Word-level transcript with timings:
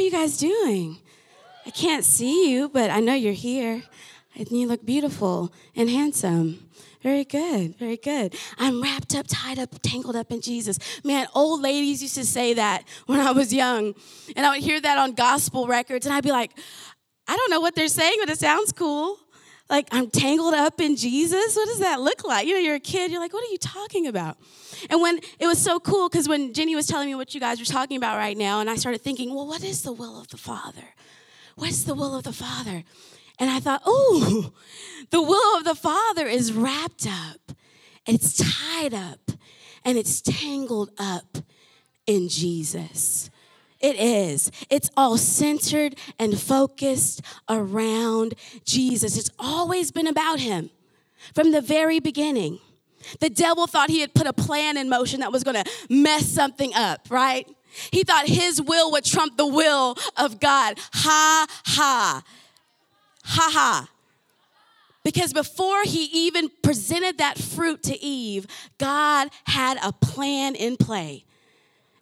you 0.00 0.10
guys 0.10 0.36
doing? 0.36 0.98
I 1.66 1.70
can't 1.70 2.04
see 2.04 2.50
you, 2.50 2.68
but 2.68 2.90
I 2.90 3.00
know 3.00 3.14
you're 3.14 3.32
here. 3.32 3.82
And 4.34 4.48
you 4.50 4.66
look 4.66 4.84
beautiful 4.84 5.52
and 5.76 5.90
handsome. 5.90 6.70
Very 7.02 7.24
good, 7.24 7.76
very 7.78 7.96
good. 7.96 8.34
I'm 8.58 8.82
wrapped 8.82 9.14
up, 9.14 9.26
tied 9.28 9.58
up, 9.58 9.70
tangled 9.82 10.16
up 10.16 10.30
in 10.30 10.40
Jesus. 10.40 10.78
Man, 11.02 11.26
old 11.34 11.62
ladies 11.62 12.02
used 12.02 12.14
to 12.16 12.24
say 12.24 12.54
that 12.54 12.84
when 13.06 13.20
I 13.20 13.32
was 13.32 13.52
young. 13.52 13.94
And 14.36 14.46
I 14.46 14.50
would 14.50 14.60
hear 14.60 14.80
that 14.80 14.98
on 14.98 15.12
gospel 15.12 15.66
records, 15.66 16.06
and 16.06 16.14
I'd 16.14 16.24
be 16.24 16.32
like, 16.32 16.52
I 17.26 17.36
don't 17.36 17.50
know 17.50 17.60
what 17.60 17.74
they're 17.74 17.88
saying, 17.88 18.16
but 18.20 18.28
it 18.28 18.38
sounds 18.38 18.72
cool. 18.72 19.18
Like, 19.70 19.86
I'm 19.92 20.10
tangled 20.10 20.52
up 20.52 20.80
in 20.80 20.96
Jesus? 20.96 21.54
What 21.54 21.68
does 21.68 21.78
that 21.78 22.00
look 22.00 22.24
like? 22.24 22.46
You 22.46 22.54
know, 22.54 22.60
you're 22.60 22.74
a 22.74 22.80
kid, 22.80 23.12
you're 23.12 23.20
like, 23.20 23.32
what 23.32 23.44
are 23.44 23.52
you 23.52 23.58
talking 23.58 24.08
about? 24.08 24.36
And 24.90 25.00
when 25.00 25.20
it 25.38 25.46
was 25.46 25.62
so 25.62 25.78
cool, 25.78 26.08
because 26.08 26.28
when 26.28 26.52
Jenny 26.52 26.74
was 26.74 26.88
telling 26.88 27.06
me 27.06 27.14
what 27.14 27.34
you 27.34 27.40
guys 27.40 27.60
were 27.60 27.64
talking 27.64 27.96
about 27.96 28.16
right 28.16 28.36
now, 28.36 28.58
and 28.60 28.68
I 28.68 28.74
started 28.74 29.00
thinking, 29.00 29.32
well, 29.32 29.46
what 29.46 29.62
is 29.62 29.82
the 29.82 29.92
will 29.92 30.20
of 30.20 30.28
the 30.28 30.36
Father? 30.36 30.82
What's 31.54 31.84
the 31.84 31.94
will 31.94 32.16
of 32.16 32.24
the 32.24 32.32
Father? 32.32 32.82
And 33.38 33.48
I 33.48 33.60
thought, 33.60 33.82
oh, 33.86 34.52
the 35.10 35.22
will 35.22 35.58
of 35.58 35.64
the 35.64 35.76
Father 35.76 36.26
is 36.26 36.52
wrapped 36.52 37.06
up, 37.06 37.56
it's 38.06 38.36
tied 38.36 38.92
up, 38.92 39.30
and 39.84 39.96
it's 39.96 40.20
tangled 40.20 40.90
up 40.98 41.38
in 42.06 42.28
Jesus. 42.28 43.30
It 43.80 43.96
is. 43.96 44.50
It's 44.68 44.90
all 44.96 45.16
centered 45.16 45.96
and 46.18 46.38
focused 46.38 47.22
around 47.48 48.34
Jesus. 48.64 49.16
It's 49.16 49.30
always 49.38 49.90
been 49.90 50.06
about 50.06 50.38
him 50.40 50.70
from 51.34 51.52
the 51.52 51.62
very 51.62 51.98
beginning. 51.98 52.58
The 53.20 53.30
devil 53.30 53.66
thought 53.66 53.88
he 53.88 54.00
had 54.00 54.12
put 54.12 54.26
a 54.26 54.32
plan 54.32 54.76
in 54.76 54.88
motion 54.88 55.20
that 55.20 55.32
was 55.32 55.42
going 55.42 55.62
to 55.62 55.70
mess 55.88 56.26
something 56.26 56.74
up, 56.74 57.06
right? 57.08 57.48
He 57.90 58.02
thought 58.02 58.26
his 58.26 58.60
will 58.60 58.90
would 58.92 59.04
trump 59.04 59.36
the 59.36 59.46
will 59.46 59.96
of 60.16 60.40
God. 60.40 60.78
Ha 60.92 61.46
ha. 61.64 62.22
Ha 63.24 63.50
ha. 63.52 63.88
Because 65.02 65.32
before 65.32 65.84
he 65.84 66.04
even 66.26 66.50
presented 66.62 67.18
that 67.18 67.38
fruit 67.38 67.82
to 67.84 67.98
Eve, 68.02 68.46
God 68.76 69.28
had 69.44 69.78
a 69.82 69.92
plan 69.92 70.54
in 70.54 70.76
play. 70.76 71.24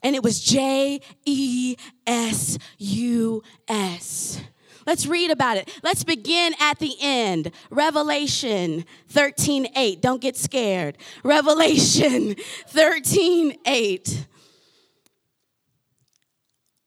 And 0.09 0.17
it 0.17 0.23
was 0.23 0.41
J 0.41 1.03
E 1.27 1.77
S 2.07 2.57
U 2.79 3.43
S. 3.69 4.41
Let's 4.87 5.05
read 5.05 5.31
about 5.31 5.59
it. 5.59 5.69
Let's 5.83 6.03
begin 6.03 6.55
at 6.59 6.79
the 6.79 6.97
end. 6.99 7.51
Revelation 7.69 8.87
13 9.09 9.69
8. 9.77 10.01
Don't 10.01 10.23
get 10.23 10.39
scared. 10.39 10.97
Revelation 11.23 12.37
13 12.69 13.59
8. 13.67 14.27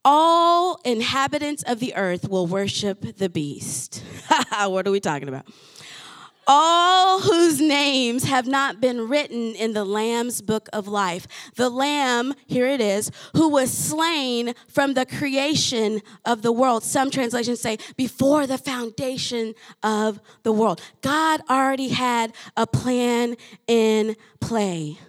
All 0.04 0.82
inhabitants 0.84 1.62
of 1.62 1.80
the 1.80 1.94
earth 1.94 2.28
will 2.28 2.48
worship 2.48 3.18
the 3.18 3.30
beast. 3.30 4.04
what 4.66 4.88
are 4.88 4.92
we 4.92 5.00
talking 5.00 5.28
about? 5.28 5.46
All 6.54 7.22
whose 7.22 7.62
names 7.62 8.26
have 8.26 8.46
not 8.46 8.82
been 8.82 9.08
written 9.08 9.56
in 9.56 9.72
the 9.72 9.86
Lamb's 9.86 10.42
book 10.42 10.68
of 10.74 10.86
life. 10.86 11.26
The 11.56 11.70
Lamb, 11.70 12.34
here 12.46 12.68
it 12.68 12.82
is, 12.82 13.10
who 13.34 13.48
was 13.48 13.72
slain 13.72 14.54
from 14.68 14.94
the 14.94 15.06
creation 15.06 16.02
of 16.26 16.42
the 16.42 16.52
world. 16.52 16.84
Some 16.84 17.10
translations 17.10 17.62
say, 17.62 17.78
before 17.96 18.46
the 18.48 18.58
foundation 18.58 19.54
of 19.82 20.20
the 20.44 20.52
world. 20.52 20.82
God 21.00 21.40
already 21.50 21.88
had 21.88 22.34
a 22.58 22.68
plan 22.68 23.38
in 23.66 24.18
play. 24.42 25.00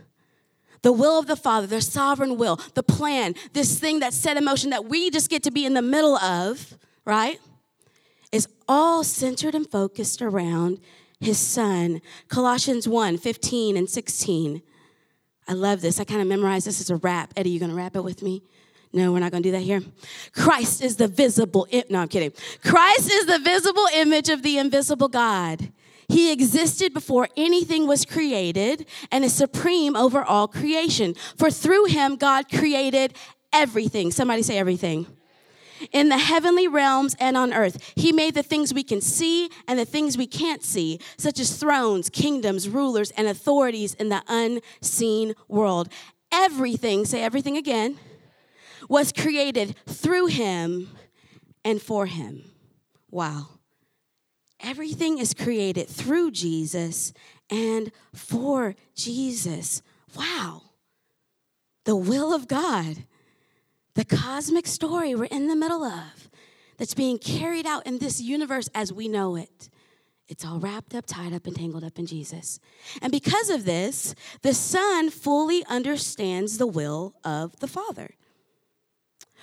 The 0.82 0.92
will 0.92 1.18
of 1.18 1.26
the 1.26 1.34
Father, 1.34 1.66
their 1.66 1.80
sovereign 1.80 2.38
will, 2.38 2.60
the 2.74 2.84
plan, 2.84 3.34
this 3.52 3.80
thing 3.80 3.98
that's 3.98 4.16
set 4.16 4.36
in 4.36 4.44
motion 4.44 4.70
that 4.70 4.84
we 4.84 5.10
just 5.10 5.28
get 5.28 5.42
to 5.42 5.50
be 5.50 5.66
in 5.66 5.74
the 5.74 5.82
middle 5.82 6.16
of, 6.18 6.78
right? 7.04 7.40
Is 8.30 8.46
all 8.68 9.02
centered 9.02 9.56
and 9.56 9.68
focused 9.68 10.22
around 10.22 10.78
his 11.22 11.38
son. 11.38 12.00
Colossians 12.28 12.88
1 12.88 13.18
15 13.18 13.76
and 13.76 13.88
16. 13.88 14.62
I 15.48 15.52
love 15.54 15.80
this. 15.80 15.98
I 16.00 16.04
kind 16.04 16.20
of 16.20 16.28
memorized 16.28 16.66
this 16.66 16.80
as 16.80 16.90
a 16.90 16.96
rap. 16.96 17.32
Eddie, 17.36 17.50
you 17.50 17.60
gonna 17.60 17.74
rap 17.74 17.96
it 17.96 18.04
with 18.04 18.22
me? 18.22 18.42
No, 18.92 19.12
we're 19.12 19.20
not 19.20 19.32
gonna 19.32 19.42
do 19.42 19.52
that 19.52 19.62
here. 19.62 19.82
Christ 20.32 20.82
is 20.82 20.96
the 20.96 21.08
visible, 21.08 21.66
no, 21.88 22.00
I'm 22.00 22.08
kidding. 22.08 22.32
Christ 22.62 23.10
is 23.10 23.26
the 23.26 23.38
visible 23.38 23.86
image 23.94 24.28
of 24.28 24.42
the 24.42 24.58
invisible 24.58 25.08
God. 25.08 25.72
He 26.08 26.30
existed 26.30 26.92
before 26.92 27.28
anything 27.36 27.86
was 27.86 28.04
created 28.04 28.86
and 29.10 29.24
is 29.24 29.34
supreme 29.34 29.96
over 29.96 30.22
all 30.22 30.46
creation. 30.46 31.14
For 31.38 31.50
through 31.50 31.86
him, 31.86 32.16
God 32.16 32.50
created 32.50 33.14
everything. 33.52 34.10
Somebody 34.10 34.42
say 34.42 34.58
everything 34.58 35.06
in 35.90 36.08
the 36.08 36.18
heavenly 36.18 36.68
realms 36.68 37.16
and 37.18 37.36
on 37.36 37.52
earth. 37.52 37.92
He 37.96 38.12
made 38.12 38.34
the 38.34 38.42
things 38.42 38.72
we 38.74 38.84
can 38.84 39.00
see 39.00 39.50
and 39.66 39.78
the 39.78 39.84
things 39.84 40.16
we 40.16 40.26
can't 40.26 40.62
see, 40.62 40.98
such 41.16 41.38
as 41.40 41.56
thrones, 41.56 42.10
kingdoms, 42.10 42.68
rulers, 42.68 43.10
and 43.12 43.26
authorities 43.26 43.94
in 43.94 44.08
the 44.08 44.22
unseen 44.28 45.34
world. 45.48 45.88
Everything, 46.32 47.04
say 47.04 47.22
everything 47.22 47.56
again, 47.56 47.98
was 48.88 49.12
created 49.12 49.76
through 49.86 50.26
him 50.26 50.88
and 51.64 51.80
for 51.80 52.06
him. 52.06 52.44
Wow. 53.10 53.48
Everything 54.60 55.18
is 55.18 55.34
created 55.34 55.88
through 55.88 56.30
Jesus 56.30 57.12
and 57.50 57.90
for 58.14 58.74
Jesus. 58.94 59.82
Wow. 60.16 60.62
The 61.84 61.96
will 61.96 62.32
of 62.32 62.46
God 62.46 63.04
the 63.94 64.04
cosmic 64.04 64.66
story 64.66 65.14
we're 65.14 65.24
in 65.24 65.48
the 65.48 65.56
middle 65.56 65.84
of 65.84 66.30
that's 66.78 66.94
being 66.94 67.18
carried 67.18 67.66
out 67.66 67.86
in 67.86 67.98
this 67.98 68.20
universe 68.20 68.68
as 68.74 68.92
we 68.92 69.08
know 69.08 69.36
it. 69.36 69.68
It's 70.28 70.44
all 70.44 70.58
wrapped 70.58 70.94
up, 70.94 71.04
tied 71.04 71.34
up, 71.34 71.46
and 71.46 71.54
tangled 71.54 71.84
up 71.84 71.98
in 71.98 72.06
Jesus. 72.06 72.58
And 73.02 73.12
because 73.12 73.50
of 73.50 73.64
this, 73.64 74.14
the 74.40 74.54
Son 74.54 75.10
fully 75.10 75.64
understands 75.66 76.56
the 76.56 76.66
will 76.66 77.14
of 77.22 77.58
the 77.60 77.68
Father. 77.68 78.14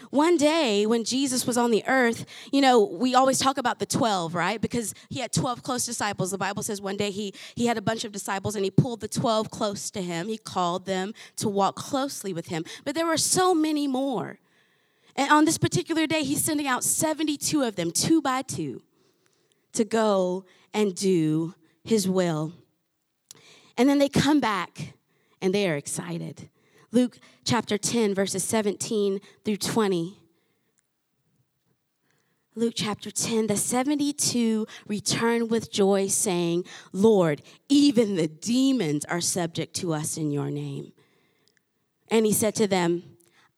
One 0.10 0.38
day 0.38 0.86
when 0.86 1.04
Jesus 1.04 1.46
was 1.46 1.58
on 1.58 1.72
the 1.72 1.84
earth, 1.88 2.26
you 2.52 2.62
know, 2.62 2.84
we 2.84 3.16
always 3.16 3.40
talk 3.40 3.58
about 3.58 3.80
the 3.80 3.86
12, 3.86 4.34
right? 4.34 4.60
Because 4.60 4.94
he 5.10 5.20
had 5.20 5.32
12 5.32 5.64
close 5.64 5.86
disciples. 5.86 6.32
The 6.32 6.38
Bible 6.38 6.64
says 6.64 6.82
one 6.82 6.98
day 6.98 7.12
he, 7.12 7.34
he 7.56 7.66
had 7.68 7.78
a 7.78 7.82
bunch 7.82 8.06
of 8.06 8.12
disciples 8.12 8.56
and 8.56 8.64
he 8.64 8.72
pulled 8.72 9.02
the 9.02 9.08
12 9.08 9.50
close 9.50 9.92
to 9.92 10.02
him. 10.02 10.28
He 10.28 10.38
called 10.38 10.86
them 10.86 11.14
to 11.38 11.50
walk 11.50 11.76
closely 11.76 12.34
with 12.34 12.48
him. 12.48 12.64
But 12.86 12.96
there 12.96 13.06
were 13.06 13.18
so 13.18 13.54
many 13.54 13.88
more. 13.88 14.40
And 15.16 15.32
on 15.32 15.46
this 15.46 15.58
particular 15.58 16.08
day, 16.08 16.24
he's 16.24 16.44
sending 16.44 16.68
out 16.68 16.84
72 16.84 17.62
of 17.62 17.76
them, 17.76 17.92
two 17.92 18.22
by 18.22 18.42
two, 18.42 18.82
to 19.74 19.84
go 19.84 20.46
and 20.74 20.96
do 20.96 21.56
his 21.84 22.08
will. 22.08 22.54
And 23.78 23.90
then 23.90 24.00
they 24.00 24.10
come 24.10 24.40
back 24.40 24.94
and 25.42 25.54
they 25.54 25.70
are 25.70 25.76
excited. 25.76 26.50
Luke 26.92 27.20
chapter 27.46 27.78
10, 27.78 28.16
verses 28.16 28.44
17 28.44 29.20
through 29.46 29.58
20. 29.58 30.18
Luke 32.56 32.74
chapter 32.76 33.12
10, 33.12 33.48
the 33.48 33.56
72 33.56 34.68
returned 34.88 35.50
with 35.52 35.72
joy, 35.72 36.08
saying, 36.08 36.66
Lord, 36.92 37.42
even 37.70 38.16
the 38.16 38.28
demons 38.28 39.06
are 39.06 39.22
subject 39.22 39.76
to 39.76 39.94
us 39.94 40.18
in 40.18 40.32
your 40.32 40.50
name. 40.50 40.92
And 42.10 42.26
he 42.26 42.34
said 42.34 42.56
to 42.56 42.68
them, 42.68 43.04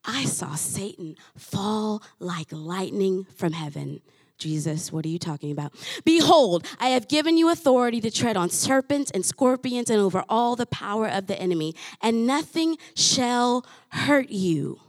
I 0.04 0.26
saw 0.26 0.56
Satan 0.56 1.16
fall 1.36 2.04
like 2.20 2.52
lightning 2.52 3.26
from 3.36 3.54
heaven. 3.54 4.02
Jesus, 4.42 4.92
what 4.92 5.06
are 5.06 5.10
you 5.10 5.20
talking 5.20 5.52
about? 5.52 5.72
Behold, 6.04 6.66
I 6.80 6.88
have 6.88 7.08
given 7.08 7.38
you 7.38 7.52
authority 7.52 8.02
to 8.02 8.10
tread 8.10 8.36
on 8.36 8.50
serpents 8.50 9.12
and 9.12 9.24
scorpions 9.24 9.92
and 9.92 10.00
over 10.00 10.24
all 10.28 10.56
the 10.56 10.66
power 10.66 11.08
of 11.08 11.28
the 11.28 11.40
enemy, 11.40 11.76
and 12.02 12.26
nothing 12.26 12.78
shall 12.96 13.64
hurt 13.90 14.32
you. 14.32 14.80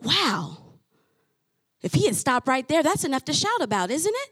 Wow. 0.00 0.58
If 1.82 1.94
he 1.94 2.06
had 2.06 2.14
stopped 2.14 2.46
right 2.46 2.68
there, 2.68 2.84
that's 2.84 3.04
enough 3.04 3.24
to 3.24 3.32
shout 3.32 3.60
about, 3.60 3.90
isn't 3.90 4.14
it? 4.14 4.30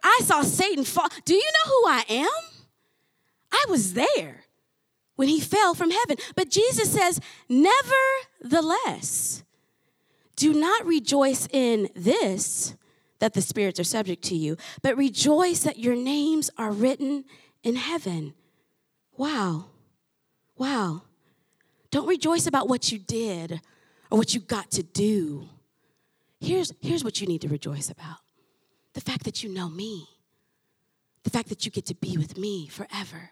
I 0.00 0.20
saw 0.22 0.42
Satan 0.42 0.84
fall. 0.84 1.08
Do 1.24 1.34
you 1.34 1.42
know 1.42 1.70
who 1.72 1.88
I 1.88 2.04
am? 2.08 2.28
I 3.50 3.64
was 3.68 3.94
there 3.94 4.44
when 5.16 5.26
he 5.26 5.40
fell 5.40 5.74
from 5.74 5.90
heaven. 5.90 6.18
But 6.36 6.50
Jesus 6.50 6.92
says, 6.92 7.20
Nevertheless, 7.48 9.42
do 10.36 10.52
not 10.54 10.86
rejoice 10.86 11.48
in 11.50 11.88
this 11.96 12.76
that 13.18 13.34
the 13.34 13.42
spirits 13.42 13.80
are 13.80 13.84
subject 13.84 14.22
to 14.24 14.34
you, 14.34 14.56
but 14.82 14.96
rejoice 14.96 15.60
that 15.60 15.78
your 15.78 15.96
names 15.96 16.50
are 16.58 16.70
written 16.70 17.24
in 17.62 17.76
heaven. 17.76 18.34
Wow. 19.16 19.66
Wow. 20.56 21.02
Don't 21.90 22.06
rejoice 22.06 22.46
about 22.46 22.68
what 22.68 22.92
you 22.92 22.98
did 22.98 23.60
or 24.10 24.18
what 24.18 24.34
you 24.34 24.40
got 24.40 24.70
to 24.72 24.82
do. 24.82 25.48
Here's, 26.40 26.72
here's 26.80 27.02
what 27.02 27.20
you 27.20 27.26
need 27.26 27.40
to 27.42 27.48
rejoice 27.48 27.90
about 27.90 28.18
the 28.92 29.00
fact 29.02 29.24
that 29.24 29.42
you 29.42 29.52
know 29.52 29.68
me, 29.68 30.08
the 31.22 31.28
fact 31.28 31.50
that 31.50 31.66
you 31.66 31.70
get 31.70 31.84
to 31.84 31.94
be 31.94 32.16
with 32.16 32.38
me 32.38 32.66
forever. 32.66 33.30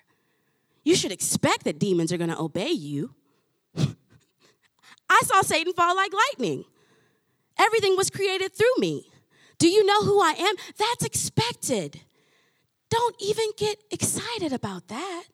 You 0.85 0.95
should 0.95 1.11
expect 1.11 1.65
that 1.65 1.79
demons 1.79 2.13
are 2.13 2.19
going 2.19 2.29
to 2.29 2.39
obey 2.39 2.69
you. 2.69 3.15
I 3.77 5.21
saw 5.25 5.41
Satan 5.41 5.73
fall 5.73 5.97
like 5.97 6.13
lightning. 6.13 6.65
Everything 7.59 7.97
was 7.97 8.11
created 8.11 8.55
through 8.55 8.75
me. 8.79 9.11
Do 9.65 9.71
you 9.71 9.87
know 9.87 10.03
who 10.05 10.21
I 10.21 10.33
am? 10.33 10.57
That's 10.77 11.07
expected. 11.07 12.03
Don't 12.91 13.17
even 13.19 13.47
get 13.57 13.79
excited 13.91 14.53
about 14.53 14.89
that. 14.89 15.25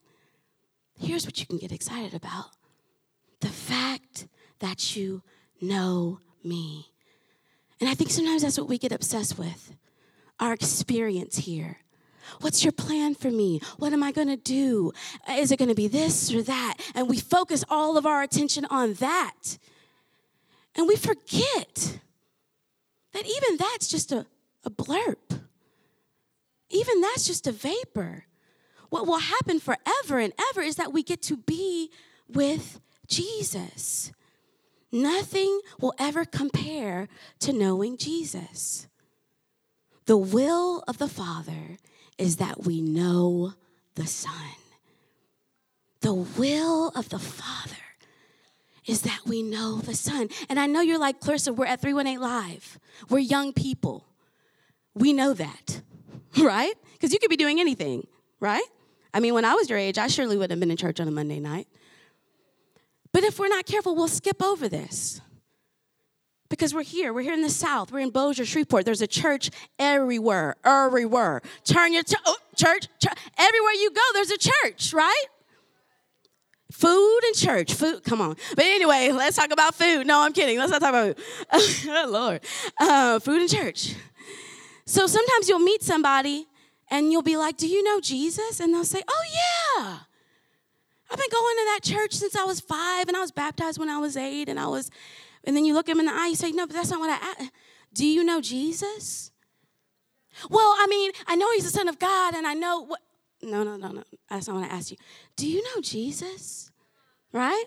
Here's 0.97 1.25
what 1.25 1.41
you 1.41 1.45
can 1.45 1.57
get 1.57 1.73
excited 1.73 2.13
about 2.13 2.45
the 3.41 3.49
fact 3.49 4.29
that 4.59 4.95
you 4.95 5.21
know 5.59 6.21
me. 6.45 6.93
And 7.81 7.89
I 7.89 7.93
think 7.93 8.09
sometimes 8.09 8.43
that's 8.43 8.57
what 8.57 8.69
we 8.69 8.77
get 8.77 8.93
obsessed 8.93 9.37
with 9.37 9.75
our 10.39 10.53
experience 10.53 11.39
here. 11.39 11.79
What's 12.39 12.63
your 12.63 12.71
plan 12.71 13.15
for 13.15 13.31
me? 13.31 13.59
What 13.79 13.91
am 13.91 14.01
I 14.01 14.13
going 14.13 14.29
to 14.29 14.37
do? 14.37 14.93
Is 15.29 15.51
it 15.51 15.59
going 15.59 15.67
to 15.67 15.75
be 15.75 15.89
this 15.89 16.33
or 16.33 16.41
that? 16.43 16.77
And 16.95 17.09
we 17.09 17.19
focus 17.19 17.65
all 17.69 17.97
of 17.97 18.05
our 18.05 18.23
attention 18.23 18.63
on 18.69 18.93
that. 18.93 19.57
And 20.77 20.87
we 20.87 20.95
forget 20.95 21.99
even 23.25 23.57
that's 23.57 23.87
just 23.87 24.11
a, 24.11 24.25
a 24.63 24.69
blurb. 24.69 25.41
Even 26.69 27.01
that's 27.01 27.25
just 27.25 27.47
a 27.47 27.51
vapor. 27.51 28.25
What 28.89 29.07
will 29.07 29.19
happen 29.19 29.59
forever 29.59 30.19
and 30.19 30.33
ever 30.49 30.61
is 30.61 30.75
that 30.75 30.93
we 30.93 31.03
get 31.03 31.21
to 31.23 31.37
be 31.37 31.91
with 32.27 32.79
Jesus. 33.07 34.11
Nothing 34.91 35.61
will 35.79 35.93
ever 35.97 36.25
compare 36.25 37.07
to 37.39 37.53
knowing 37.53 37.97
Jesus. 37.97 38.87
The 40.05 40.17
will 40.17 40.83
of 40.87 40.97
the 40.97 41.07
Father 41.07 41.77
is 42.17 42.37
that 42.37 42.65
we 42.65 42.81
know 42.81 43.53
the 43.95 44.07
Son. 44.07 44.33
The 46.01 46.13
will 46.13 46.89
of 46.89 47.09
the 47.09 47.19
Father 47.19 47.75
is 48.91 49.03
that 49.03 49.21
we 49.25 49.41
know 49.41 49.77
the 49.77 49.95
Son. 49.95 50.27
And 50.49 50.59
I 50.59 50.67
know 50.67 50.81
you're 50.81 50.99
like, 50.99 51.21
Clarissa, 51.21 51.53
we're 51.53 51.65
at 51.65 51.79
318 51.79 52.21
Live. 52.21 52.77
We're 53.09 53.19
young 53.19 53.53
people. 53.53 54.05
We 54.93 55.13
know 55.13 55.33
that, 55.33 55.81
right? 56.37 56.73
Because 56.91 57.13
you 57.13 57.19
could 57.19 57.29
be 57.29 57.37
doing 57.37 57.61
anything, 57.61 58.05
right? 58.41 58.63
I 59.13 59.21
mean, 59.21 59.33
when 59.33 59.45
I 59.45 59.53
was 59.53 59.69
your 59.69 59.79
age, 59.79 59.97
I 59.97 60.07
surely 60.07 60.35
wouldn't 60.35 60.51
have 60.51 60.59
been 60.59 60.71
in 60.71 60.77
church 60.77 60.99
on 60.99 61.07
a 61.07 61.11
Monday 61.11 61.39
night. 61.39 61.67
But 63.13 63.23
if 63.23 63.39
we're 63.39 63.47
not 63.47 63.65
careful, 63.65 63.95
we'll 63.95 64.09
skip 64.09 64.43
over 64.43 64.67
this. 64.67 65.21
Because 66.49 66.73
we're 66.73 66.83
here, 66.83 67.13
we're 67.13 67.21
here 67.21 67.33
in 67.33 67.41
the 67.41 67.49
South, 67.49 67.93
we're 67.93 67.99
in 67.99 68.09
Bossier, 68.09 68.43
Shreveport. 68.43 68.83
There's 68.83 69.01
a 69.01 69.07
church 69.07 69.51
everywhere, 69.79 70.57
everywhere. 70.65 71.41
Turn 71.63 71.93
your 71.93 72.03
oh, 72.25 72.35
church, 72.57 72.89
church, 72.99 73.13
everywhere 73.37 73.73
you 73.73 73.89
go, 73.91 74.01
there's 74.13 74.31
a 74.31 74.37
church, 74.37 74.93
right? 74.93 75.25
Food 76.71 77.19
and 77.25 77.35
church. 77.35 77.73
Food, 77.73 78.03
come 78.03 78.21
on. 78.21 78.35
But 78.55 78.65
anyway, 78.65 79.11
let's 79.11 79.35
talk 79.35 79.51
about 79.51 79.75
food. 79.75 80.07
No, 80.07 80.21
I'm 80.21 80.33
kidding. 80.33 80.57
Let's 80.57 80.71
not 80.71 80.81
talk 80.81 80.89
about 80.89 81.19
food. 81.19 82.09
Lord. 82.09 82.41
Uh, 82.79 83.19
food 83.19 83.41
and 83.41 83.49
church. 83.49 83.93
So 84.85 85.07
sometimes 85.07 85.49
you'll 85.49 85.59
meet 85.59 85.83
somebody 85.83 86.47
and 86.89 87.11
you'll 87.11 87.21
be 87.21 87.37
like, 87.37 87.57
Do 87.57 87.67
you 87.67 87.83
know 87.83 87.99
Jesus? 87.99 88.59
And 88.59 88.73
they'll 88.73 88.83
say, 88.83 89.01
Oh, 89.07 89.23
yeah. 89.33 89.99
I've 91.09 91.17
been 91.17 91.29
going 91.29 91.55
to 91.57 91.65
that 91.73 91.79
church 91.83 92.13
since 92.13 92.35
I 92.35 92.45
was 92.45 92.61
five 92.61 93.07
and 93.07 93.17
I 93.17 93.19
was 93.19 93.31
baptized 93.31 93.77
when 93.77 93.89
I 93.89 93.97
was 93.97 94.15
eight 94.15 94.47
and 94.47 94.57
I 94.57 94.67
was, 94.67 94.89
and 95.43 95.57
then 95.57 95.65
you 95.65 95.73
look 95.73 95.89
him 95.89 95.99
in 95.99 96.05
the 96.05 96.13
eye, 96.13 96.27
you 96.27 96.35
say, 96.35 96.51
No, 96.51 96.65
but 96.65 96.75
that's 96.75 96.89
not 96.89 96.99
what 96.99 97.09
I, 97.09 97.15
asked. 97.15 97.51
do 97.93 98.05
you 98.05 98.23
know 98.23 98.39
Jesus? 98.39 99.31
Well, 100.49 100.73
I 100.79 100.87
mean, 100.89 101.11
I 101.27 101.35
know 101.35 101.51
he's 101.53 101.65
the 101.65 101.69
Son 101.69 101.89
of 101.89 101.99
God 101.99 102.33
and 102.33 102.47
I 102.47 102.53
know 102.53 102.85
what, 102.85 103.01
no, 103.43 103.63
no, 103.63 103.75
no, 103.75 103.89
no. 103.89 104.03
That's 104.29 104.47
not 104.47 104.57
what 104.57 104.69
I 104.69 104.73
asked 104.75 104.91
you. 104.91 104.97
Do 105.35 105.47
you 105.47 105.63
know 105.63 105.81
Jesus? 105.81 106.71
Right? 107.31 107.65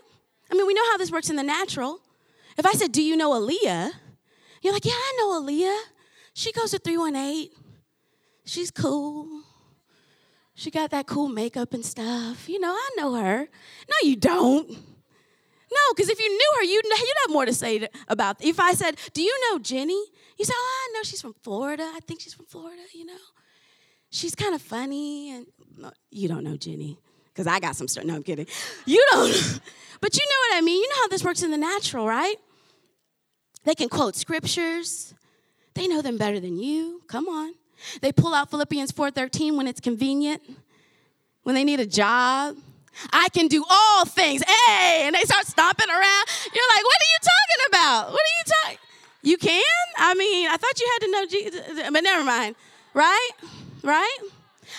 I 0.51 0.55
mean, 0.55 0.67
we 0.67 0.75
know 0.75 0.91
how 0.91 0.97
this 0.99 1.11
works 1.11 1.31
in 1.31 1.37
the 1.37 1.43
natural. 1.43 2.01
If 2.57 2.67
I 2.67 2.73
said, 2.73 2.93
Do 2.93 3.03
you 3.03 3.17
know 3.17 3.33
Aaliyah? 3.33 3.91
You're 4.63 4.73
like, 4.73 4.85
Yeah, 4.85 4.93
I 4.93 5.15
know 5.19 5.41
Aaliyah. 5.41 5.81
She 6.35 6.53
goes 6.53 6.73
to 6.73 6.79
318. 6.79 7.51
She's 8.45 8.71
cool. 8.71 9.43
She 10.55 10.71
got 10.71 10.91
that 10.91 11.07
cool 11.07 11.29
makeup 11.29 11.75
and 11.75 11.85
stuff. 11.85 12.49
You 12.49 12.61
know, 12.61 12.73
I 12.73 12.91
know 12.97 13.15
her. 13.15 13.49
No, 13.89 14.09
you 14.09 14.17
don't. 14.17 14.69
No, 14.71 15.81
because 15.95 16.09
if 16.09 16.21
you 16.21 16.29
knew 16.29 16.53
her, 16.59 16.63
you'd, 16.65 16.85
you'd 16.85 17.17
have 17.27 17.33
more 17.33 17.47
to 17.47 17.55
say 17.55 17.89
about. 18.07 18.37
If 18.45 18.61
I 18.61 18.75
said, 18.75 18.97
"Do 19.13 19.23
you 19.23 19.37
know 19.51 19.59
Jenny?" 19.59 20.01
You 20.39 20.45
say, 20.45 20.53
"Oh, 20.55 20.89
I 20.89 20.93
know 20.95 21.03
she's 21.03 21.21
from 21.21 21.35
Florida. 21.43 21.83
I 21.83 22.01
think 22.07 22.21
she's 22.21 22.35
from 22.35 22.47
Florida." 22.47 22.83
You 22.93 23.07
know, 23.07 23.19
she's 24.15 24.35
kind 24.35 24.55
of 24.55 24.63
funny, 24.63 25.33
and 25.33 25.47
uh, 25.85 25.91
you 26.11 26.29
don't 26.29 26.45
know 26.45 26.57
Jenny 26.57 26.99
because 27.29 27.47
I 27.47 27.61
got 27.61 27.77
some 27.77 27.89
stuff. 27.89 28.05
No, 28.05 28.15
I'm 28.15 28.23
kidding. 28.23 28.47
You 28.87 29.05
don't. 29.11 29.61
but 30.01 30.17
you 30.17 30.23
know 30.23 30.49
what 30.49 30.59
I 30.59 30.61
mean. 30.63 30.81
You 30.81 30.89
know 30.89 30.97
how 31.03 31.09
this 31.09 31.25
works 31.25 31.43
in 31.43 31.51
the 31.51 31.59
natural, 31.59 32.07
right? 32.07 32.37
They 33.65 33.75
can 33.75 33.89
quote 33.89 34.15
scriptures. 34.15 35.15
They 35.75 35.89
know 35.89 36.01
them 36.01 36.17
better 36.17 36.39
than 36.39 36.57
you. 36.59 37.03
Come 37.09 37.29
on. 37.29 37.55
They 38.01 38.13
pull 38.13 38.35
out 38.35 38.51
Philippians 38.51 38.93
4:13 38.93 39.57
when 39.57 39.67
it's 39.67 39.81
convenient, 39.81 40.43
when 41.43 41.55
they 41.55 41.65
need 41.65 41.81
a 41.81 41.87
job. 41.87 42.57
I 43.13 43.29
can 43.31 43.49
do 43.49 43.65
all 43.69 44.05
things. 44.05 44.43
Hey, 44.47 45.03
and 45.05 45.17
they 45.17 45.23
start 45.23 45.47
stomping 45.47 45.89
around. 45.91 46.25
You're 46.55 46.71
like, 46.77 46.85
what 46.85 46.99
are 47.03 47.11
you 47.11 47.21
talking 47.21 47.67
about? 47.69 48.13
What 48.13 48.21
are 48.21 48.35
you 48.39 48.53
talking? 48.63 48.79
You 49.23 49.37
can? 49.37 49.63
I 49.99 50.15
mean, 50.15 50.49
I 50.49 50.57
thought 50.57 50.79
you 50.79 50.89
had 50.93 51.07
to 51.07 51.11
know 51.11 51.27
Jesus, 51.27 51.91
but 51.91 52.05
never 52.05 52.23
mind. 52.23 52.55
Right? 52.93 53.31
Right? 53.85 54.19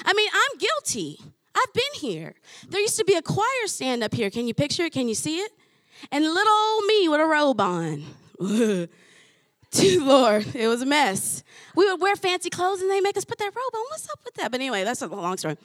I 0.03 0.13
mean, 0.13 0.29
I'm 0.33 0.57
guilty. 0.57 1.19
I've 1.55 1.73
been 1.73 1.83
here. 1.95 2.33
There 2.67 2.81
used 2.81 2.97
to 2.97 3.05
be 3.05 3.13
a 3.13 3.21
choir 3.21 3.67
stand 3.67 4.03
up 4.03 4.13
here. 4.13 4.29
Can 4.29 4.47
you 4.47 4.53
picture 4.53 4.83
it? 4.83 4.93
Can 4.93 5.07
you 5.07 5.15
see 5.15 5.37
it? 5.37 5.51
And 6.11 6.23
little 6.23 6.53
old 6.53 6.85
me 6.85 7.07
with 7.07 7.21
a 7.21 7.25
robe 7.25 7.61
on. 7.61 8.03
Lord, 9.99 10.55
it 10.55 10.67
was 10.67 10.81
a 10.81 10.85
mess. 10.85 11.43
We 11.75 11.89
would 11.89 12.01
wear 12.01 12.15
fancy 12.15 12.49
clothes 12.49 12.81
and 12.81 12.89
they 12.89 12.99
make 12.99 13.15
us 13.15 13.25
put 13.25 13.37
that 13.37 13.53
robe 13.55 13.75
on. 13.75 13.85
What's 13.89 14.09
up 14.09 14.19
with 14.25 14.33
that? 14.35 14.51
But 14.51 14.59
anyway, 14.59 14.83
that's 14.83 15.01
a 15.01 15.07
long 15.07 15.37
story. 15.37 15.57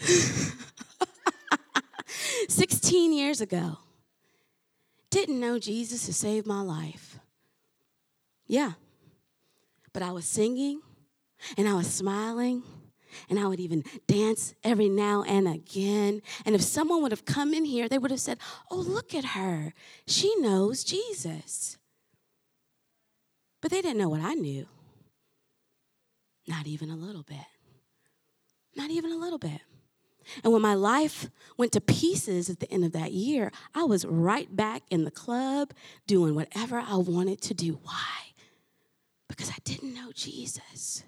16 2.48 3.12
years 3.12 3.40
ago, 3.40 3.78
didn't 5.10 5.40
know 5.40 5.58
Jesus 5.58 6.06
to 6.06 6.12
save 6.12 6.46
my 6.46 6.60
life. 6.60 7.18
Yeah. 8.46 8.72
But 9.92 10.02
I 10.02 10.12
was 10.12 10.24
singing 10.24 10.80
and 11.56 11.68
I 11.68 11.74
was 11.74 11.86
smiling 11.86 12.62
and 13.28 13.38
I 13.38 13.46
would 13.46 13.60
even 13.60 13.84
dance 14.06 14.54
every 14.62 14.88
now 14.88 15.22
and 15.22 15.48
again. 15.48 16.22
And 16.44 16.54
if 16.54 16.62
someone 16.62 17.02
would 17.02 17.12
have 17.12 17.24
come 17.24 17.54
in 17.54 17.64
here, 17.64 17.88
they 17.88 17.98
would 17.98 18.10
have 18.10 18.20
said, 18.20 18.38
Oh, 18.70 18.76
look 18.76 19.14
at 19.14 19.24
her. 19.24 19.72
She 20.06 20.34
knows 20.36 20.84
Jesus. 20.84 21.78
But 23.60 23.70
they 23.70 23.80
didn't 23.80 23.98
know 23.98 24.08
what 24.08 24.20
I 24.20 24.34
knew. 24.34 24.66
Not 26.46 26.66
even 26.66 26.90
a 26.90 26.96
little 26.96 27.22
bit. 27.22 27.38
Not 28.76 28.90
even 28.90 29.10
a 29.10 29.16
little 29.16 29.38
bit. 29.38 29.60
And 30.42 30.52
when 30.52 30.62
my 30.62 30.74
life 30.74 31.30
went 31.56 31.72
to 31.72 31.80
pieces 31.80 32.50
at 32.50 32.60
the 32.60 32.70
end 32.70 32.84
of 32.84 32.92
that 32.92 33.12
year, 33.12 33.52
I 33.74 33.84
was 33.84 34.04
right 34.04 34.54
back 34.54 34.82
in 34.90 35.04
the 35.04 35.10
club 35.10 35.72
doing 36.06 36.34
whatever 36.34 36.78
I 36.78 36.96
wanted 36.96 37.40
to 37.42 37.54
do. 37.54 37.78
Why? 37.82 38.34
Because 39.28 39.50
I 39.50 39.56
didn't 39.64 39.94
know 39.94 40.12
Jesus. 40.12 41.04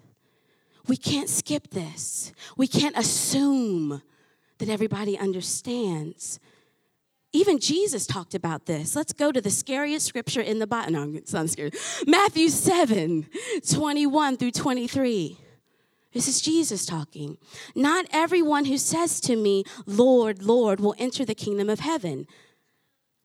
We 0.87 0.97
can't 0.97 1.29
skip 1.29 1.71
this. 1.71 2.33
We 2.57 2.67
can't 2.67 2.97
assume 2.97 4.01
that 4.57 4.69
everybody 4.69 5.17
understands. 5.17 6.39
Even 7.31 7.59
Jesus 7.59 8.07
talked 8.07 8.33
about 8.33 8.65
this. 8.65 8.95
Let's 8.95 9.13
go 9.13 9.31
to 9.31 9.39
the 9.39 9.51
scariest 9.51 10.05
scripture 10.05 10.41
in 10.41 10.59
the 10.59 10.67
Bible. 10.67 10.91
No, 10.91 11.11
it's 11.13 11.33
not 11.33 11.49
scary. 11.49 11.71
Matthew 12.07 12.49
7 12.49 13.27
21 13.69 14.37
through 14.37 14.51
23. 14.51 15.37
This 16.11 16.27
is 16.27 16.41
Jesus 16.41 16.87
talking. 16.87 17.37
Not 17.75 18.07
everyone 18.11 18.65
who 18.65 18.79
says 18.79 19.21
to 19.21 19.35
me, 19.35 19.63
Lord, 19.85 20.41
Lord, 20.41 20.79
will 20.79 20.95
enter 20.97 21.23
the 21.23 21.35
kingdom 21.35 21.69
of 21.69 21.81
heaven, 21.81 22.25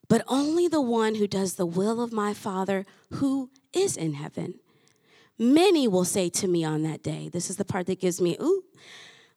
but 0.06 0.22
only 0.28 0.68
the 0.68 0.82
one 0.82 1.14
who 1.14 1.26
does 1.26 1.54
the 1.54 1.64
will 1.64 2.02
of 2.02 2.12
my 2.12 2.34
Father 2.34 2.84
who 3.12 3.50
is 3.72 3.96
in 3.96 4.14
heaven. 4.14 4.60
Many 5.38 5.88
will 5.88 6.04
say 6.04 6.28
to 6.30 6.48
me 6.48 6.64
on 6.64 6.82
that 6.82 7.02
day, 7.02 7.28
this 7.28 7.50
is 7.50 7.56
the 7.56 7.64
part 7.64 7.86
that 7.86 8.00
gives 8.00 8.20
me, 8.20 8.36
ooh, 8.40 8.62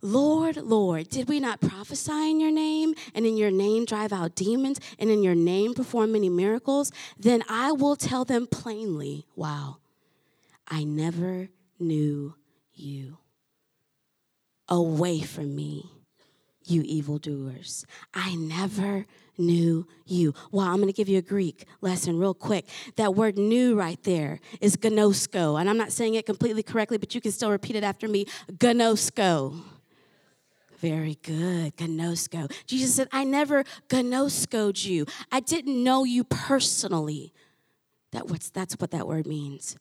Lord, 0.02 0.58
Lord, 0.58 1.10
did 1.10 1.28
we 1.28 1.40
not 1.40 1.60
prophesy 1.60 2.30
in 2.30 2.40
your 2.40 2.52
name 2.52 2.94
and 3.16 3.26
in 3.26 3.36
your 3.36 3.50
name 3.50 3.84
drive 3.84 4.14
out 4.14 4.36
demons 4.36 4.80
and 5.00 5.10
in 5.10 5.24
your 5.24 5.34
name 5.34 5.74
perform 5.74 6.12
many 6.12 6.30
miracles? 6.30 6.92
Then 7.18 7.44
I 7.50 7.72
will 7.72 7.96
tell 7.96 8.24
them 8.24 8.46
plainly, 8.46 9.26
wow, 9.36 9.78
I 10.68 10.84
never 10.84 11.50
knew 11.80 12.36
you. 12.74 13.18
Away 14.70 15.22
from 15.22 15.56
me, 15.56 15.90
you 16.70 16.82
evildoers. 16.84 17.86
I 18.14 18.36
never 18.36 19.06
knew 19.38 19.88
you. 20.06 20.34
Well, 20.52 20.66
I'm 20.66 20.78
going 20.78 20.88
to 20.88 20.94
give 20.94 21.10
you 21.10 21.20
a 21.20 21.22
Greek 21.24 21.66
lesson 21.82 22.18
real 22.18 22.34
quick. 22.34 22.68
That 22.96 23.16
word 23.16 23.38
knew 23.38 23.76
right 23.76 24.02
there 24.04 24.40
is 24.62 24.78
gnosko. 24.78 25.60
And 25.60 25.70
I'm 25.70 25.78
not 25.78 25.92
saying 25.92 26.16
it 26.16 26.26
completely 26.26 26.64
correctly, 26.64 26.98
but 26.98 27.14
you 27.14 27.22
can 27.22 27.32
still 27.32 27.52
repeat 27.52 27.76
it 27.76 27.84
after 27.84 28.08
me 28.08 28.26
gnosko. 28.52 29.62
Very 30.80 31.18
good. 31.24 31.76
Gnosko. 31.78 32.52
Jesus 32.68 32.96
said, 32.96 33.08
I 33.12 33.24
never 33.24 33.64
gnoskoed 33.90 34.86
you. 34.86 35.08
I 35.32 35.40
didn't 35.40 35.84
know 35.84 36.04
you 36.04 36.24
personally. 36.24 37.34
That 38.12 38.28
that's 38.54 38.76
what 38.76 38.92
that 38.92 39.08
word 39.08 39.26
means. 39.26 39.76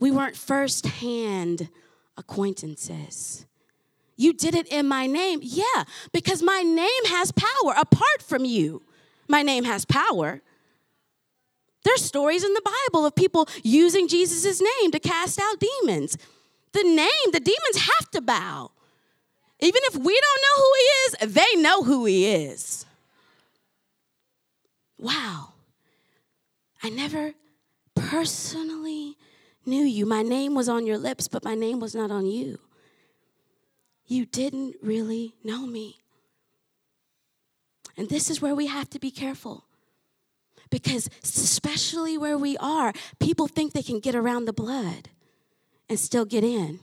We 0.00 0.10
weren't 0.10 0.36
first-hand 0.36 1.68
acquaintances. 2.16 3.46
You 4.18 4.32
did 4.32 4.56
it 4.56 4.66
in 4.66 4.88
my 4.88 5.06
name. 5.06 5.38
Yeah, 5.42 5.84
because 6.12 6.42
my 6.42 6.62
name 6.62 7.04
has 7.06 7.32
power. 7.32 7.72
Apart 7.78 8.20
from 8.20 8.44
you, 8.44 8.82
my 9.28 9.42
name 9.42 9.62
has 9.64 9.84
power. 9.84 10.42
There's 11.84 12.04
stories 12.04 12.42
in 12.42 12.52
the 12.52 12.62
Bible 12.62 13.06
of 13.06 13.14
people 13.14 13.48
using 13.62 14.08
Jesus' 14.08 14.60
name 14.60 14.90
to 14.90 14.98
cast 14.98 15.40
out 15.40 15.60
demons. 15.60 16.18
The 16.72 16.82
name, 16.82 17.32
the 17.32 17.40
demons 17.40 17.76
have 17.76 18.10
to 18.10 18.20
bow. 18.20 18.72
Even 19.60 19.80
if 19.84 19.94
we 19.94 20.20
don't 20.20 20.42
know 20.42 20.62
who 20.62 20.72
he 20.74 20.82
is, 20.82 21.34
they 21.34 21.62
know 21.62 21.82
who 21.84 22.04
he 22.04 22.26
is. 22.26 22.86
Wow. 24.98 25.52
I 26.82 26.90
never 26.90 27.34
personally 27.94 29.16
knew 29.64 29.84
you. 29.84 30.06
My 30.06 30.22
name 30.22 30.56
was 30.56 30.68
on 30.68 30.86
your 30.86 30.98
lips, 30.98 31.28
but 31.28 31.44
my 31.44 31.54
name 31.54 31.78
was 31.78 31.94
not 31.94 32.10
on 32.10 32.26
you. 32.26 32.58
You 34.08 34.24
didn't 34.24 34.76
really 34.82 35.34
know 35.44 35.66
me. 35.66 35.98
And 37.96 38.08
this 38.08 38.30
is 38.30 38.40
where 38.40 38.54
we 38.54 38.66
have 38.66 38.88
to 38.90 38.98
be 38.98 39.10
careful. 39.10 39.64
Because, 40.70 41.08
especially 41.22 42.18
where 42.18 42.38
we 42.38 42.56
are, 42.58 42.92
people 43.20 43.46
think 43.46 43.72
they 43.72 43.82
can 43.82 44.00
get 44.00 44.14
around 44.14 44.44
the 44.44 44.52
blood 44.52 45.10
and 45.88 45.98
still 45.98 46.24
get 46.24 46.44
in. 46.44 46.80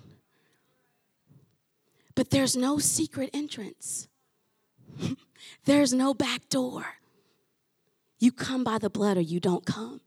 But 2.15 2.29
there's 2.29 2.55
no 2.55 2.79
secret 2.79 3.29
entrance, 3.33 4.07
there's 5.65 5.93
no 5.93 6.13
back 6.13 6.47
door. 6.49 6.85
You 8.17 8.31
come 8.31 8.63
by 8.63 8.77
the 8.77 8.89
blood 8.89 9.17
or 9.17 9.21
you 9.21 9.39
don't 9.39 9.65
come. 9.65 9.99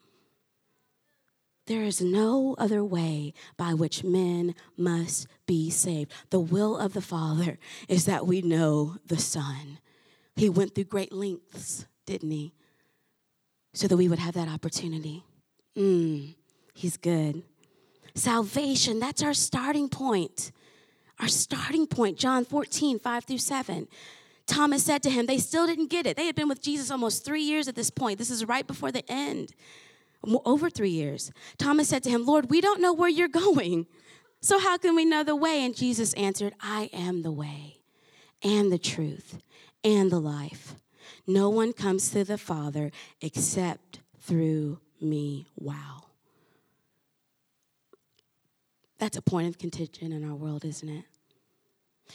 There 1.69 1.83
is 1.83 2.01
no 2.01 2.55
other 2.57 2.83
way 2.83 3.35
by 3.59 3.75
which 3.75 4.03
men 4.03 4.55
must 4.79 5.27
be 5.47 5.69
saved. 5.69 6.11
The 6.31 6.41
will 6.41 6.79
of 6.79 6.95
the 6.95 7.03
Father 7.03 7.59
is 7.89 8.07
that 8.07 8.27
we 8.27 8.41
know 8.41 8.97
the 9.07 9.19
Son. 9.19 9.79
He 10.35 10.49
went 10.49 10.75
through 10.75 10.85
great 10.85 11.13
lengths, 11.13 11.87
didn't 12.07 12.31
he? 12.31 12.55
So 13.75 13.87
that 13.87 13.99
we 13.99 14.09
would 14.09 14.19
have 14.19 14.33
that 14.33 14.49
opportunity. 14.49 15.25
Mm, 15.77 16.37
he's 16.73 16.97
good. 16.97 17.43
Salvation, 18.15 18.99
that's 18.99 19.23
our 19.23 19.35
starting 19.35 19.91
point. 19.91 20.53
Our 21.21 21.29
starting 21.29 21.87
point, 21.87 22.17
John 22.17 22.47
14, 22.47 22.99
5 22.99 23.25
through 23.25 23.39
7. 23.39 23.89
Thomas 24.47 24.83
said 24.83 25.03
to 25.03 25.11
him, 25.11 25.27
They 25.27 25.37
still 25.37 25.67
didn't 25.67 25.91
get 25.91 26.07
it. 26.07 26.17
They 26.17 26.25
had 26.25 26.35
been 26.35 26.49
with 26.49 26.63
Jesus 26.63 26.91
almost 26.91 27.27
three 27.27 27.43
years 27.43 27.69
at 27.69 27.75
this 27.75 27.91
point. 27.91 28.19
This 28.19 28.31
is 28.31 28.47
right 28.47 28.67
before 28.67 28.91
the 28.91 29.05
end, 29.13 29.53
over 30.25 30.69
three 30.71 30.91
years. 30.91 31.31
Thomas 31.59 31.89
said 31.89 32.03
to 32.05 32.11
him, 32.11 32.25
Lord, 32.25 32.51
we 32.51 32.61
don't 32.61 32.81
know 32.81 32.93
where 32.93 33.09
you're 33.09 33.29
going. 33.29 33.87
So 34.41 34.59
how 34.59 34.77
can 34.79 34.95
we 34.95 35.05
know 35.05 35.23
the 35.23 35.37
way? 35.37 35.65
And 35.65 35.77
Jesus 35.77 36.13
answered, 36.15 36.55
I 36.61 36.91
am 36.93 37.23
the 37.23 37.33
way 37.33 37.79
and 38.43 38.71
the 38.73 38.79
truth 38.79 39.41
and 39.83 40.11
the 40.11 40.21
life. 40.21 40.75
No 41.27 41.51
one 41.51 41.73
comes 41.73 42.11
to 42.11 42.25
the 42.25 42.39
Father 42.39 42.91
except 43.21 44.01
through 44.21 44.81
me. 45.01 45.49
Wow. 45.57 46.05
That's 48.99 49.17
a 49.17 49.23
point 49.23 49.49
of 49.49 49.59
contention 49.59 50.13
in 50.13 50.29
our 50.29 50.35
world, 50.35 50.65
isn't 50.65 50.89
it? 50.89 51.05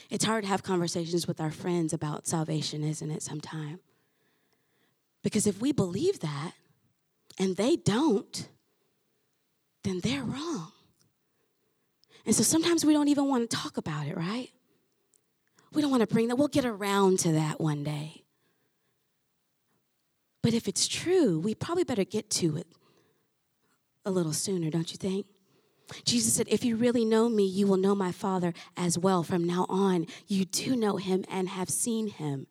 It's 0.10 0.26
hard 0.26 0.44
to 0.44 0.50
have 0.50 0.64
conversations 0.64 1.28
with 1.28 1.40
our 1.40 1.52
friends 1.52 1.94
about 1.94 2.28
salvation, 2.28 2.84
isn't 2.84 3.12
it, 3.12 3.22
sometime? 3.22 3.80
Because 5.24 5.48
if 5.48 5.62
we 5.62 5.72
believe 5.72 6.20
that 6.20 6.54
and 7.40 7.56
they 7.56 7.76
don't, 7.76 8.48
then 9.84 10.00
they're 10.02 10.24
wrong. 10.24 10.72
And 12.26 12.36
so 12.36 12.44
sometimes 12.44 12.86
we 12.86 12.94
don't 12.94 13.10
even 13.10 13.28
want 13.28 13.50
to 13.50 13.56
talk 13.56 13.78
about 13.78 14.08
it, 14.08 14.16
right? 14.16 14.50
We 15.74 15.82
don't 15.82 15.92
want 15.92 16.02
to 16.02 16.08
bring 16.08 16.28
that. 16.30 16.36
We'll 16.36 16.48
get 16.48 16.66
around 16.66 17.20
to 17.20 17.34
that 17.34 17.60
one 17.60 17.84
day. 17.84 18.24
But 20.42 20.54
if 20.54 20.68
it's 20.68 20.88
true, 20.88 21.40
we 21.40 21.56
probably 21.56 21.84
better 21.84 22.04
get 22.04 22.30
to 22.32 22.58
it 22.58 22.68
a 24.06 24.12
little 24.12 24.34
sooner, 24.34 24.70
don't 24.70 24.92
you 24.92 24.98
think? 24.98 25.26
Jesus 26.06 26.34
said, 26.34 26.48
If 26.50 26.64
you 26.64 26.76
really 26.76 27.06
know 27.06 27.30
me, 27.30 27.46
you 27.46 27.68
will 27.68 27.78
know 27.78 27.96
my 27.96 28.12
Father 28.12 28.54
as 28.76 28.98
well. 28.98 29.24
From 29.24 29.44
now 29.44 29.66
on, 29.70 30.08
you 30.28 30.46
do 30.46 30.76
know 30.76 30.98
him 30.98 31.24
and 31.30 31.50
have 31.50 31.70
seen 31.70 32.08
him. 32.08 32.48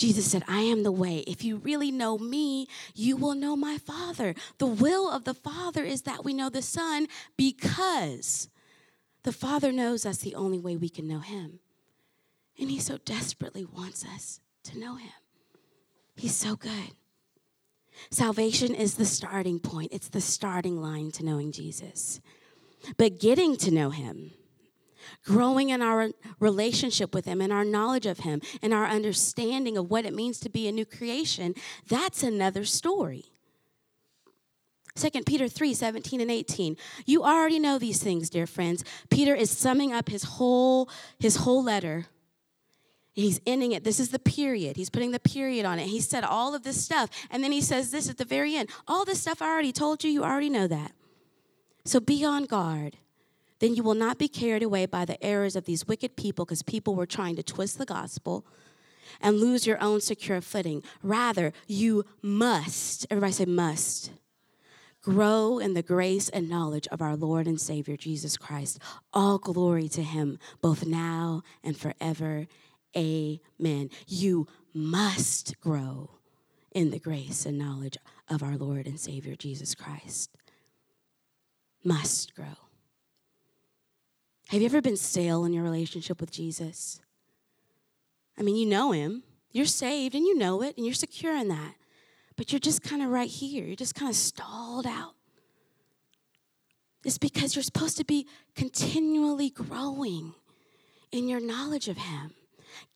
Jesus 0.00 0.30
said, 0.30 0.42
I 0.48 0.62
am 0.62 0.82
the 0.82 0.90
way. 0.90 1.18
If 1.26 1.44
you 1.44 1.56
really 1.58 1.90
know 1.90 2.16
me, 2.16 2.66
you 2.94 3.16
will 3.16 3.34
know 3.34 3.54
my 3.54 3.76
Father. 3.76 4.34
The 4.56 4.66
will 4.66 5.10
of 5.10 5.24
the 5.24 5.34
Father 5.34 5.84
is 5.84 6.02
that 6.02 6.24
we 6.24 6.32
know 6.32 6.48
the 6.48 6.62
Son 6.62 7.06
because 7.36 8.48
the 9.24 9.32
Father 9.32 9.70
knows 9.72 10.06
us 10.06 10.16
the 10.16 10.34
only 10.34 10.58
way 10.58 10.74
we 10.74 10.88
can 10.88 11.06
know 11.06 11.20
him. 11.20 11.60
And 12.58 12.70
he 12.70 12.78
so 12.78 12.96
desperately 13.04 13.66
wants 13.66 14.04
us 14.06 14.40
to 14.64 14.78
know 14.78 14.96
him. 14.96 15.12
He's 16.16 16.34
so 16.34 16.56
good. 16.56 16.94
Salvation 18.10 18.74
is 18.74 18.94
the 18.94 19.04
starting 19.04 19.58
point, 19.58 19.92
it's 19.92 20.08
the 20.08 20.22
starting 20.22 20.80
line 20.80 21.10
to 21.12 21.24
knowing 21.24 21.52
Jesus. 21.52 22.22
But 22.96 23.20
getting 23.20 23.56
to 23.58 23.70
know 23.70 23.90
Him, 23.90 24.32
growing 25.24 25.70
in 25.70 25.82
our 25.82 26.10
relationship 26.38 27.14
with 27.14 27.24
Him 27.24 27.40
and 27.40 27.52
our 27.52 27.64
knowledge 27.64 28.06
of 28.06 28.20
Him 28.20 28.40
and 28.62 28.72
our 28.74 28.86
understanding 28.86 29.76
of 29.76 29.90
what 29.90 30.04
it 30.04 30.14
means 30.14 30.40
to 30.40 30.48
be 30.48 30.68
a 30.68 30.72
new 30.72 30.84
creation, 30.84 31.54
that's 31.88 32.22
another 32.22 32.64
story. 32.64 33.26
2 34.96 35.10
Peter 35.24 35.48
3 35.48 35.72
17 35.74 36.20
and 36.20 36.30
18. 36.30 36.76
You 37.06 37.22
already 37.22 37.58
know 37.58 37.78
these 37.78 38.02
things, 38.02 38.28
dear 38.28 38.46
friends. 38.46 38.84
Peter 39.08 39.34
is 39.34 39.50
summing 39.50 39.92
up 39.92 40.08
his 40.08 40.24
whole, 40.24 40.88
his 41.18 41.36
whole 41.36 41.62
letter. 41.62 42.06
He's 43.12 43.40
ending 43.46 43.72
it. 43.72 43.84
This 43.84 44.00
is 44.00 44.10
the 44.10 44.18
period. 44.18 44.76
He's 44.76 44.90
putting 44.90 45.10
the 45.10 45.20
period 45.20 45.66
on 45.66 45.78
it. 45.78 45.88
He 45.88 46.00
said 46.00 46.24
all 46.24 46.54
of 46.54 46.62
this 46.62 46.82
stuff. 46.82 47.10
And 47.30 47.42
then 47.42 47.52
he 47.52 47.60
says 47.60 47.90
this 47.90 48.08
at 48.08 48.18
the 48.18 48.24
very 48.24 48.54
end. 48.54 48.70
All 48.86 49.04
this 49.04 49.20
stuff 49.20 49.42
I 49.42 49.48
already 49.48 49.72
told 49.72 50.04
you, 50.04 50.10
you 50.10 50.22
already 50.22 50.50
know 50.50 50.66
that. 50.68 50.92
So 51.84 51.98
be 51.98 52.24
on 52.24 52.44
guard. 52.44 52.96
Then 53.60 53.74
you 53.74 53.82
will 53.82 53.94
not 53.94 54.18
be 54.18 54.28
carried 54.28 54.62
away 54.62 54.86
by 54.86 55.04
the 55.04 55.22
errors 55.22 55.54
of 55.54 55.66
these 55.66 55.86
wicked 55.86 56.16
people 56.16 56.44
because 56.44 56.62
people 56.62 56.94
were 56.94 57.06
trying 57.06 57.36
to 57.36 57.42
twist 57.42 57.78
the 57.78 57.86
gospel 57.86 58.44
and 59.20 59.38
lose 59.38 59.66
your 59.66 59.80
own 59.82 60.00
secure 60.00 60.40
footing. 60.40 60.82
Rather, 61.02 61.52
you 61.66 62.04
must, 62.22 63.06
everybody 63.10 63.32
say 63.32 63.44
must, 63.44 64.12
grow 65.02 65.58
in 65.58 65.74
the 65.74 65.82
grace 65.82 66.28
and 66.28 66.48
knowledge 66.48 66.88
of 66.88 67.00
our 67.00 67.16
Lord 67.16 67.46
and 67.46 67.60
Savior 67.60 67.96
Jesus 67.96 68.36
Christ. 68.36 68.78
All 69.12 69.38
glory 69.38 69.88
to 69.90 70.02
him, 70.02 70.38
both 70.60 70.86
now 70.86 71.42
and 71.62 71.76
forever. 71.76 72.46
Amen. 72.96 73.90
You 74.06 74.46
must 74.74 75.60
grow 75.60 76.10
in 76.72 76.90
the 76.90 76.98
grace 76.98 77.46
and 77.46 77.58
knowledge 77.58 77.96
of 78.28 78.42
our 78.42 78.56
Lord 78.56 78.86
and 78.86 78.98
Savior 78.98 79.34
Jesus 79.36 79.74
Christ 79.74 80.30
must 81.82 82.34
grow. 82.34 82.69
Have 84.50 84.60
you 84.60 84.66
ever 84.66 84.82
been 84.82 84.96
stale 84.96 85.44
in 85.44 85.52
your 85.52 85.62
relationship 85.62 86.20
with 86.20 86.32
Jesus? 86.32 87.00
I 88.36 88.42
mean, 88.42 88.56
you 88.56 88.66
know 88.66 88.90
him, 88.90 89.22
you're 89.52 89.64
saved, 89.64 90.16
and 90.16 90.26
you 90.26 90.36
know 90.36 90.60
it, 90.62 90.76
and 90.76 90.84
you're 90.84 90.92
secure 90.92 91.36
in 91.36 91.46
that. 91.48 91.74
But 92.36 92.50
you're 92.50 92.58
just 92.58 92.82
kind 92.82 93.00
of 93.00 93.10
right 93.10 93.28
here. 93.28 93.64
You're 93.64 93.76
just 93.76 93.94
kind 93.94 94.10
of 94.10 94.16
stalled 94.16 94.88
out. 94.88 95.14
It's 97.04 97.16
because 97.16 97.54
you're 97.54 97.62
supposed 97.62 97.96
to 97.98 98.04
be 98.04 98.26
continually 98.56 99.50
growing 99.50 100.34
in 101.12 101.28
your 101.28 101.40
knowledge 101.40 101.86
of 101.86 101.98
Him, 101.98 102.32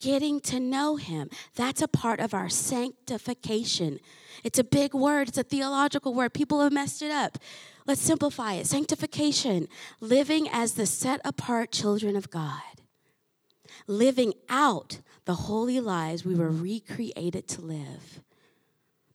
getting 0.01 0.41
to 0.41 0.61
know 0.61 0.97
Him. 0.97 1.31
That's 1.55 1.83
a 1.83 1.89
part 1.89 2.21
of 2.21 2.35
our 2.35 2.49
sanctification. 2.49 4.01
It's 4.43 4.59
a 4.59 4.65
big 4.65 4.95
word, 4.95 5.29
it's 5.29 5.39
a 5.39 5.43
theological 5.43 6.15
word. 6.15 6.35
People 6.35 6.61
have 6.61 6.73
messed 6.73 7.03
it 7.03 7.11
up. 7.11 7.39
Let's 7.87 8.01
simplify 8.01 8.55
it 8.55 8.67
sanctification, 8.67 9.69
living 10.01 10.49
as 10.51 10.75
the 10.75 10.87
set 10.87 11.21
apart 11.25 11.71
children 11.71 12.17
of 12.17 12.31
God, 12.31 12.63
living 13.87 14.33
out 14.49 15.01
the 15.27 15.35
holy 15.35 15.81
lives 15.81 16.25
we 16.25 16.35
were 16.35 16.51
recreated 16.51 17.47
to 17.49 17.61
live. 17.61 18.21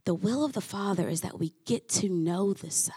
The 0.06 0.14
will 0.14 0.44
of 0.44 0.54
the 0.54 0.62
Father 0.62 1.08
is 1.08 1.22
that 1.22 1.40
we 1.40 1.54
get 1.66 1.88
to 1.90 2.10
know 2.10 2.54
the 2.54 2.72
Son. 2.72 2.96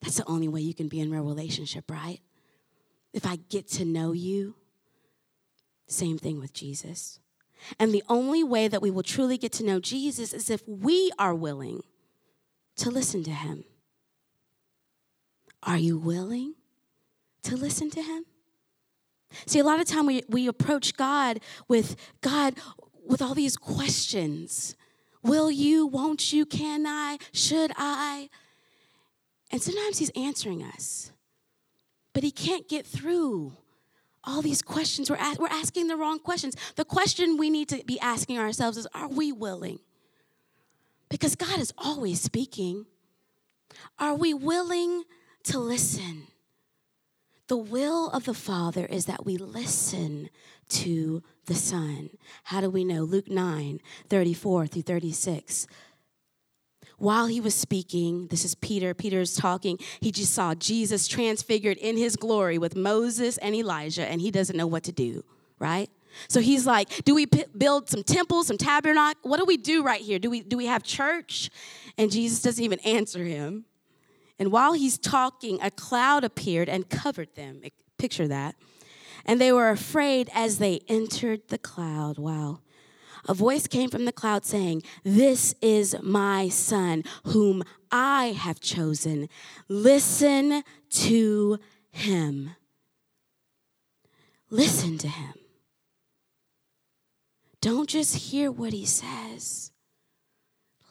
That's 0.00 0.16
the 0.16 0.28
only 0.28 0.48
way 0.48 0.60
you 0.60 0.74
can 0.74 0.88
be 0.88 1.00
in 1.00 1.10
real 1.10 1.24
relationship, 1.24 1.90
right? 1.90 2.20
If 3.12 3.26
I 3.26 3.36
get 3.36 3.68
to 3.72 3.84
know 3.84 4.12
you, 4.12 4.54
same 5.86 6.18
thing 6.18 6.40
with 6.40 6.52
Jesus. 6.52 7.20
And 7.78 7.92
the 7.92 8.02
only 8.08 8.44
way 8.44 8.68
that 8.68 8.82
we 8.82 8.90
will 8.90 9.02
truly 9.02 9.38
get 9.38 9.52
to 9.52 9.64
know 9.64 9.80
Jesus 9.80 10.32
is 10.32 10.50
if 10.50 10.62
we 10.66 11.10
are 11.18 11.34
willing 11.34 11.82
to 12.76 12.90
listen 12.90 13.22
to 13.24 13.30
him. 13.30 13.64
Are 15.62 15.78
you 15.78 15.96
willing 15.98 16.54
to 17.42 17.56
listen 17.56 17.90
to 17.90 18.02
him? 18.02 18.26
See, 19.46 19.58
a 19.58 19.64
lot 19.64 19.80
of 19.80 19.86
time 19.86 20.06
we, 20.06 20.22
we 20.28 20.46
approach 20.46 20.96
God 20.96 21.40
with 21.68 21.96
God 22.20 22.54
with 23.06 23.20
all 23.20 23.34
these 23.34 23.56
questions. 23.56 24.76
Will 25.22 25.50
you, 25.50 25.86
won't 25.86 26.32
you, 26.32 26.46
can 26.46 26.86
I, 26.86 27.18
should 27.32 27.72
I? 27.76 28.28
And 29.50 29.62
sometimes 29.62 29.98
He's 29.98 30.10
answering 30.10 30.62
us, 30.62 31.12
but 32.12 32.22
He 32.22 32.30
can't 32.30 32.68
get 32.68 32.86
through 32.86 33.54
all 34.26 34.42
these 34.42 34.62
questions. 34.62 35.10
We're, 35.10 35.18
we're 35.38 35.48
asking 35.48 35.88
the 35.88 35.96
wrong 35.96 36.18
questions. 36.18 36.56
The 36.76 36.84
question 36.84 37.36
we 37.36 37.50
need 37.50 37.68
to 37.68 37.82
be 37.84 37.98
asking 38.00 38.38
ourselves 38.38 38.76
is 38.76 38.86
Are 38.94 39.08
we 39.08 39.32
willing? 39.32 39.80
Because 41.08 41.34
God 41.34 41.58
is 41.58 41.72
always 41.78 42.20
speaking. 42.20 42.86
Are 43.98 44.14
we 44.14 44.34
willing 44.34 45.04
to 45.44 45.58
listen? 45.58 46.28
The 47.48 47.56
will 47.56 48.08
of 48.10 48.24
the 48.24 48.34
Father 48.34 48.86
is 48.86 49.04
that 49.06 49.26
we 49.26 49.36
listen 49.36 50.30
to 50.70 51.22
the 51.46 51.54
Son. 51.54 52.10
How 52.44 52.62
do 52.62 52.70
we 52.70 52.84
know? 52.84 53.02
Luke 53.02 53.28
9 53.28 53.80
34 54.08 54.66
through 54.66 54.82
36 54.82 55.66
while 56.98 57.26
he 57.26 57.40
was 57.40 57.54
speaking, 57.54 58.28
this 58.28 58.44
is 58.44 58.54
Peter, 58.54 58.94
Peter's 58.94 59.34
talking, 59.34 59.78
he 60.00 60.10
just 60.10 60.32
saw 60.32 60.54
Jesus 60.54 61.08
transfigured 61.08 61.76
in 61.78 61.96
his 61.96 62.16
glory 62.16 62.58
with 62.58 62.76
Moses 62.76 63.38
and 63.38 63.54
Elijah, 63.54 64.06
and 64.06 64.20
he 64.20 64.30
doesn't 64.30 64.56
know 64.56 64.66
what 64.66 64.84
to 64.84 64.92
do, 64.92 65.24
right? 65.58 65.90
So 66.28 66.40
he's 66.40 66.66
like, 66.66 67.04
do 67.04 67.14
we 67.14 67.26
p- 67.26 67.44
build 67.56 67.88
some 67.88 68.04
temples, 68.04 68.46
some 68.46 68.56
tabernacle? 68.56 69.28
What 69.28 69.38
do 69.38 69.44
we 69.44 69.56
do 69.56 69.82
right 69.82 70.00
here? 70.00 70.18
Do 70.20 70.30
we, 70.30 70.42
do 70.42 70.56
we 70.56 70.66
have 70.66 70.84
church? 70.84 71.50
And 71.98 72.10
Jesus 72.10 72.40
doesn't 72.40 72.62
even 72.62 72.78
answer 72.80 73.24
him. 73.24 73.64
And 74.38 74.52
while 74.52 74.74
he's 74.74 74.96
talking, 74.96 75.58
a 75.60 75.70
cloud 75.70 76.22
appeared 76.22 76.68
and 76.68 76.88
covered 76.88 77.34
them. 77.34 77.62
Picture 77.98 78.28
that. 78.28 78.54
And 79.24 79.40
they 79.40 79.52
were 79.52 79.70
afraid 79.70 80.30
as 80.34 80.58
they 80.58 80.80
entered 80.88 81.48
the 81.48 81.58
cloud. 81.58 82.18
Wow 82.18 82.60
a 83.28 83.34
voice 83.34 83.66
came 83.66 83.90
from 83.90 84.04
the 84.04 84.12
cloud 84.12 84.44
saying, 84.44 84.82
This 85.02 85.54
is 85.60 85.96
my 86.02 86.48
son, 86.48 87.04
whom 87.24 87.62
I 87.90 88.26
have 88.26 88.60
chosen. 88.60 89.28
Listen 89.68 90.62
to 90.90 91.58
him. 91.90 92.50
Listen 94.50 94.98
to 94.98 95.08
him. 95.08 95.34
Don't 97.64 97.88
just 97.88 98.14
hear 98.16 98.52
what 98.52 98.74
he 98.74 98.84
says, 98.84 99.72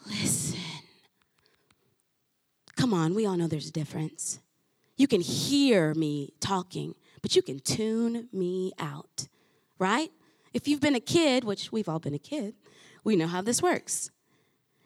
listen. 0.08 0.58
Come 2.76 2.96
on, 2.96 3.14
we 3.14 3.28
all 3.28 3.38
know 3.38 3.46
there's 3.46 3.70
a 3.70 3.72
difference. 3.72 4.40
You 4.98 5.08
can 5.08 5.22
hear 5.22 5.94
me 5.94 6.34
talking, 6.40 6.96
but 7.22 7.36
you 7.36 7.44
can 7.44 7.60
tune 7.60 8.28
me 8.34 8.72
out, 8.80 9.28
right? 9.78 10.10
If 10.54 10.68
you've 10.68 10.82
been 10.82 10.96
a 10.96 11.00
kid, 11.00 11.44
which 11.44 11.72
we've 11.72 11.90
all 11.90 12.00
been 12.00 12.14
a 12.14 12.20
kid, 12.20 12.56
we 13.04 13.16
know 13.16 13.28
how 13.28 13.42
this 13.42 13.62
works. 13.62 14.12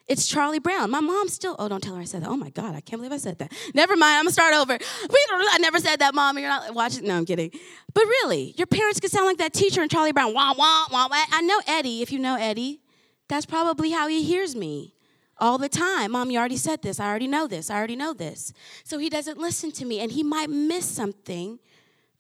It's 0.07 0.25
Charlie 0.25 0.59
Brown. 0.59 0.89
My 0.89 1.01
mom 1.01 1.27
still, 1.27 1.57
oh, 1.59 1.67
don't 1.67 1.83
tell 1.83 1.95
her 1.95 2.01
I 2.01 2.05
said 2.05 2.24
that. 2.24 2.29
Oh 2.29 2.38
my 2.38 2.50
God, 2.50 2.74
I 2.74 2.79
can't 2.79 3.01
believe 3.01 3.12
I 3.12 3.17
said 3.17 3.39
that. 3.39 3.51
Never 3.74 3.97
mind, 3.97 4.15
I'm 4.15 4.24
gonna 4.24 4.31
start 4.31 4.53
over. 4.55 4.77
I 4.79 5.57
never 5.59 5.79
said 5.79 6.00
that, 6.00 6.15
mom. 6.15 6.38
You're 6.38 6.47
not 6.47 6.74
watching. 6.74 7.05
No, 7.05 7.17
I'm 7.17 7.25
kidding. 7.25 7.51
But 7.93 8.05
really, 8.05 8.53
your 8.57 8.67
parents 8.67 9.01
could 9.01 9.12
sound 9.12 9.25
like 9.25 9.38
that 9.38 9.53
teacher 9.53 9.83
in 9.83 9.89
Charlie 9.89 10.13
Brown. 10.13 10.33
Wah, 10.33 10.53
wah, 10.57 10.86
wah, 10.89 11.07
wah. 11.09 11.24
I 11.31 11.41
know 11.41 11.59
Eddie, 11.67 12.01
if 12.01 12.12
you 12.12 12.19
know 12.19 12.38
Eddie. 12.39 12.81
That's 13.27 13.45
probably 13.45 13.91
how 13.91 14.07
he 14.07 14.24
hears 14.24 14.55
me 14.55 14.95
all 15.38 15.57
the 15.57 15.67
time. 15.67 16.13
Mom, 16.13 16.31
you 16.31 16.39
already 16.39 16.55
said 16.55 16.81
this. 16.81 16.97
I 17.01 17.07
already 17.07 17.27
know 17.27 17.45
this. 17.45 17.69
I 17.69 17.75
already 17.75 17.97
know 17.97 18.13
this. 18.13 18.53
So 18.86 19.00
he 19.00 19.09
doesn't 19.09 19.38
listen 19.38 19.74
to 19.74 19.86
me, 19.86 20.00
and 20.00 20.13
he 20.13 20.24
might 20.24 20.50
miss 20.50 20.86
something 20.86 21.59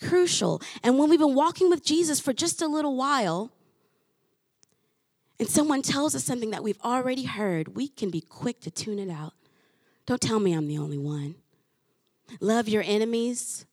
crucial. 0.01 0.61
And 0.83 0.97
when 0.97 1.09
we've 1.09 1.19
been 1.19 1.35
walking 1.35 1.69
with 1.69 1.83
Jesus 1.83 2.19
for 2.19 2.33
just 2.33 2.61
a 2.61 2.67
little 2.67 2.95
while, 2.95 3.51
and 5.39 5.47
someone 5.47 5.81
tells 5.81 6.15
us 6.15 6.23
something 6.23 6.51
that 6.51 6.63
we've 6.63 6.79
already 6.83 7.23
heard, 7.23 7.75
we 7.75 7.87
can 7.87 8.09
be 8.09 8.21
quick 8.21 8.59
to 8.61 8.71
tune 8.71 8.99
it 8.99 9.09
out. 9.09 9.33
Don't 10.05 10.21
tell 10.21 10.39
me 10.39 10.53
I'm 10.53 10.67
the 10.67 10.77
only 10.77 10.97
one. 10.97 11.35
Love 12.39 12.67
your 12.67 12.83
enemies. 12.85 13.65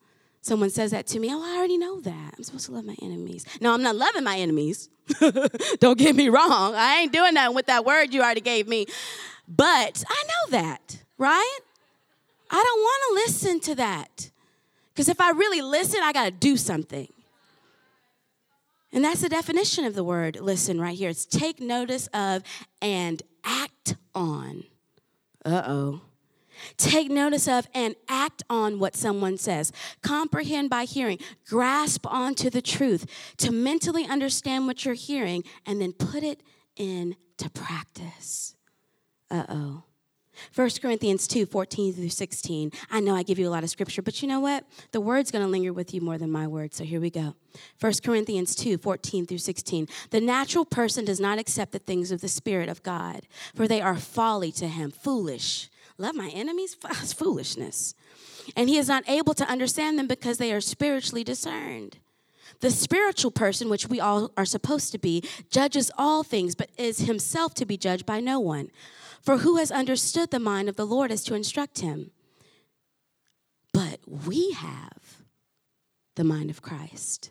Someone 0.43 0.69
says 0.69 0.90
that 0.90 1.07
to 1.09 1.19
me. 1.19 1.28
Oh, 1.33 1.43
I 1.43 1.57
already 1.57 1.78
know 1.78 2.00
that. 2.00 2.35
I'm 2.37 2.45
supposed 2.45 2.66
to 2.66 2.73
love 2.73 2.85
my 2.85 2.96
enemies. 3.01 3.46
No, 3.61 3.72
I'm 3.72 3.83
not 3.83 3.96
loving 3.96 4.25
my 4.25 4.37
enemies. 4.37 4.90
Don't 5.81 5.99
get 5.99 6.14
me 6.14 6.29
wrong. 6.29 6.75
I 6.75 6.99
ain't 7.01 7.12
doing 7.12 7.35
that 7.35 7.55
with 7.55 7.66
that 7.66 7.85
word 7.85 8.12
you 8.12 8.20
already 8.20 8.42
gave 8.42 8.68
me. 8.68 8.87
But 9.49 10.05
I 10.07 10.25
know 10.25 10.59
that, 10.59 10.99
right? 11.18 11.59
I 12.51 12.62
don't 12.62 12.81
want 12.81 13.03
to 13.09 13.14
listen 13.25 13.61
to 13.61 13.75
that. 13.77 14.31
Because 14.94 15.09
if 15.09 15.20
I 15.20 15.30
really 15.30 15.61
listen, 15.61 16.00
I 16.02 16.12
got 16.12 16.24
to 16.26 16.30
do 16.30 16.57
something. 16.57 17.09
And 18.92 19.04
that's 19.04 19.22
the 19.22 19.28
definition 19.28 19.85
of 19.85 19.94
the 19.94 20.04
word 20.04 20.38
listen 20.40 20.80
right 20.80 20.96
here. 20.96 21.11
It's 21.11 21.26
take 21.26 21.61
notice 21.61 22.07
of 22.14 22.44
and 22.80 23.20
act 23.42 23.96
on. 24.14 24.62
Uh 25.44 25.62
oh. 25.66 26.02
Take 26.76 27.11
notice 27.11 27.48
of 27.48 27.66
and 27.74 27.96
act 28.09 28.44
on 28.48 28.78
what 28.78 28.94
someone 28.94 29.37
says. 29.37 29.72
Comprehend 30.02 30.70
by 30.70 30.85
hearing. 30.85 31.18
Grasp 31.48 32.07
onto 32.07 32.48
the 32.48 32.62
truth. 32.62 33.35
To 33.38 33.50
mentally 33.50 34.07
understand 34.07 34.68
what 34.68 34.85
you're 34.85 34.94
hearing 34.94 35.42
and 35.66 35.80
then 35.80 35.92
put 35.92 36.22
it 36.22 36.44
into 36.76 37.50
practice. 37.52 38.54
Uh 39.28 39.44
oh. 39.48 39.83
1 40.55 40.70
Corinthians 40.81 41.27
2 41.27 41.47
14 41.47 41.92
through 41.92 42.09
16. 42.09 42.73
I 42.90 43.01
know 43.01 43.14
I 43.14 43.23
give 43.23 43.38
you 43.38 43.49
a 43.49 43.51
lot 43.51 43.64
of 43.64 43.70
scripture, 43.70 44.03
but 44.03 44.23
you 44.23 44.29
know 44.29 44.40
what? 44.40 44.64
The 44.92 45.01
word's 45.01 45.31
going 45.31 45.44
to 45.44 45.51
linger 45.51 45.73
with 45.73 45.94
you 45.94 46.01
more 46.01 46.18
than 46.18 46.31
my 46.31 46.47
word. 46.47 46.75
So 46.75 46.85
here 46.85 47.01
we 47.01 47.11
go. 47.11 47.35
1 47.81 47.92
Corinthians 48.05 48.55
2 48.55 48.79
14 48.79 49.27
through 49.27 49.38
16. 49.38 49.88
The 50.11 50.20
natural 50.20 50.64
person 50.64 51.05
does 51.05 51.20
not 51.20 51.38
accept 51.38 51.73
the 51.73 51.79
things 51.79 52.11
of 52.11 52.20
the 52.20 52.29
Spirit 52.29 52.68
of 52.68 52.83
God, 52.83 53.23
for 53.55 53.68
they 53.68 53.81
are 53.81 53.97
folly 53.97 54.53
to 54.53 54.68
him, 54.68 54.90
foolish. 54.90 55.70
Love 55.99 56.14
my 56.14 56.29
enemies? 56.31 56.77
That's 56.83 57.12
foolishness. 57.12 57.94
And 58.57 58.68
he 58.68 58.77
is 58.77 58.88
not 58.88 59.09
able 59.09 59.35
to 59.35 59.49
understand 59.49 59.99
them 59.99 60.07
because 60.07 60.38
they 60.38 60.53
are 60.53 60.61
spiritually 60.61 61.25
discerned. 61.25 61.99
The 62.61 62.70
spiritual 62.70 63.31
person, 63.31 63.68
which 63.68 63.88
we 63.88 64.01
all 64.01 64.31
are 64.37 64.44
supposed 64.44 64.92
to 64.92 64.99
be, 64.99 65.23
judges 65.51 65.90
all 65.97 66.23
things, 66.23 66.55
but 66.55 66.70
is 66.77 66.99
himself 67.01 67.55
to 67.55 67.66
be 67.66 67.77
judged 67.77 68.07
by 68.07 68.20
no 68.20 68.38
one. 68.38 68.70
For 69.25 69.39
who 69.39 69.57
has 69.57 69.71
understood 69.71 70.31
the 70.31 70.39
mind 70.39 70.69
of 70.69 70.77
the 70.77 70.87
Lord 70.87 71.11
as 71.11 71.25
to 71.25 71.35
instruct 71.35 71.81
him? 71.81 72.11
But 73.73 74.01
we 74.07 74.53
have 74.53 75.23
the 76.15 76.25
mind 76.25 76.51
of 76.51 76.61
Christ. 76.63 77.31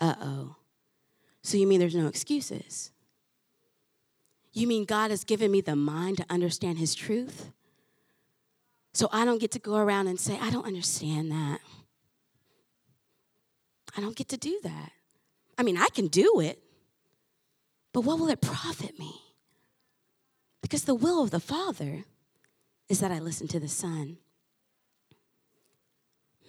Uh 0.00 0.14
oh. 0.20 0.56
So 1.42 1.56
you 1.56 1.66
mean 1.66 1.80
there's 1.80 1.94
no 1.94 2.06
excuses? 2.06 2.90
You 4.52 4.66
mean 4.66 4.86
God 4.86 5.10
has 5.10 5.22
given 5.22 5.50
me 5.50 5.60
the 5.60 5.76
mind 5.76 6.16
to 6.16 6.26
understand 6.30 6.78
his 6.78 6.94
truth? 6.94 7.52
So 8.94 9.08
I 9.12 9.24
don't 9.24 9.40
get 9.40 9.52
to 9.52 9.58
go 9.58 9.76
around 9.76 10.08
and 10.08 10.18
say, 10.18 10.38
I 10.40 10.50
don't 10.50 10.66
understand 10.66 11.30
that. 11.30 11.60
I 13.96 14.00
don't 14.00 14.16
get 14.16 14.28
to 14.30 14.36
do 14.36 14.58
that. 14.62 14.92
I 15.56 15.62
mean, 15.62 15.76
I 15.76 15.88
can 15.94 16.08
do 16.08 16.40
it, 16.40 16.58
but 17.92 18.00
what 18.00 18.18
will 18.18 18.28
it 18.28 18.40
profit 18.40 18.98
me? 18.98 19.14
Because 20.62 20.84
the 20.84 20.94
will 20.94 21.22
of 21.22 21.30
the 21.30 21.40
Father 21.40 22.04
is 22.88 23.00
that 23.00 23.12
I 23.12 23.18
listen 23.18 23.48
to 23.48 23.60
the 23.60 23.68
Son. 23.68 24.18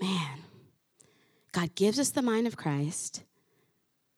Man, 0.02 0.40
God 1.52 1.76
gives 1.76 2.00
us 2.00 2.10
the 2.10 2.22
mind 2.22 2.48
of 2.48 2.58
Christ. 2.58 3.24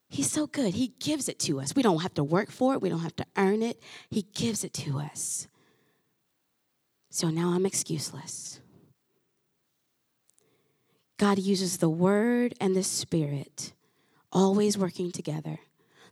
He's 0.09 0.29
so 0.29 0.45
good. 0.45 0.73
He 0.73 0.93
gives 0.99 1.29
it 1.29 1.39
to 1.39 1.59
us. 1.59 1.75
We 1.75 1.81
don't 1.81 2.01
have 2.01 2.13
to 2.15 2.23
work 2.23 2.51
for 2.51 2.73
it, 2.73 2.81
we 2.81 2.89
don't 2.89 2.99
have 2.99 3.15
to 3.17 3.25
earn 3.37 3.61
it. 3.61 3.81
He 4.09 4.23
gives 4.33 4.63
it 4.63 4.73
to 4.73 4.99
us. 4.99 5.47
So 7.09 7.29
now 7.29 7.49
I'm 7.49 7.63
excuseless. 7.63 8.59
God 11.17 11.39
uses 11.39 11.77
the 11.77 11.89
Word 11.89 12.55
and 12.59 12.75
the 12.75 12.83
Spirit 12.83 13.73
always 14.31 14.77
working 14.77 15.11
together 15.11 15.59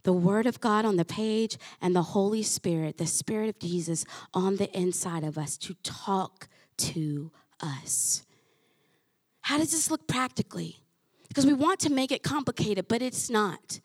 the 0.09 0.13
Word 0.13 0.47
of 0.47 0.59
God 0.59 0.85
on 0.85 0.95
the 0.95 1.05
page 1.05 1.55
and 1.79 1.95
the 1.95 2.01
Holy 2.01 2.41
Spirit, 2.41 2.97
the 2.97 3.05
Spirit 3.05 3.47
of 3.47 3.59
Jesus 3.59 4.05
on 4.33 4.55
the 4.55 4.75
inside 4.75 5.23
of 5.23 5.37
us 5.37 5.55
to 5.57 5.75
talk 5.83 6.47
to 6.77 7.29
us. 7.61 8.23
How 9.41 9.59
does 9.59 9.69
this 9.69 9.91
look 9.91 10.07
practically? 10.07 10.81
Because 11.27 11.45
we 11.45 11.53
want 11.53 11.79
to 11.81 11.91
make 11.91 12.11
it 12.11 12.23
complicated, 12.23 12.87
but 12.87 13.03
it's 13.03 13.29
not. 13.29 13.81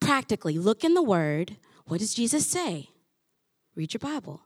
Practically, 0.00 0.58
look 0.58 0.82
in 0.82 0.94
the 0.94 1.02
Word. 1.16 1.58
What 1.86 2.00
does 2.00 2.12
Jesus 2.12 2.44
say? 2.44 2.90
Read 3.76 3.94
your 3.94 4.00
Bible. 4.00 4.40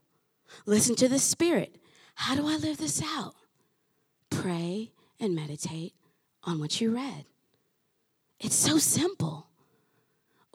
Listen 0.67 0.95
to 0.97 1.09
the 1.09 1.19
Spirit. 1.19 1.79
How 2.15 2.35
do 2.35 2.47
I 2.47 2.57
live 2.57 2.77
this 2.77 3.03
out? 3.03 3.37
Pray 4.29 4.93
and 5.19 5.35
meditate 5.35 5.95
on 6.43 6.61
what 6.61 6.83
you 6.83 6.95
read. 6.95 7.25
It's 8.39 8.55
so 8.55 8.77
simple. 8.77 9.49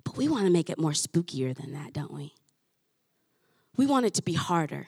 But 0.09 0.17
we 0.17 0.27
want 0.27 0.45
to 0.45 0.51
make 0.51 0.71
it 0.71 0.79
more 0.79 0.93
spookier 0.93 1.55
than 1.55 1.71
that, 1.73 1.93
don't 1.93 2.11
we? 2.11 2.33
We 3.77 3.85
want 3.85 4.07
it 4.07 4.15
to 4.15 4.23
be 4.23 4.33
harder. 4.33 4.87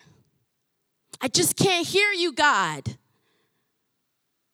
I 1.21 1.27
just 1.27 1.55
can't 1.55 1.85
hear 1.85 2.11
you, 2.11 2.33
God. 2.33 2.97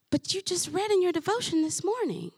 But 0.10 0.34
you 0.34 0.41
just 0.41 0.69
read 0.69 0.91
in 0.91 1.01
your 1.01 1.13
devotion 1.13 1.62
this 1.62 1.86
morning, 1.86 2.32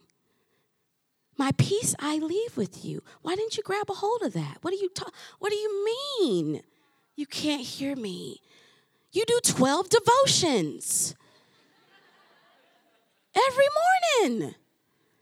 My 1.40 1.54
peace 1.58 1.96
I 1.98 2.20
leave 2.20 2.56
with 2.56 2.86
you. 2.86 3.02
Why 3.24 3.34
didn't 3.36 3.58
you 3.58 3.64
grab 3.64 3.90
a 3.90 3.96
hold 3.96 4.22
of 4.22 4.34
that? 4.34 4.60
What 4.62 4.76
do 4.76 4.78
you, 4.78 4.90
ta- 4.90 5.10
what 5.40 5.50
do 5.50 5.56
you 5.56 5.86
mean? 6.22 6.62
You 7.16 7.26
can't 7.26 7.66
hear 7.66 7.96
me. 7.96 8.42
You 9.12 9.24
do 9.26 9.40
12 9.44 9.90
devotions 9.90 11.16
every 13.36 13.68
morning. 14.30 14.54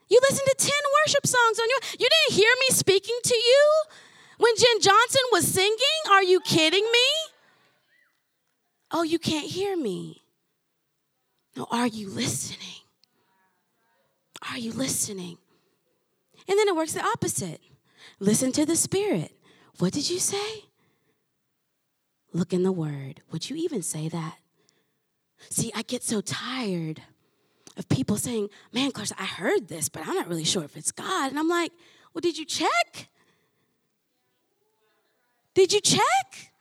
You 0.09 0.19
listen 0.21 0.45
to 0.45 0.55
10 0.57 0.71
worship 1.05 1.27
songs 1.27 1.59
on 1.59 1.67
your 1.69 1.79
You 1.99 2.07
didn't 2.09 2.39
hear 2.39 2.51
me 2.61 2.75
speaking 2.75 3.17
to 3.23 3.35
you 3.35 3.83
when 4.37 4.55
Jen 4.55 4.81
Johnson 4.81 5.21
was 5.31 5.47
singing? 5.47 5.77
Are 6.11 6.23
you 6.23 6.39
kidding 6.39 6.83
me? 6.83 7.07
Oh, 8.91 9.03
you 9.03 9.19
can't 9.19 9.49
hear 9.49 9.75
me. 9.75 10.23
No, 11.55 11.67
are 11.71 11.87
you 11.87 12.09
listening? 12.09 12.83
Are 14.49 14.57
you 14.57 14.71
listening? 14.71 15.37
And 16.47 16.57
then 16.57 16.67
it 16.67 16.75
works 16.75 16.93
the 16.93 17.03
opposite. 17.03 17.59
Listen 18.19 18.51
to 18.53 18.65
the 18.65 18.75
Spirit. 18.75 19.31
What 19.79 19.93
did 19.93 20.09
you 20.09 20.19
say? 20.19 20.65
Look 22.31 22.53
in 22.53 22.63
the 22.63 22.71
Word. 22.71 23.21
Would 23.31 23.49
you 23.49 23.55
even 23.57 23.81
say 23.81 24.07
that? 24.07 24.37
See, 25.49 25.71
I 25.75 25.81
get 25.81 26.03
so 26.03 26.21
tired 26.21 27.01
of 27.77 27.87
people 27.89 28.17
saying, 28.17 28.49
Man, 28.73 28.91
Clarissa, 28.91 29.15
I 29.19 29.25
heard 29.25 29.67
this, 29.67 29.89
but 29.89 30.07
I'm 30.07 30.15
not 30.15 30.27
really 30.27 30.43
sure 30.43 30.63
if 30.63 30.75
it's 30.75 30.91
God. 30.91 31.29
And 31.29 31.39
I'm 31.39 31.49
like, 31.49 31.71
Well, 32.13 32.21
did 32.21 32.37
you 32.37 32.45
check? 32.45 33.09
Did 35.53 35.73
you 35.73 35.81
check? 35.81 36.51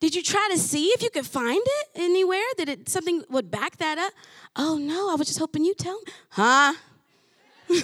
Did 0.00 0.14
you 0.14 0.22
try 0.22 0.48
to 0.52 0.58
see 0.58 0.86
if 0.86 1.02
you 1.02 1.10
could 1.10 1.26
find 1.26 1.60
it 1.60 1.88
anywhere? 1.96 2.44
That 2.56 2.68
it 2.68 2.88
something 2.88 3.24
would 3.30 3.50
back 3.50 3.78
that 3.78 3.98
up? 3.98 4.12
Oh 4.54 4.78
no, 4.78 5.10
I 5.10 5.16
was 5.16 5.26
just 5.26 5.38
hoping 5.38 5.64
you 5.64 5.74
tell 5.74 5.96
me. 5.96 6.12
Huh? 6.30 6.74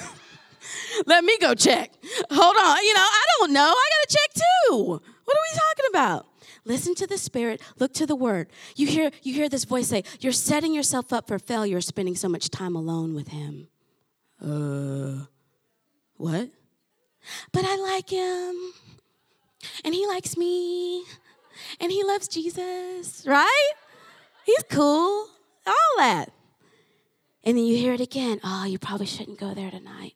Let 1.06 1.24
me 1.24 1.36
go 1.38 1.54
check. 1.54 1.92
Hold 2.30 2.56
on. 2.56 2.84
You 2.84 2.94
know, 2.94 3.00
I 3.00 3.24
don't 3.38 3.52
know. 3.52 3.72
I 3.76 3.90
got 3.90 4.08
to 4.08 4.16
check 4.16 4.44
too. 4.44 5.00
What 5.24 5.36
are 5.36 5.44
we 5.52 5.58
talking 5.58 5.84
about? 5.90 6.26
Listen 6.64 6.94
to 6.94 7.06
the 7.06 7.18
spirit, 7.18 7.60
look 7.78 7.92
to 7.94 8.06
the 8.06 8.16
word. 8.16 8.48
You 8.74 8.86
hear 8.86 9.10
you 9.22 9.34
hear 9.34 9.48
this 9.48 9.64
voice 9.64 9.88
say, 9.88 10.04
"You're 10.20 10.32
setting 10.32 10.72
yourself 10.72 11.12
up 11.12 11.28
for 11.28 11.38
failure 11.38 11.80
spending 11.80 12.16
so 12.16 12.28
much 12.28 12.48
time 12.48 12.74
alone 12.74 13.14
with 13.14 13.28
him." 13.28 13.68
Uh 14.40 15.26
what? 16.16 16.50
But 17.52 17.64
I 17.64 17.76
like 17.76 18.10
him. 18.10 18.72
And 19.84 19.94
he 19.94 20.06
likes 20.06 20.36
me. 20.36 21.04
And 21.80 21.90
he 21.90 22.02
loves 22.04 22.28
Jesus, 22.28 23.26
right? 23.26 23.72
He's 24.44 24.64
cool. 24.70 25.28
All 25.66 25.94
that. 25.98 26.32
And 27.44 27.56
then 27.56 27.64
you 27.64 27.76
hear 27.76 27.92
it 27.92 28.00
again. 28.00 28.40
Oh, 28.42 28.64
you 28.64 28.78
probably 28.78 29.06
shouldn't 29.06 29.38
go 29.38 29.54
there 29.54 29.70
tonight. 29.70 30.14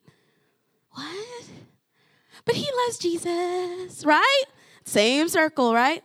What? 0.93 1.45
But 2.45 2.55
he 2.55 2.69
loves 2.85 2.99
Jesus, 2.99 4.05
right? 4.05 4.45
Same 4.85 5.29
circle, 5.29 5.75
right? 5.75 6.03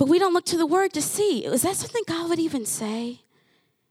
But 0.00 0.08
we 0.08 0.18
don't 0.18 0.32
look 0.32 0.46
to 0.46 0.56
the 0.56 0.64
word 0.64 0.94
to 0.94 1.02
see. 1.02 1.44
Is 1.44 1.60
that 1.60 1.76
something 1.76 2.02
God 2.06 2.30
would 2.30 2.38
even 2.38 2.64
say? 2.64 3.20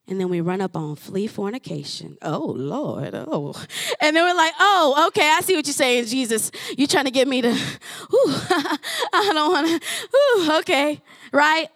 And 0.08 0.19
then 0.19 0.28
we 0.28 0.41
run 0.41 0.60
up 0.60 0.76
on 0.76 0.95
flee 0.95 1.28
fornication. 1.28 2.17
Oh, 2.24 2.48
Lord. 2.58 3.13
Oh. 3.13 3.54
And 4.02 4.15
then 4.15 4.24
we're 4.24 4.36
like, 4.36 4.54
oh, 4.60 5.06
okay, 5.10 5.30
I 5.30 5.41
see 5.41 5.56
what 5.56 5.67
you're 5.67 5.74
saying, 5.76 6.06
Jesus. 6.06 6.50
You're 6.76 6.88
trying 6.88 7.06
to 7.06 7.12
get 7.12 7.28
me 7.28 7.43
to, 7.43 7.50
ooh, 7.52 7.56
I 9.13 9.32
don't 9.34 9.52
want 9.52 9.67
to, 9.67 10.17
ooh, 10.17 10.58
okay, 10.62 11.00
right? 11.32 11.67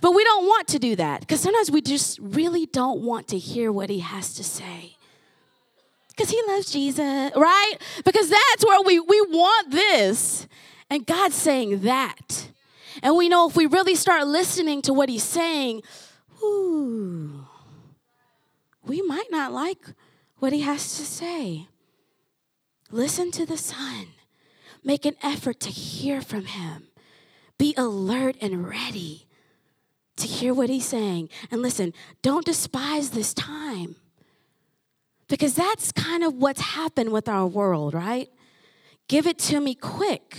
But 0.00 0.12
we 0.12 0.22
don't 0.22 0.44
want 0.44 0.68
to 0.68 0.78
do 0.78 0.94
that 0.94 1.22
because 1.22 1.40
sometimes 1.40 1.72
we 1.72 1.80
just 1.80 2.20
really 2.20 2.66
don't 2.66 3.00
want 3.00 3.26
to 3.28 3.38
hear 3.38 3.72
what 3.72 3.90
he 3.90 3.98
has 3.98 4.34
to 4.34 4.44
say. 4.44 4.98
Because 6.10 6.30
he 6.30 6.40
loves 6.46 6.70
Jesus, 6.70 7.32
right? 7.34 7.74
Because 8.04 8.30
that's 8.30 8.64
where 8.64 8.82
we, 8.82 9.00
we 9.00 9.20
want 9.22 9.72
this. 9.72 10.46
And 10.88 11.04
God's 11.04 11.34
saying 11.34 11.80
that. 11.80 12.50
And 13.02 13.16
we 13.16 13.28
know 13.28 13.48
if 13.48 13.56
we 13.56 13.66
really 13.66 13.94
start 13.94 14.26
listening 14.26 14.82
to 14.82 14.92
what 14.92 15.08
he's 15.08 15.22
saying, 15.22 15.82
ooh, 16.42 17.46
we 18.84 19.02
might 19.02 19.30
not 19.30 19.52
like 19.52 19.84
what 20.38 20.52
he 20.52 20.60
has 20.62 20.96
to 20.96 21.04
say. 21.04 21.66
Listen 22.90 23.30
to 23.32 23.46
the 23.46 23.56
Son. 23.56 24.08
Make 24.82 25.04
an 25.04 25.16
effort 25.22 25.60
to 25.60 25.70
hear 25.70 26.20
from 26.20 26.46
him. 26.46 26.88
Be 27.58 27.74
alert 27.76 28.36
and 28.40 28.66
ready 28.66 29.26
to 30.16 30.26
hear 30.26 30.54
what 30.54 30.70
he's 30.70 30.86
saying. 30.86 31.28
And 31.50 31.62
listen, 31.62 31.92
don't 32.22 32.44
despise 32.44 33.10
this 33.10 33.34
time. 33.34 33.96
Because 35.28 35.54
that's 35.54 35.92
kind 35.92 36.24
of 36.24 36.34
what's 36.34 36.60
happened 36.60 37.10
with 37.10 37.28
our 37.28 37.46
world, 37.46 37.94
right? 37.94 38.28
Give 39.06 39.26
it 39.26 39.38
to 39.40 39.60
me 39.60 39.74
quick. 39.74 40.36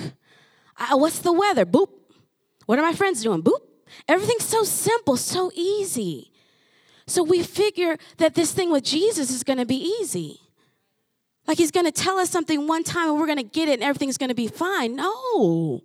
I, 0.78 0.96
what's 0.96 1.20
the 1.20 1.32
weather? 1.32 1.66
Boop. 1.66 1.90
What 2.66 2.80
are 2.80 2.84
my 2.84 2.94
friends 2.94 3.24
doing? 3.24 3.42
Boop. 3.42 3.60
Everything's 4.08 4.46
so 4.46 4.64
simple, 4.64 5.18
so 5.18 5.52
easy. 5.54 6.32
So 7.08 7.24
we 7.24 7.44
figure 7.44 7.98
that 8.18 8.36
this 8.36 8.52
thing 8.52 8.72
with 8.72 8.84
Jesus 8.84 9.32
is 9.32 9.44
going 9.44 9.60
to 9.60 9.66
be 9.66 9.76
easy. 10.00 10.40
Like 11.48 11.58
he's 11.58 11.72
going 11.72 11.86
to 11.86 11.92
tell 11.92 12.18
us 12.18 12.30
something 12.30 12.68
one 12.68 12.84
time 12.84 13.10
and 13.10 13.20
we're 13.20 13.26
going 13.26 13.38
to 13.38 13.44
get 13.44 13.68
it 13.68 13.74
and 13.74 13.84
everything's 13.84 14.18
going 14.18 14.30
to 14.30 14.36
be 14.36 14.48
fine. 14.48 14.96
No. 14.96 15.82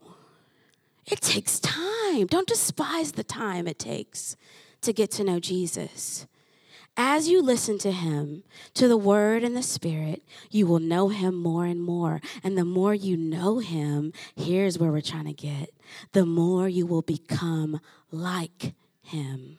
It 1.07 1.21
takes 1.21 1.59
time. 1.61 2.27
Don't 2.27 2.47
despise 2.47 3.12
the 3.12 3.25
time 3.25 3.67
it 3.67 3.79
takes 3.79 4.37
to 4.83 4.93
get 4.93 5.11
to 5.12 5.25
know 5.25 5.41
Jesus. 5.41 6.27
As 6.96 7.28
you 7.28 7.42
listen 7.42 7.76
to 7.78 7.92
him, 7.92 8.42
to 8.72 8.88
the 8.88 8.96
word 8.96 9.44
and 9.44 9.54
the 9.54 9.62
spirit, 9.62 10.22
you 10.50 10.66
will 10.66 10.78
know 10.78 11.09
him 11.09 11.35
more 11.35 11.66
and 11.66 11.82
more. 11.82 12.22
And 12.42 12.56
the 12.56 12.64
more 12.64 12.94
you 12.94 13.16
know 13.18 13.59
him, 13.59 14.14
here's 14.35 14.78
where 14.78 14.90
we're 14.90 15.02
trying 15.02 15.26
to 15.26 15.35
get 15.35 15.70
the 16.12 16.24
more 16.24 16.68
you 16.68 16.87
will 16.87 17.02
become 17.02 17.80
like 18.11 18.74
him. 19.02 19.59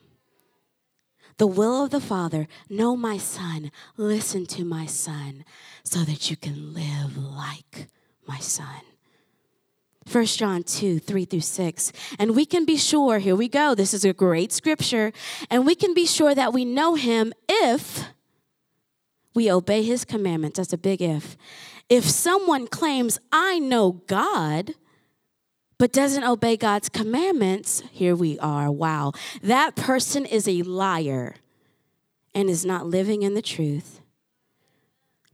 The 1.38 1.48
will 1.48 1.84
of 1.84 1.92
the 1.92 2.02
Father, 2.02 2.48
know 2.68 2.98
my 2.98 3.18
son, 3.18 3.72
listen 3.96 4.48
to 4.48 4.66
my 4.66 4.88
son, 4.88 5.46
so 5.84 6.00
that 6.00 6.32
you 6.32 6.36
can 6.36 6.74
live 6.74 7.16
like 7.16 7.88
my 8.26 8.40
son. 8.40 8.82
1 10.12 10.26
John 10.26 10.64
2, 10.64 11.00
3 11.00 11.26
through 11.26 11.42
6. 11.42 11.92
And 12.18 12.36
we 12.36 12.46
can 12.46 12.66
be 12.66 12.78
sure, 12.78 13.20
here 13.20 13.36
we 13.36 13.50
go, 13.50 13.76
this 13.76 13.94
is 13.94 14.06
a 14.06 14.14
great 14.14 14.52
scripture, 14.52 15.12
and 15.50 15.66
we 15.66 15.76
can 15.76 15.94
be 15.94 16.06
sure 16.06 16.34
that 16.34 16.54
we 16.54 16.66
know 16.66 16.96
him 16.96 17.34
if 17.50 18.06
we 19.34 19.52
obey 19.52 19.84
his 19.84 20.06
commandments. 20.06 20.58
That's 20.58 20.74
a 20.74 20.78
big 20.78 21.02
if. 21.02 21.38
If 21.90 22.06
someone 22.06 22.68
claims, 22.68 23.20
I 23.32 23.60
know 23.60 24.04
God, 24.08 24.74
but 25.78 25.94
doesn't 25.94 26.24
obey 26.24 26.58
God's 26.58 26.90
commandments, 26.90 27.84
here 27.92 28.16
we 28.16 28.40
are. 28.40 28.72
Wow. 28.72 29.14
That 29.42 29.76
person 29.76 30.26
is 30.26 30.48
a 30.48 30.64
liar 30.64 31.36
and 32.34 32.50
is 32.50 32.66
not 32.66 32.88
living 32.88 33.22
in 33.22 33.36
the 33.36 33.42
truth. 33.42 34.02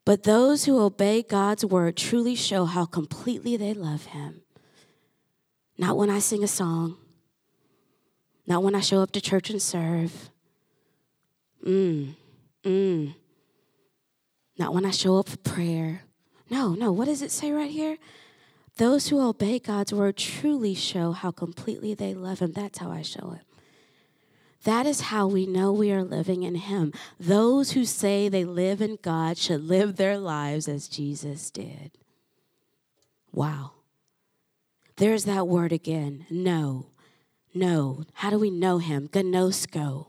But 0.06 0.24
those 0.24 0.66
who 0.66 0.82
obey 0.82 1.24
God's 1.24 1.66
word 1.66 1.96
truly 1.96 2.36
show 2.36 2.66
how 2.66 2.86
completely 2.86 3.56
they 3.56 3.74
love 3.74 4.08
him. 4.08 4.43
Not 5.78 5.98
when 5.98 6.10
I 6.10 6.20
sing 6.20 6.44
a 6.44 6.48
song, 6.48 6.98
not 8.46 8.64
when 8.64 8.76
I 8.76 8.82
show 8.82 9.02
up 9.02 9.12
to 9.12 9.22
church 9.22 9.50
and 9.50 9.62
serve. 9.62 10.30
Mm, 11.66 12.16
mm. 12.64 13.16
Not 14.58 14.74
when 14.74 14.86
I 14.86 14.92
show 14.92 15.18
up 15.18 15.30
for 15.30 15.38
prayer. 15.38 16.04
No, 16.50 16.74
no, 16.74 16.92
what 16.92 17.06
does 17.06 17.22
it 17.22 17.32
say 17.32 17.52
right 17.52 17.72
here? 17.72 17.98
Those 18.78 19.08
who 19.08 19.26
obey 19.26 19.60
God's 19.60 19.94
word 19.94 20.18
truly 20.18 20.76
show 20.76 21.12
how 21.12 21.32
completely 21.32 21.94
they 21.94 22.14
love 22.14 22.40
Him. 22.40 22.52
That's 22.52 22.80
how 22.80 22.92
I 22.92 23.02
show 23.02 23.38
it. 23.40 23.46
That 24.64 24.86
is 24.86 25.02
how 25.02 25.28
we 25.28 25.46
know 25.46 25.72
we 25.72 25.92
are 25.92 26.04
living 26.04 26.44
in 26.44 26.56
Him. 26.56 26.94
Those 27.20 27.72
who 27.72 27.86
say 27.86 28.30
they 28.30 28.46
live 28.46 28.82
in 28.82 28.98
God 29.02 29.38
should 29.38 29.64
live 29.64 29.96
their 29.96 30.18
lives 30.18 30.68
as 30.68 30.88
Jesus 30.88 31.52
did. 31.52 31.92
Wow. 33.32 33.72
There's 34.98 35.26
that 35.26 35.48
word 35.48 35.72
again. 35.72 36.26
Know. 36.30 36.88
Know. 37.54 38.06
How 38.14 38.30
do 38.30 38.40
we 38.40 38.50
know 38.50 38.78
him? 38.78 39.10
Gnosko. 39.10 40.08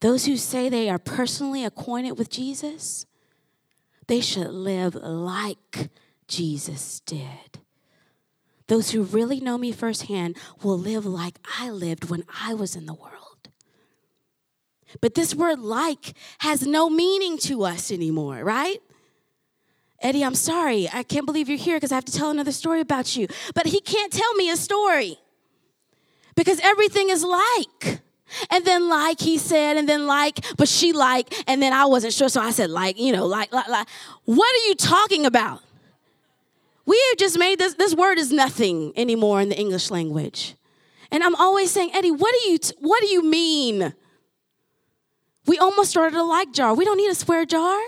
Those 0.00 0.26
who 0.26 0.36
say 0.36 0.68
they 0.68 0.90
are 0.90 0.98
personally 0.98 1.64
acquainted 1.64 2.18
with 2.18 2.30
Jesus, 2.30 3.06
they 4.06 4.20
should 4.20 4.50
live 4.50 4.94
like 4.94 5.88
Jesus 6.28 7.00
did. 7.00 7.60
Those 8.66 8.90
who 8.90 9.02
really 9.02 9.40
know 9.40 9.58
me 9.58 9.72
firsthand 9.72 10.36
will 10.62 10.78
live 10.78 11.04
like 11.04 11.38
I 11.58 11.70
lived 11.70 12.10
when 12.10 12.24
I 12.42 12.54
was 12.54 12.76
in 12.76 12.86
the 12.86 12.94
world. 12.94 13.14
But 15.00 15.14
this 15.14 15.34
word 15.34 15.58
like 15.58 16.14
has 16.38 16.66
no 16.66 16.88
meaning 16.88 17.36
to 17.38 17.64
us 17.64 17.90
anymore, 17.90 18.44
right? 18.44 18.80
Eddie, 20.04 20.22
I'm 20.22 20.34
sorry. 20.34 20.86
I 20.92 21.02
can't 21.02 21.24
believe 21.24 21.48
you're 21.48 21.56
here 21.56 21.76
because 21.76 21.90
I 21.90 21.94
have 21.94 22.04
to 22.04 22.12
tell 22.12 22.30
another 22.30 22.52
story 22.52 22.80
about 22.80 23.16
you. 23.16 23.26
But 23.54 23.66
he 23.66 23.80
can't 23.80 24.12
tell 24.12 24.34
me 24.34 24.50
a 24.50 24.56
story 24.56 25.18
because 26.36 26.60
everything 26.62 27.08
is 27.08 27.24
like. 27.24 28.00
And 28.50 28.66
then 28.66 28.88
like 28.90 29.20
he 29.20 29.38
said, 29.38 29.78
and 29.78 29.88
then 29.88 30.06
like, 30.06 30.44
but 30.58 30.68
she 30.68 30.92
like, 30.92 31.32
and 31.48 31.62
then 31.62 31.72
I 31.72 31.86
wasn't 31.86 32.12
sure, 32.12 32.28
so 32.28 32.40
I 32.40 32.50
said 32.50 32.68
like, 32.68 33.00
you 33.00 33.12
know, 33.12 33.26
like, 33.26 33.52
like, 33.52 33.68
like. 33.68 33.88
What 34.26 34.54
are 34.54 34.68
you 34.68 34.74
talking 34.74 35.24
about? 35.24 35.62
We 36.84 37.02
have 37.10 37.18
just 37.18 37.38
made 37.38 37.58
this, 37.58 37.74
this 37.74 37.94
word 37.94 38.18
is 38.18 38.30
nothing 38.30 38.92
anymore 38.96 39.40
in 39.40 39.48
the 39.48 39.58
English 39.58 39.90
language. 39.90 40.54
And 41.10 41.22
I'm 41.22 41.34
always 41.36 41.70
saying, 41.70 41.92
Eddie, 41.94 42.10
what 42.10 42.34
do 42.42 42.50
you, 42.50 42.58
what 42.78 43.00
do 43.00 43.06
you 43.06 43.24
mean? 43.24 43.94
We 45.46 45.56
almost 45.58 45.90
started 45.90 46.18
a 46.18 46.24
like 46.24 46.52
jar. 46.52 46.74
We 46.74 46.84
don't 46.84 46.98
need 46.98 47.10
a 47.10 47.14
swear 47.14 47.46
jar. 47.46 47.80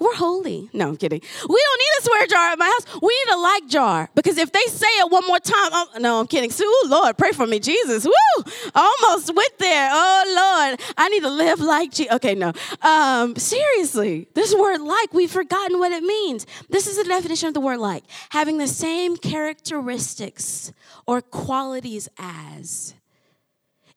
We're 0.00 0.14
holy. 0.14 0.70
No, 0.72 0.88
I'm 0.88 0.96
kidding. 0.96 1.20
We 1.20 1.28
don't 1.66 1.78
need 1.78 1.98
a 1.98 2.02
swear 2.02 2.26
jar 2.26 2.52
at 2.52 2.58
my 2.58 2.64
house. 2.64 3.00
We 3.02 3.08
need 3.08 3.34
a 3.34 3.38
like 3.38 3.66
jar 3.68 4.08
because 4.14 4.38
if 4.38 4.50
they 4.50 4.62
say 4.66 4.88
it 4.98 5.12
one 5.12 5.26
more 5.26 5.38
time, 5.38 5.70
oh, 5.72 5.88
no, 5.98 6.20
I'm 6.20 6.26
kidding. 6.26 6.50
Ooh, 6.58 6.82
Lord, 6.86 7.18
pray 7.18 7.32
for 7.32 7.46
me, 7.46 7.60
Jesus. 7.60 8.06
Woo! 8.06 8.44
Almost 8.74 9.34
went 9.34 9.58
there. 9.58 9.90
Oh 9.92 10.68
Lord, 10.70 10.80
I 10.96 11.08
need 11.10 11.20
to 11.20 11.28
live 11.28 11.60
like 11.60 11.92
Jesus. 11.92 12.14
Okay, 12.14 12.34
no. 12.34 12.52
Um, 12.80 13.36
seriously, 13.36 14.26
this 14.34 14.54
word 14.54 14.80
"like" 14.80 15.12
we've 15.12 15.30
forgotten 15.30 15.78
what 15.78 15.92
it 15.92 16.02
means. 16.02 16.46
This 16.70 16.86
is 16.86 16.96
the 16.96 17.04
definition 17.04 17.48
of 17.48 17.54
the 17.54 17.60
word 17.60 17.78
"like": 17.78 18.04
having 18.30 18.56
the 18.56 18.68
same 18.68 19.18
characteristics 19.18 20.72
or 21.06 21.20
qualities 21.20 22.08
as, 22.18 22.94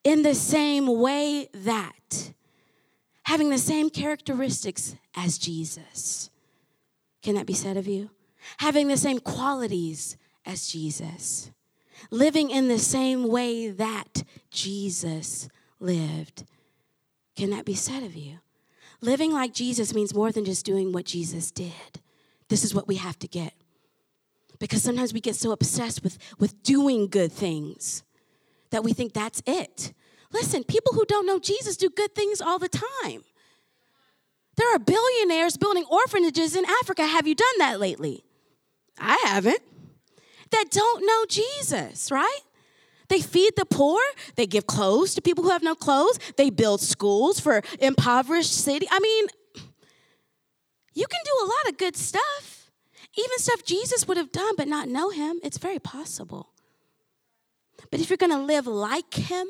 in 0.04 0.24
the 0.24 0.36
same 0.36 0.88
way 1.00 1.48
that 1.54 1.94
having 3.24 3.50
the 3.50 3.58
same 3.58 3.90
characteristics 3.90 4.96
as 5.16 5.38
Jesus. 5.38 6.30
Can 7.22 7.36
that 7.36 7.46
be 7.46 7.54
said 7.54 7.78
of 7.78 7.88
you? 7.88 8.10
Having 8.58 8.88
the 8.88 8.98
same 8.98 9.20
qualities 9.20 10.18
as 10.46 10.68
Jesus. 10.68 11.52
Living 12.12 12.50
in 12.50 12.68
the 12.68 12.80
same 12.80 13.28
way 13.28 13.70
that 13.70 14.24
Jesus 14.50 15.48
lived. 15.80 16.44
Can 17.36 17.50
that 17.52 17.66
be 17.66 17.76
said 17.76 18.04
of 18.04 18.16
you? 18.16 18.40
Living 19.02 19.32
like 19.32 19.54
Jesus 19.54 19.94
means 19.94 20.14
more 20.14 20.32
than 20.32 20.46
just 20.46 20.66
doing 20.66 20.92
what 20.92 21.06
Jesus 21.06 21.52
did. 21.52 22.02
This 22.50 22.64
is 22.64 22.76
what 22.76 22.88
we 22.88 22.96
have 22.96 23.18
to 23.20 23.28
get. 23.28 23.54
Because 24.60 24.84
sometimes 24.84 25.14
we 25.14 25.20
get 25.20 25.36
so 25.36 25.52
obsessed 25.52 26.04
with, 26.04 26.18
with 26.40 26.62
doing 26.64 27.08
good 27.08 27.32
things 27.32 28.04
that 28.70 28.84
we 28.84 28.94
think 28.94 29.14
that's 29.14 29.42
it. 29.46 29.94
Listen, 30.34 30.64
people 30.64 30.94
who 30.94 31.06
don't 31.06 31.28
know 31.28 31.40
Jesus 31.40 31.78
do 31.78 31.90
good 31.90 32.16
things 32.16 32.42
all 32.42 32.60
the 32.60 32.70
time. 32.70 33.24
There 34.58 34.74
are 34.74 34.80
billionaires 34.80 35.58
building 35.58 35.86
orphanages 35.90 36.56
in 36.56 36.66
Africa. 36.82 37.06
Have 37.06 37.28
you 37.28 37.36
done 37.36 37.58
that 37.60 37.80
lately? 37.80 38.24
I 39.00 39.18
haven't. 39.26 39.62
That 40.52 40.66
don't 40.70 41.06
know 41.06 41.26
Jesus, 41.28 42.12
right? 42.12 42.40
They 43.10 43.20
feed 43.20 43.54
the 43.56 43.66
poor. 43.66 44.02
They 44.36 44.46
give 44.46 44.68
clothes 44.68 45.16
to 45.16 45.22
people 45.22 45.44
who 45.44 45.50
have 45.50 45.64
no 45.64 45.76
clothes. 45.76 46.20
They 46.38 46.50
build 46.50 46.82
schools 46.82 47.40
for 47.40 47.62
impoverished 47.80 48.54
city. 48.54 48.88
I 48.90 49.00
mean, 49.00 49.28
you 50.94 51.06
can 51.08 51.20
do 51.26 51.46
a 51.46 51.48
lot 51.48 51.72
of 51.72 51.78
good 51.78 51.96
stuff. 51.96 52.72
Even 53.16 53.38
stuff 53.38 53.64
Jesus 53.64 54.08
would 54.08 54.18
have 54.18 54.32
done 54.32 54.56
but 54.56 54.68
not 54.68 54.88
know 54.88 55.10
him. 55.10 55.40
It's 55.44 55.58
very 55.58 55.80
possible. 55.80 56.50
But 57.92 58.00
if 58.00 58.10
you're 58.10 58.18
going 58.18 58.32
to 58.32 58.42
live 58.42 58.66
like 58.66 59.14
him, 59.14 59.48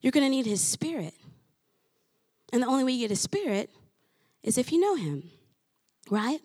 you're 0.00 0.12
going 0.12 0.24
to 0.24 0.30
need 0.30 0.46
his 0.46 0.60
spirit. 0.60 1.14
And 2.52 2.62
the 2.62 2.66
only 2.66 2.84
way 2.84 2.92
you 2.92 3.00
get 3.00 3.10
his 3.10 3.20
spirit 3.20 3.70
is 4.42 4.58
if 4.58 4.72
you 4.72 4.80
know 4.80 4.94
him, 4.94 5.30
right? 6.10 6.40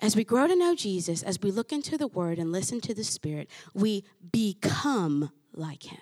As 0.00 0.14
we 0.14 0.24
grow 0.24 0.46
to 0.46 0.56
know 0.56 0.74
Jesus, 0.74 1.22
as 1.22 1.40
we 1.42 1.50
look 1.50 1.72
into 1.72 1.98
the 1.98 2.06
word 2.06 2.38
and 2.38 2.52
listen 2.52 2.80
to 2.82 2.94
the 2.94 3.04
spirit, 3.04 3.48
we 3.74 4.04
become 4.32 5.30
like 5.54 5.84
him. 5.84 6.00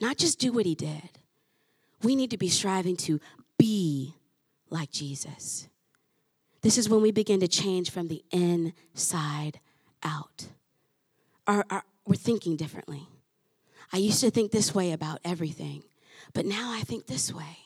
Not 0.00 0.16
just 0.16 0.38
do 0.38 0.52
what 0.52 0.66
he 0.66 0.74
did. 0.74 1.18
We 2.02 2.14
need 2.14 2.30
to 2.30 2.38
be 2.38 2.48
striving 2.48 2.96
to 2.98 3.20
be 3.58 4.14
like 4.70 4.92
Jesus. 4.92 5.68
This 6.62 6.78
is 6.78 6.88
when 6.88 7.02
we 7.02 7.10
begin 7.10 7.40
to 7.40 7.48
change 7.48 7.90
from 7.90 8.08
the 8.08 8.22
inside 8.30 9.58
out. 10.02 10.48
Our, 11.46 11.64
our, 11.70 11.82
we're 12.06 12.14
thinking 12.14 12.56
differently. 12.56 13.08
I 13.92 13.98
used 13.98 14.20
to 14.20 14.30
think 14.30 14.52
this 14.52 14.74
way 14.74 14.92
about 14.92 15.20
everything, 15.24 15.82
but 16.34 16.46
now 16.46 16.72
I 16.72 16.80
think 16.80 17.06
this 17.06 17.32
way. 17.32 17.58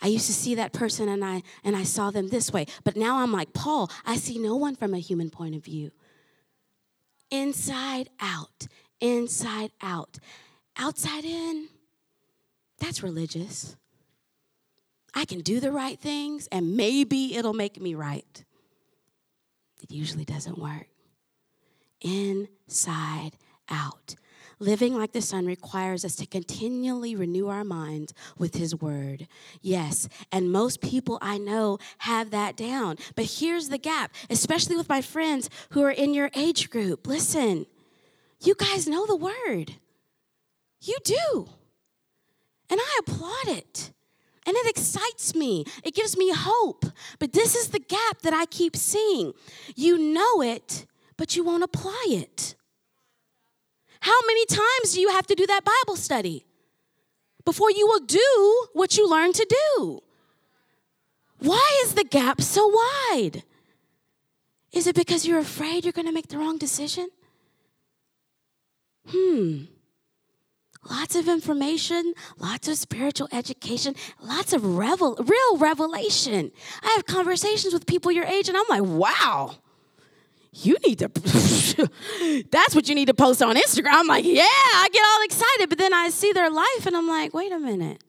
I 0.00 0.06
used 0.06 0.26
to 0.26 0.32
see 0.32 0.54
that 0.54 0.72
person 0.72 1.08
and 1.08 1.24
I 1.24 1.42
and 1.64 1.76
I 1.76 1.82
saw 1.82 2.10
them 2.10 2.28
this 2.28 2.52
way, 2.52 2.66
but 2.84 2.96
now 2.96 3.18
I'm 3.18 3.32
like 3.32 3.52
Paul, 3.52 3.90
I 4.06 4.16
see 4.16 4.38
no 4.38 4.56
one 4.56 4.76
from 4.76 4.94
a 4.94 4.98
human 4.98 5.30
point 5.30 5.54
of 5.54 5.64
view. 5.64 5.90
Inside 7.30 8.10
out, 8.20 8.66
inside 9.00 9.72
out. 9.80 10.18
Outside 10.76 11.24
in, 11.24 11.68
that's 12.78 13.02
religious. 13.02 13.76
I 15.14 15.24
can 15.24 15.40
do 15.40 15.60
the 15.60 15.72
right 15.72 15.98
things 15.98 16.48
and 16.52 16.76
maybe 16.76 17.36
it'll 17.36 17.52
make 17.52 17.80
me 17.80 17.94
right. 17.94 18.44
It 19.82 19.90
usually 19.90 20.24
doesn't 20.24 20.58
work. 20.58 20.86
Inside 22.00 23.32
out. 23.68 24.14
Living 24.60 24.94
like 24.94 25.12
the 25.12 25.22
Son 25.22 25.46
requires 25.46 26.04
us 26.04 26.14
to 26.16 26.26
continually 26.26 27.16
renew 27.16 27.48
our 27.48 27.64
minds 27.64 28.12
with 28.36 28.56
His 28.56 28.74
Word. 28.76 29.26
Yes, 29.62 30.06
and 30.30 30.52
most 30.52 30.82
people 30.82 31.18
I 31.22 31.38
know 31.38 31.78
have 31.98 32.30
that 32.30 32.56
down. 32.56 32.98
But 33.16 33.24
here's 33.24 33.70
the 33.70 33.78
gap, 33.78 34.12
especially 34.28 34.76
with 34.76 34.88
my 34.88 35.00
friends 35.00 35.48
who 35.70 35.82
are 35.82 35.90
in 35.90 36.12
your 36.12 36.30
age 36.36 36.68
group. 36.68 37.06
Listen, 37.06 37.64
you 38.42 38.54
guys 38.54 38.86
know 38.86 39.06
the 39.06 39.16
Word. 39.16 39.76
You 40.82 40.98
do. 41.04 41.48
And 42.68 42.80
I 42.80 43.00
applaud 43.00 43.48
it. 43.48 43.92
And 44.46 44.56
it 44.56 44.68
excites 44.68 45.34
me. 45.34 45.64
It 45.84 45.94
gives 45.94 46.16
me 46.16 46.32
hope. 46.34 46.84
But 47.18 47.32
this 47.32 47.54
is 47.54 47.68
the 47.68 47.78
gap 47.78 48.20
that 48.22 48.34
I 48.34 48.44
keep 48.46 48.76
seeing. 48.76 49.32
You 49.74 49.96
know 49.96 50.42
it, 50.42 50.86
but 51.16 51.34
you 51.34 51.44
won't 51.44 51.64
apply 51.64 52.04
it. 52.08 52.56
How 54.00 54.18
many 54.26 54.46
times 54.46 54.94
do 54.94 55.00
you 55.00 55.10
have 55.10 55.26
to 55.26 55.34
do 55.34 55.46
that 55.46 55.62
Bible 55.64 55.96
study 55.96 56.46
before 57.44 57.70
you 57.70 57.86
will 57.86 58.00
do 58.00 58.66
what 58.72 58.96
you 58.96 59.08
learn 59.08 59.32
to 59.32 59.46
do? 59.76 60.02
Why 61.38 61.80
is 61.84 61.94
the 61.94 62.04
gap 62.04 62.40
so 62.40 62.66
wide? 62.68 63.42
Is 64.72 64.86
it 64.86 64.94
because 64.94 65.26
you're 65.26 65.38
afraid 65.38 65.84
you're 65.84 65.92
going 65.92 66.06
to 66.06 66.12
make 66.12 66.28
the 66.28 66.38
wrong 66.38 66.58
decision? 66.58 67.08
Hmm. 69.08 69.64
Lots 70.88 71.14
of 71.14 71.28
information, 71.28 72.14
lots 72.38 72.66
of 72.66 72.76
spiritual 72.76 73.28
education, 73.32 73.94
lots 74.22 74.52
of 74.54 74.64
revel- 74.64 75.16
real 75.16 75.58
revelation. 75.58 76.52
I 76.82 76.88
have 76.96 77.04
conversations 77.04 77.74
with 77.74 77.86
people 77.86 78.10
your 78.10 78.24
age, 78.24 78.48
and 78.48 78.56
I'm 78.56 78.64
like, 78.68 78.82
wow, 78.82 79.56
you 80.52 80.76
need 80.84 80.98
to 80.98 81.08
that's 82.50 82.74
what 82.74 82.88
you 82.88 82.94
need 82.94 83.06
to 83.06 83.14
post 83.14 83.42
on 83.42 83.56
instagram 83.56 83.92
i'm 83.92 84.06
like 84.06 84.24
yeah 84.24 84.42
i 84.42 84.88
get 84.92 85.02
all 85.04 85.22
excited 85.24 85.68
but 85.68 85.78
then 85.78 85.94
i 85.94 86.08
see 86.08 86.32
their 86.32 86.50
life 86.50 86.86
and 86.86 86.96
i'm 86.96 87.08
like 87.08 87.32
wait 87.32 87.52
a 87.52 87.58
minute 87.58 88.02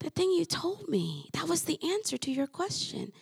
the 0.00 0.10
thing 0.10 0.30
you 0.30 0.44
told 0.44 0.88
me 0.88 1.28
that 1.32 1.48
was 1.48 1.64
the 1.64 1.78
answer 1.84 2.16
to 2.16 2.30
your 2.30 2.46
question 2.46 3.12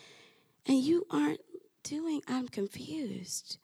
and 0.67 0.79
you 0.79 1.07
aren't 1.11 1.41
doing 1.83 2.23
i'm 2.29 2.49
confused 2.49 3.59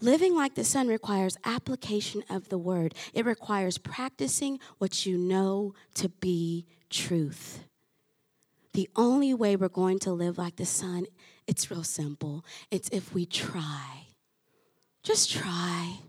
Living 0.00 0.34
like 0.34 0.54
the 0.54 0.64
Son 0.64 0.86
requires 0.86 1.36
application 1.44 2.22
of 2.30 2.50
the 2.50 2.58
word. 2.58 2.94
It 3.14 3.26
requires 3.26 3.78
practicing 3.78 4.60
what 4.78 5.04
you 5.04 5.18
know 5.18 5.74
to 5.94 6.08
be 6.08 6.66
truth. 6.88 7.64
The 8.74 8.88
only 8.94 9.34
way 9.34 9.56
we're 9.56 9.68
going 9.68 9.98
to 10.00 10.12
live 10.12 10.38
like 10.38 10.54
the 10.54 10.66
Son 10.66 11.06
it's 11.48 11.70
real 11.70 11.82
simple. 11.82 12.44
It's 12.70 12.90
if 12.90 13.14
we 13.14 13.24
try. 13.24 14.06
Just 15.02 15.32
try. 15.32 16.00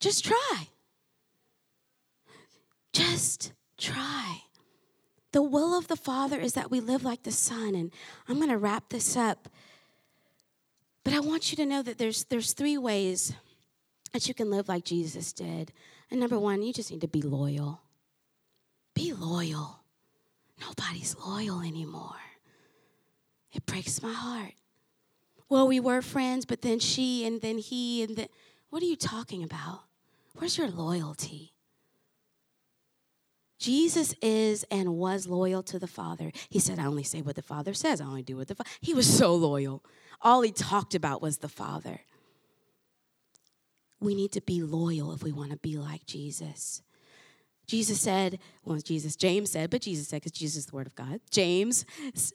Just 0.00 0.24
try. 0.24 0.68
Just 2.92 3.52
try. 3.78 4.42
The 5.30 5.42
will 5.42 5.78
of 5.78 5.86
the 5.86 5.96
Father 5.96 6.40
is 6.40 6.54
that 6.54 6.72
we 6.72 6.80
live 6.80 7.04
like 7.04 7.22
the 7.22 7.30
Son. 7.30 7.76
And 7.76 7.92
I'm 8.28 8.36
going 8.36 8.50
to 8.50 8.58
wrap 8.58 8.88
this 8.88 9.16
up. 9.16 9.48
But 11.04 11.14
I 11.14 11.20
want 11.20 11.52
you 11.52 11.56
to 11.56 11.66
know 11.66 11.82
that 11.82 11.98
there's, 11.98 12.24
there's 12.24 12.52
three 12.52 12.76
ways 12.76 13.32
that 14.12 14.26
you 14.26 14.34
can 14.34 14.50
live 14.50 14.68
like 14.68 14.84
Jesus 14.84 15.32
did. 15.32 15.72
And 16.10 16.18
number 16.18 16.38
one, 16.38 16.62
you 16.62 16.72
just 16.72 16.90
need 16.90 17.00
to 17.00 17.08
be 17.08 17.22
loyal. 17.22 17.80
Be 18.92 19.12
loyal. 19.12 19.78
Nobody's 20.60 21.16
loyal 21.16 21.60
anymore. 21.60 22.16
It 23.52 23.66
breaks 23.66 24.02
my 24.02 24.12
heart. 24.12 24.54
Well, 25.48 25.68
we 25.68 25.80
were 25.80 26.00
friends, 26.00 26.46
but 26.46 26.62
then 26.62 26.78
she 26.78 27.26
and 27.26 27.40
then 27.40 27.58
he 27.58 28.02
and 28.02 28.16
then. 28.16 28.28
What 28.70 28.82
are 28.82 28.86
you 28.86 28.96
talking 28.96 29.42
about? 29.42 29.82
Where's 30.34 30.56
your 30.56 30.70
loyalty? 30.70 31.52
Jesus 33.58 34.14
is 34.20 34.64
and 34.70 34.96
was 34.96 35.26
loyal 35.28 35.62
to 35.64 35.78
the 35.78 35.86
Father. 35.86 36.32
He 36.48 36.58
said, 36.58 36.78
I 36.78 36.86
only 36.86 37.04
say 37.04 37.22
what 37.22 37.36
the 37.36 37.42
Father 37.42 37.74
says, 37.74 38.00
I 38.00 38.06
only 38.06 38.22
do 38.22 38.36
what 38.36 38.48
the 38.48 38.54
Father. 38.54 38.70
He 38.80 38.94
was 38.94 39.06
so 39.06 39.34
loyal. 39.34 39.84
All 40.20 40.40
he 40.40 40.50
talked 40.50 40.94
about 40.94 41.22
was 41.22 41.38
the 41.38 41.48
Father. 41.48 42.00
We 44.00 44.16
need 44.16 44.32
to 44.32 44.40
be 44.40 44.62
loyal 44.62 45.12
if 45.12 45.22
we 45.22 45.30
want 45.30 45.52
to 45.52 45.58
be 45.58 45.76
like 45.76 46.06
Jesus. 46.06 46.82
Jesus 47.66 48.00
said, 48.00 48.38
well, 48.64 48.78
Jesus, 48.78 49.16
James 49.16 49.50
said, 49.50 49.70
but 49.70 49.82
Jesus 49.82 50.08
said, 50.08 50.16
because 50.16 50.32
Jesus 50.32 50.58
is 50.58 50.66
the 50.66 50.76
Word 50.76 50.86
of 50.86 50.94
God. 50.94 51.20
James 51.30 51.86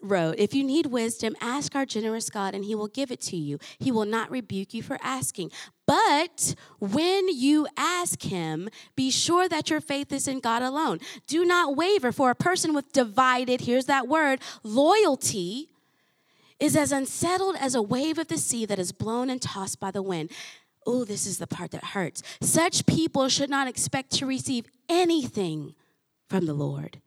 wrote, 0.02 0.36
If 0.38 0.54
you 0.54 0.64
need 0.64 0.88
wisdom, 0.88 1.36
ask 1.42 1.76
our 1.76 1.86
generous 1.86 2.30
God, 2.30 2.56
and 2.56 2.66
he 2.66 2.76
will 2.76 2.88
give 2.88 3.12
it 3.12 3.22
to 3.22 3.38
you. 3.38 3.60
He 3.78 3.92
will 3.92 4.06
not 4.06 4.32
rebuke 4.32 4.74
you 4.74 4.82
for 4.82 4.98
asking. 5.02 5.52
But 5.86 6.56
when 6.80 7.28
you 7.30 7.68
ask 7.78 8.22
him, 8.24 8.70
be 8.96 9.12
sure 9.12 9.48
that 9.48 9.70
your 9.70 9.80
faith 9.80 10.12
is 10.12 10.28
in 10.28 10.40
God 10.40 10.62
alone. 10.62 11.00
Do 11.28 11.46
not 11.46 11.76
waver, 11.76 12.12
for 12.12 12.30
a 12.30 12.36
person 12.36 12.74
with 12.74 12.92
divided, 12.92 13.62
here's 13.62 13.86
that 13.86 14.08
word, 14.08 14.40
loyalty 14.64 15.70
is 16.60 16.76
as 16.76 16.92
unsettled 16.92 17.56
as 17.60 17.76
a 17.76 17.82
wave 17.82 18.18
of 18.18 18.28
the 18.28 18.38
sea 18.38 18.66
that 18.66 18.80
is 18.80 18.92
blown 18.92 19.30
and 19.30 19.42
tossed 19.42 19.80
by 19.80 19.92
the 19.92 20.02
wind. 20.02 20.32
Oh, 20.88 21.04
this 21.04 21.28
is 21.28 21.38
the 21.38 21.48
part 21.48 21.72
that 21.72 21.84
hurts. 21.84 22.24
Such 22.42 22.86
people 22.86 23.28
should 23.28 23.50
not 23.50 23.68
expect 23.68 24.12
to 24.14 24.26
receive 24.26 24.66
anything 24.88 25.76
from 26.30 26.46
the 26.46 26.54
Lord. 26.54 27.02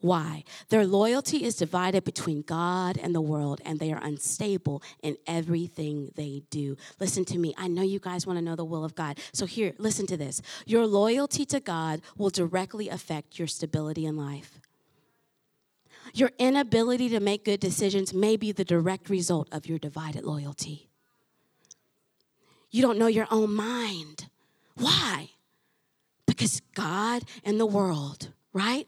Why? 0.00 0.44
Their 0.70 0.86
loyalty 0.86 1.44
is 1.44 1.56
divided 1.56 2.04
between 2.04 2.40
God 2.40 2.96
and 2.96 3.14
the 3.14 3.20
world, 3.20 3.60
and 3.66 3.78
they 3.78 3.92
are 3.92 4.02
unstable 4.02 4.82
in 5.02 5.18
everything 5.26 6.10
they 6.16 6.42
do. 6.48 6.78
Listen 6.98 7.26
to 7.26 7.38
me. 7.38 7.54
I 7.58 7.68
know 7.68 7.82
you 7.82 7.98
guys 7.98 8.26
want 8.26 8.38
to 8.38 8.44
know 8.44 8.56
the 8.56 8.64
will 8.64 8.84
of 8.84 8.94
God. 8.94 9.18
So, 9.34 9.44
here, 9.44 9.74
listen 9.76 10.06
to 10.06 10.16
this. 10.16 10.40
Your 10.64 10.86
loyalty 10.86 11.44
to 11.46 11.60
God 11.60 12.00
will 12.16 12.30
directly 12.30 12.88
affect 12.88 13.38
your 13.38 13.48
stability 13.48 14.06
in 14.06 14.16
life. 14.16 14.58
Your 16.14 16.30
inability 16.38 17.10
to 17.10 17.20
make 17.20 17.44
good 17.44 17.60
decisions 17.60 18.14
may 18.14 18.38
be 18.38 18.52
the 18.52 18.64
direct 18.64 19.10
result 19.10 19.48
of 19.52 19.66
your 19.66 19.78
divided 19.78 20.24
loyalty. 20.24 20.89
You 22.70 22.82
don't 22.82 22.98
know 22.98 23.06
your 23.06 23.26
own 23.30 23.54
mind. 23.54 24.28
Why? 24.76 25.30
Because 26.26 26.60
God 26.74 27.24
and 27.44 27.58
the 27.58 27.66
world, 27.66 28.32
right? 28.52 28.86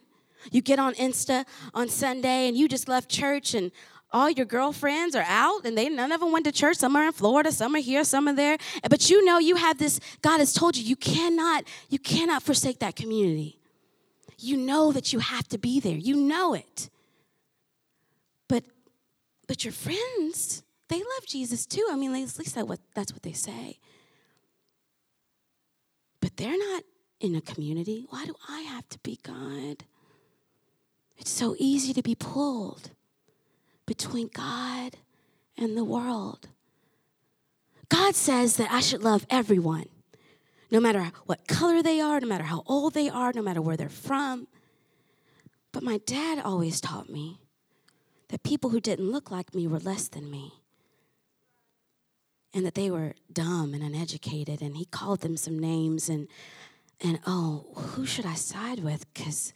You 0.50 0.62
get 0.62 0.78
on 0.78 0.94
Insta 0.94 1.44
on 1.74 1.88
Sunday 1.88 2.48
and 2.48 2.56
you 2.56 2.68
just 2.68 2.88
left 2.88 3.08
church 3.08 3.54
and 3.54 3.70
all 4.12 4.30
your 4.30 4.46
girlfriends 4.46 5.14
are 5.14 5.24
out 5.26 5.64
and 5.64 5.76
they 5.76 5.88
none 5.88 6.12
of 6.12 6.20
them 6.20 6.32
went 6.32 6.44
to 6.44 6.52
church 6.52 6.76
some 6.76 6.94
are 6.96 7.06
in 7.06 7.12
florida 7.12 7.50
some 7.50 7.74
are 7.74 7.78
here 7.78 8.04
some 8.04 8.28
are 8.28 8.34
there 8.34 8.58
but 8.90 9.08
you 9.08 9.24
know 9.24 9.38
you 9.38 9.56
have 9.56 9.78
this 9.78 10.00
god 10.20 10.38
has 10.38 10.52
told 10.52 10.76
you 10.76 10.84
you 10.84 10.96
cannot 10.96 11.64
you 11.88 11.98
cannot 11.98 12.42
forsake 12.42 12.78
that 12.78 12.94
community 12.94 13.58
you 14.38 14.56
know 14.56 14.92
that 14.92 15.12
you 15.12 15.18
have 15.18 15.48
to 15.48 15.56
be 15.56 15.80
there 15.80 15.96
you 15.96 16.14
know 16.14 16.52
it 16.52 16.90
but 18.48 18.64
but 19.46 19.64
your 19.64 19.72
friends 19.72 20.62
they 20.92 20.98
love 20.98 21.26
Jesus 21.26 21.64
too. 21.64 21.86
I 21.90 21.96
mean, 21.96 22.10
at 22.14 22.38
least 22.38 22.54
that's 22.94 23.12
what 23.12 23.22
they 23.22 23.32
say. 23.32 23.78
But 26.20 26.36
they're 26.36 26.58
not 26.58 26.82
in 27.18 27.34
a 27.34 27.40
community. 27.40 28.04
Why 28.10 28.26
do 28.26 28.34
I 28.48 28.60
have 28.60 28.88
to 28.90 28.98
be 28.98 29.18
God? 29.22 29.84
It's 31.16 31.30
so 31.30 31.54
easy 31.58 31.94
to 31.94 32.02
be 32.02 32.14
pulled 32.14 32.90
between 33.86 34.28
God 34.32 34.96
and 35.56 35.76
the 35.76 35.84
world. 35.84 36.48
God 37.88 38.14
says 38.14 38.56
that 38.56 38.70
I 38.70 38.80
should 38.80 39.02
love 39.02 39.26
everyone, 39.30 39.86
no 40.70 40.80
matter 40.80 41.10
what 41.26 41.48
color 41.48 41.82
they 41.82 42.00
are, 42.00 42.20
no 42.20 42.26
matter 42.26 42.44
how 42.44 42.64
old 42.66 42.94
they 42.94 43.08
are, 43.08 43.32
no 43.34 43.42
matter 43.42 43.62
where 43.62 43.76
they're 43.76 43.88
from. 43.88 44.46
But 45.72 45.82
my 45.82 45.98
dad 46.04 46.38
always 46.38 46.80
taught 46.80 47.08
me 47.08 47.38
that 48.28 48.42
people 48.42 48.70
who 48.70 48.80
didn't 48.80 49.10
look 49.10 49.30
like 49.30 49.54
me 49.54 49.66
were 49.66 49.78
less 49.78 50.08
than 50.08 50.30
me 50.30 50.61
and 52.54 52.66
that 52.66 52.74
they 52.74 52.90
were 52.90 53.14
dumb 53.32 53.74
and 53.74 53.82
uneducated 53.82 54.60
and 54.60 54.76
he 54.76 54.84
called 54.86 55.20
them 55.20 55.36
some 55.36 55.58
names 55.58 56.08
and 56.08 56.28
and 57.00 57.18
oh 57.26 57.64
who 57.74 58.06
should 58.06 58.26
i 58.26 58.34
side 58.34 58.80
with? 58.80 59.12
Because 59.12 59.52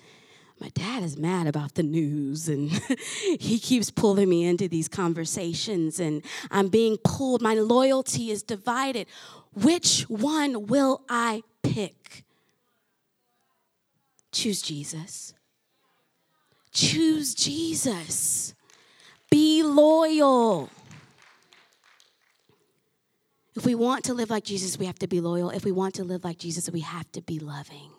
my 0.60 0.68
dad 0.70 1.02
is 1.02 1.18
mad 1.18 1.46
about 1.46 1.74
the 1.74 1.82
news 1.82 2.48
and 2.48 2.70
he 3.38 3.58
keeps 3.58 3.90
pulling 3.90 4.28
me 4.28 4.44
into 4.44 4.68
these 4.68 4.88
conversations 4.88 6.00
and 6.00 6.22
i'm 6.50 6.68
being 6.68 6.96
pulled. 7.04 7.42
My 7.42 7.54
loyalty 7.54 8.30
is 8.30 8.42
divided. 8.42 9.06
Which 9.52 10.02
one 10.02 10.66
will 10.66 11.02
i 11.08 11.42
pick? 11.62 12.24
Choose 14.32 14.62
jesus. 14.62 15.34
Choose 16.72 17.34
jesus. 17.34 18.54
Be 19.30 19.62
loyal 19.62 20.70
if 23.56 23.64
we 23.64 23.74
want 23.74 24.04
to 24.04 24.14
live 24.14 24.28
like 24.28 24.44
Jesus, 24.44 24.78
we 24.78 24.86
have 24.86 24.98
to 24.98 25.06
be 25.06 25.20
loyal. 25.20 25.50
If 25.50 25.64
we 25.64 25.72
want 25.72 25.94
to 25.94 26.04
live 26.04 26.24
like 26.24 26.38
Jesus, 26.38 26.68
we 26.70 26.80
have 26.80 27.10
to 27.12 27.22
be 27.22 27.38
loving. 27.38 27.90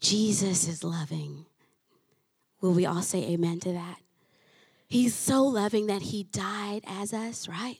Jesus 0.00 0.66
is 0.66 0.82
loving. 0.82 1.46
Will 2.60 2.72
we 2.72 2.84
all 2.84 3.02
say 3.02 3.22
amen 3.30 3.60
to 3.60 3.72
that? 3.72 3.98
He's 4.88 5.14
so 5.14 5.44
loving 5.44 5.86
that 5.86 6.02
he 6.02 6.24
died 6.24 6.82
as 6.86 7.12
us, 7.12 7.48
right? 7.48 7.78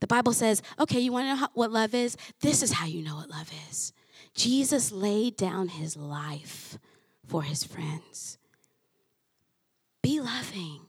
The 0.00 0.06
Bible 0.06 0.32
says, 0.32 0.60
okay, 0.78 1.00
you 1.00 1.12
want 1.12 1.24
to 1.24 1.28
know 1.30 1.36
how, 1.36 1.48
what 1.54 1.70
love 1.70 1.94
is? 1.94 2.16
This 2.40 2.62
is 2.62 2.72
how 2.72 2.86
you 2.86 3.02
know 3.02 3.16
what 3.16 3.30
love 3.30 3.50
is. 3.70 3.92
Jesus 4.34 4.90
laid 4.90 5.36
down 5.36 5.68
his 5.68 5.96
life 5.96 6.78
for 7.26 7.42
his 7.42 7.64
friends. 7.64 8.38
Be 10.02 10.20
loving. 10.20 10.80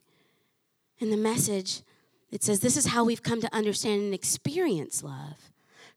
In 1.00 1.12
the 1.12 1.18
message, 1.18 1.82
it 2.32 2.44
says, 2.44 2.60
This 2.60 2.78
is 2.78 2.88
how 2.88 3.04
we've 3.04 3.24
come 3.24 3.42
to 3.42 3.54
understand 3.56 4.02
and 4.02 4.14
experience 4.14 5.04
love. 5.04 5.52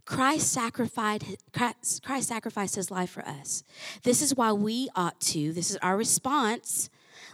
Christ 0.04 0.52
sacrificed, 0.52 1.36
Christ 1.52 2.28
sacrificed 2.28 2.76
his 2.76 2.90
life 2.90 3.10
for 3.10 3.26
us. 3.26 3.62
This 4.04 4.22
is 4.22 4.34
why 4.34 4.52
we 4.52 4.88
ought 4.96 5.20
to, 5.20 5.52
this 5.52 5.70
is 5.70 5.76
our 5.78 5.96
response, 5.96 6.88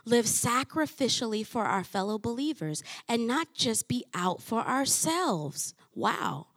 live 0.05 0.25
sacrificially 0.25 1.47
for 1.47 1.65
our 1.65 1.85
fellow 1.85 2.19
believers 2.19 2.83
and 3.09 3.27
not 3.27 3.55
just 3.55 3.89
be 3.89 4.05
out 4.13 4.43
for 4.43 4.61
ourselves. 4.63 5.75
Wow. 5.95 6.49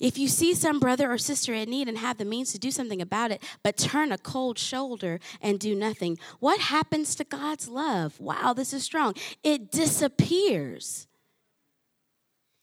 If 0.00 0.16
you 0.16 0.28
see 0.28 0.54
some 0.54 0.78
brother 0.78 1.10
or 1.10 1.18
sister 1.18 1.52
in 1.54 1.70
need 1.70 1.88
and 1.88 1.98
have 1.98 2.18
the 2.18 2.24
means 2.24 2.52
to 2.52 2.58
do 2.58 2.70
something 2.70 3.02
about 3.02 3.32
it, 3.32 3.42
but 3.64 3.76
turn 3.76 4.12
a 4.12 4.18
cold 4.18 4.58
shoulder 4.58 5.18
and 5.40 5.58
do 5.58 5.74
nothing, 5.74 6.18
what 6.38 6.60
happens 6.60 7.16
to 7.16 7.24
God's 7.24 7.68
love? 7.68 8.20
Wow, 8.20 8.52
this 8.52 8.72
is 8.72 8.84
strong. 8.84 9.14
It 9.42 9.72
disappears 9.72 11.07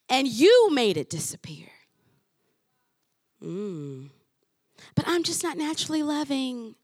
and 0.10 0.28
you 0.28 0.70
made 0.72 0.98
it 0.98 1.10
disappear. 1.10 1.68
Mm. 3.44 4.10
But 4.96 5.06
I'm 5.08 5.24
just 5.24 5.44
not 5.44 5.58
naturally 5.58 6.04
loving. 6.04 6.76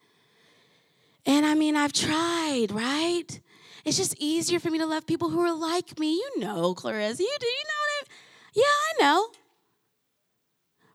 And 1.26 1.46
I 1.46 1.56
mean, 1.56 1.76
I've 1.76 1.94
tried, 1.94 2.68
right? 2.72 3.40
It's 3.86 3.98
just 3.98 4.16
easier 4.18 4.60
for 4.60 4.70
me 4.70 4.78
to 4.80 4.86
love 4.86 5.08
people 5.08 5.30
who 5.30 5.40
are 5.42 5.54
like 5.54 6.00
me. 6.00 6.16
You 6.16 6.40
know, 6.40 6.74
Clarissa, 6.74 7.22
you 7.22 7.36
do. 7.40 7.48
You 7.48 7.64
know 7.68 7.80
what 7.80 7.90
I 7.90 8.02
mean? 8.02 8.18
Yeah, 8.54 8.64
I 8.64 9.04
know. 9.04 9.28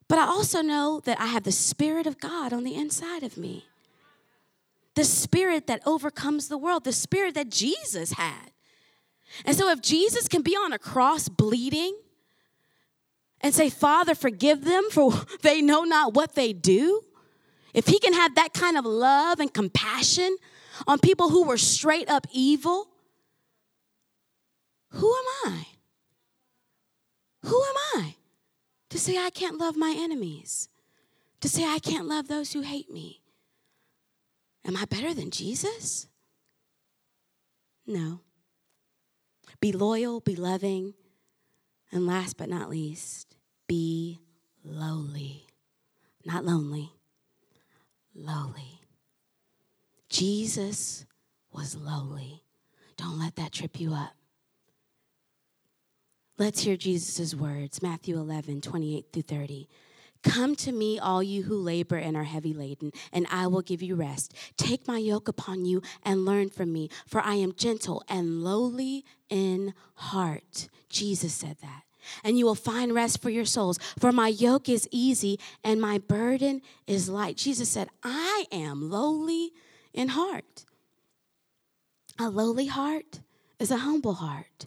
But 0.09 0.19
I 0.19 0.27
also 0.27 0.63
know 0.63 1.01
that 1.05 1.21
I 1.21 1.27
have 1.27 1.43
the 1.43 1.53
Spirit 1.53 2.07
of 2.07 2.21
God 2.21 2.53
on 2.53 2.65
the 2.65 2.75
inside 2.75 3.23
of 3.23 3.37
me. 3.37 3.67
The 4.95 5.05
Spirit 5.05 5.67
that 5.67 5.83
overcomes 5.85 6.49
the 6.49 6.59
world, 6.59 6.85
the 6.85 6.93
Spirit 6.93 7.35
that 7.35 7.51
Jesus 7.51 8.13
had. 8.13 8.53
And 9.45 9.57
so 9.57 9.69
if 9.69 9.83
Jesus 9.83 10.29
can 10.29 10.43
be 10.43 10.53
on 10.53 10.73
a 10.73 10.79
cross 10.79 11.29
bleeding, 11.29 11.97
and 13.41 13.55
say, 13.55 13.71
Father, 13.71 14.15
forgive 14.15 14.65
them 14.65 14.85
for 14.91 15.13
they 15.43 15.61
know 15.63 15.85
not 15.85 16.15
what 16.15 16.35
they 16.35 16.53
do, 16.53 17.03
if 17.75 17.87
he 17.87 17.99
can 17.99 18.15
have 18.15 18.35
that 18.37 18.55
kind 18.55 18.79
of 18.79 18.85
love 18.87 19.39
and 19.39 19.53
compassion 19.53 20.37
on 20.87 20.99
people 20.99 21.29
who 21.29 21.45
were 21.45 21.59
straight 21.59 22.09
up 22.09 22.27
evil, 22.33 22.89
who 24.91 25.15
am 25.15 25.53
I? 25.53 25.67
Who 27.45 27.63
am 27.63 28.03
I 28.03 28.17
to 28.91 28.99
say 28.99 29.19
I 29.19 29.31
can't 29.31 29.59
love 29.59 29.77
my 29.77 29.95
enemies? 29.97 30.69
To 31.43 31.49
say 31.49 31.65
I 31.65 31.79
can't 31.79 32.09
love 32.09 32.29
those 32.29 32.53
who 32.53 32.63
hate 32.63 32.91
me? 32.91 33.21
Am 34.65 34.77
I 34.77 34.85
better 34.87 35.15
than 35.15 35.31
Jesus? 35.31 36.09
No. 37.87 38.21
Be 39.61 39.71
loyal, 39.71 40.21
be 40.21 40.35
loving, 40.35 40.95
and 41.93 42.07
last 42.07 42.37
but 42.37 42.49
not 42.49 42.69
least, 42.69 43.26
be 43.67 44.21
lowly. 44.65 45.47
Not 46.25 46.45
lonely, 46.45 46.93
lowly. 48.15 48.81
Jesus 50.09 51.07
was 51.53 51.77
lowly. 51.77 52.43
Don't 52.97 53.19
let 53.19 53.37
that 53.37 53.53
trip 53.53 53.79
you 53.81 53.93
up. 53.93 54.15
Let's 56.39 56.63
hear 56.63 56.77
Jesus' 56.77 57.35
words 57.35 57.81
Matthew 57.81 58.17
11, 58.17 58.61
28 58.61 59.07
through 59.13 59.23
30. 59.23 59.69
Come 60.23 60.57
to 60.57 60.73
me, 60.73 60.99
all 60.99 61.23
you 61.23 61.45
who 61.45 61.57
labor 61.57 61.97
and 61.97 62.17
are 62.17 62.25
heavy 62.25 62.53
laden, 62.53 62.91
and 63.13 63.27
I 63.31 63.47
will 63.47 63.63
give 63.63 63.81
you 63.81 63.95
rest. 63.95 64.35
Take 64.57 64.89
my 64.89 64.99
yoke 64.99 65.29
upon 65.29 65.65
you 65.65 65.83
and 66.03 66.25
learn 66.25 66.51
from 66.51 66.73
me, 66.73 66.91
for 67.07 67.21
I 67.21 67.35
am 67.35 67.55
gentle 67.55 68.03
and 68.09 68.43
lowly 68.43 69.05
in 69.29 69.73
heart. 69.95 70.69
Jesus 70.89 71.33
said 71.33 71.59
that 71.63 71.86
and 72.25 72.39
you 72.39 72.45
will 72.45 72.55
find 72.55 72.95
rest 72.95 73.23
for 73.23 73.31
your 73.31 73.45
souls. 73.45 73.79
For 73.99 74.13
my 74.13 74.29
yoke 74.29 74.69
is 74.69 74.89
easy 74.91 75.39
and 75.65 75.81
my 75.81 75.99
burden 75.99 76.63
is 76.87 77.09
light. 77.09 77.37
Jesus 77.37 77.69
said, 77.69 77.89
I 78.03 78.47
am 78.53 78.91
lowly 78.91 79.53
in 79.93 80.09
heart. 80.09 80.65
A 82.19 82.31
lowly 82.31 82.67
heart 82.67 83.21
is 83.59 83.71
a 83.71 83.79
humble 83.79 84.15
heart. 84.15 84.67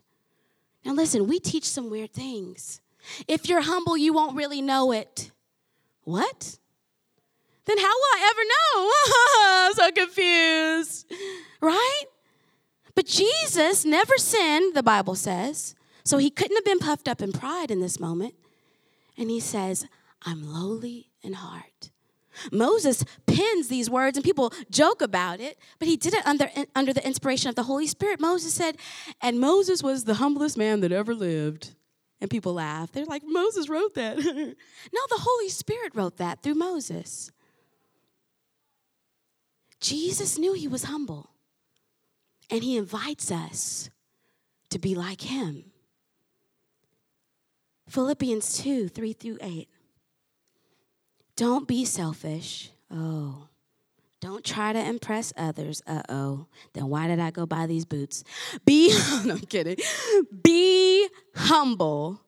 Now, 0.86 0.94
listen, 0.94 1.28
we 1.28 1.40
teach 1.40 1.66
some 1.66 1.90
weird 1.90 2.14
things. 2.14 2.82
If 3.28 3.48
you're 3.48 3.62
humble, 3.62 3.98
you 3.98 4.14
won't 4.14 4.36
really 4.36 4.62
know 4.62 4.92
it. 4.92 5.32
What? 6.04 6.58
Then 7.66 7.78
how 7.78 7.84
will 7.84 8.14
I 8.16 8.32
ever 8.32 8.42
know? 8.44 8.92
So 9.76 9.92
confused. 9.92 11.12
Right? 11.62 12.04
But 12.96 13.06
Jesus 13.06 13.86
never 13.86 14.18
sinned, 14.18 14.76
the 14.76 14.84
Bible 14.84 15.16
says. 15.16 15.76
So 16.04 16.18
he 16.18 16.30
couldn't 16.30 16.58
have 16.58 16.66
been 16.66 16.80
puffed 16.80 17.08
up 17.08 17.22
in 17.22 17.32
pride 17.32 17.72
in 17.72 17.82
this 17.82 18.00
moment. 18.00 18.36
And 19.18 19.30
he 19.30 19.40
says, 19.40 19.86
I'm 20.24 20.52
lowly 20.52 21.10
in 21.22 21.34
heart. 21.34 21.92
Moses 22.52 23.04
pins 23.26 23.68
these 23.68 23.90
words 23.90 24.18
and 24.18 24.24
people 24.24 24.54
joke 24.70 25.02
about 25.02 25.40
it, 25.40 25.58
but 25.78 25.88
he 25.88 25.98
did 25.98 26.14
it 26.14 26.26
under, 26.26 26.50
under 26.76 26.94
the 26.94 27.06
inspiration 27.06 27.50
of 27.50 27.56
the 27.56 27.64
Holy 27.64 27.88
Spirit. 27.88 28.20
Moses 28.20 28.54
said, 28.54 28.78
and 29.22 29.40
Moses 29.40 29.84
was 29.84 30.06
the 30.06 30.16
humblest 30.16 30.58
man 30.58 30.80
that 30.82 30.92
ever 30.92 31.14
lived. 31.14 31.76
And 32.22 32.30
people 32.30 32.54
laugh. 32.54 32.92
They're 32.92 33.06
like, 33.06 33.24
Moses 33.26 33.70
wrote 33.70 33.96
that. 33.96 34.18
no, 34.18 35.02
the 35.10 35.22
Holy 35.22 35.50
Spirit 35.50 35.96
wrote 35.96 36.18
that 36.18 36.44
through 36.44 36.56
Moses. 36.56 37.32
Jesus 39.80 40.38
knew 40.38 40.54
he 40.54 40.68
was 40.68 40.84
humble, 40.84 41.30
and 42.50 42.62
he 42.62 42.76
invites 42.76 43.32
us 43.32 43.90
to 44.70 44.80
be 44.80 44.94
like 44.96 45.22
him. 45.22 45.69
Philippians 47.90 48.58
2 48.60 48.88
3 48.88 49.14
through 49.14 49.38
8. 49.42 49.68
Don't 51.36 51.68
be 51.68 51.86
selfish. 51.86 52.72
Oh. 52.92 53.48
Don't 54.22 54.44
try 54.44 54.74
to 54.74 54.80
impress 54.80 55.32
others. 55.38 55.82
Uh 55.88 56.02
oh. 56.10 56.46
Then 56.74 56.90
why 56.90 57.08
did 57.08 57.20
I 57.20 57.32
go 57.32 57.46
buy 57.46 57.66
these 57.66 57.86
boots? 57.86 58.24
Be, 58.66 58.90
no, 59.26 59.36
I'm 59.36 59.40
kidding. 59.40 59.78
Be 60.44 61.08
humble, 61.36 62.22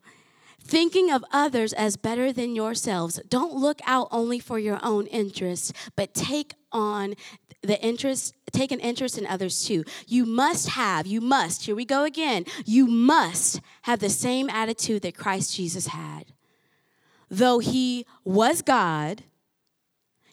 thinking 0.71 1.11
of 1.11 1.21
others 1.33 1.73
as 1.73 1.97
better 1.97 2.31
than 2.31 2.55
yourselves. 2.55 3.19
Don't 3.27 3.53
look 3.53 3.81
out 3.85 4.07
only 4.09 4.39
for 4.39 4.57
your 4.57 4.79
own 4.81 5.05
interests, 5.07 5.73
but 5.97 6.13
take 6.13 6.53
on 6.71 7.13
the 7.61 7.77
interest, 7.83 8.33
take 8.53 8.71
an 8.71 8.79
interest 8.79 9.17
in 9.17 9.27
others 9.27 9.65
too. 9.65 9.83
You 10.07 10.25
must 10.25 10.69
have, 10.69 11.05
you 11.05 11.19
must, 11.19 11.65
here 11.65 11.75
we 11.75 11.83
go 11.83 12.05
again, 12.05 12.45
you 12.65 12.87
must 12.87 13.59
have 13.81 13.99
the 13.99 14.09
same 14.09 14.49
attitude 14.49 15.01
that 15.01 15.17
Christ 15.17 15.53
Jesus 15.57 15.87
had. 15.87 16.31
Though 17.29 17.59
he 17.59 18.05
was 18.23 18.61
God, 18.61 19.23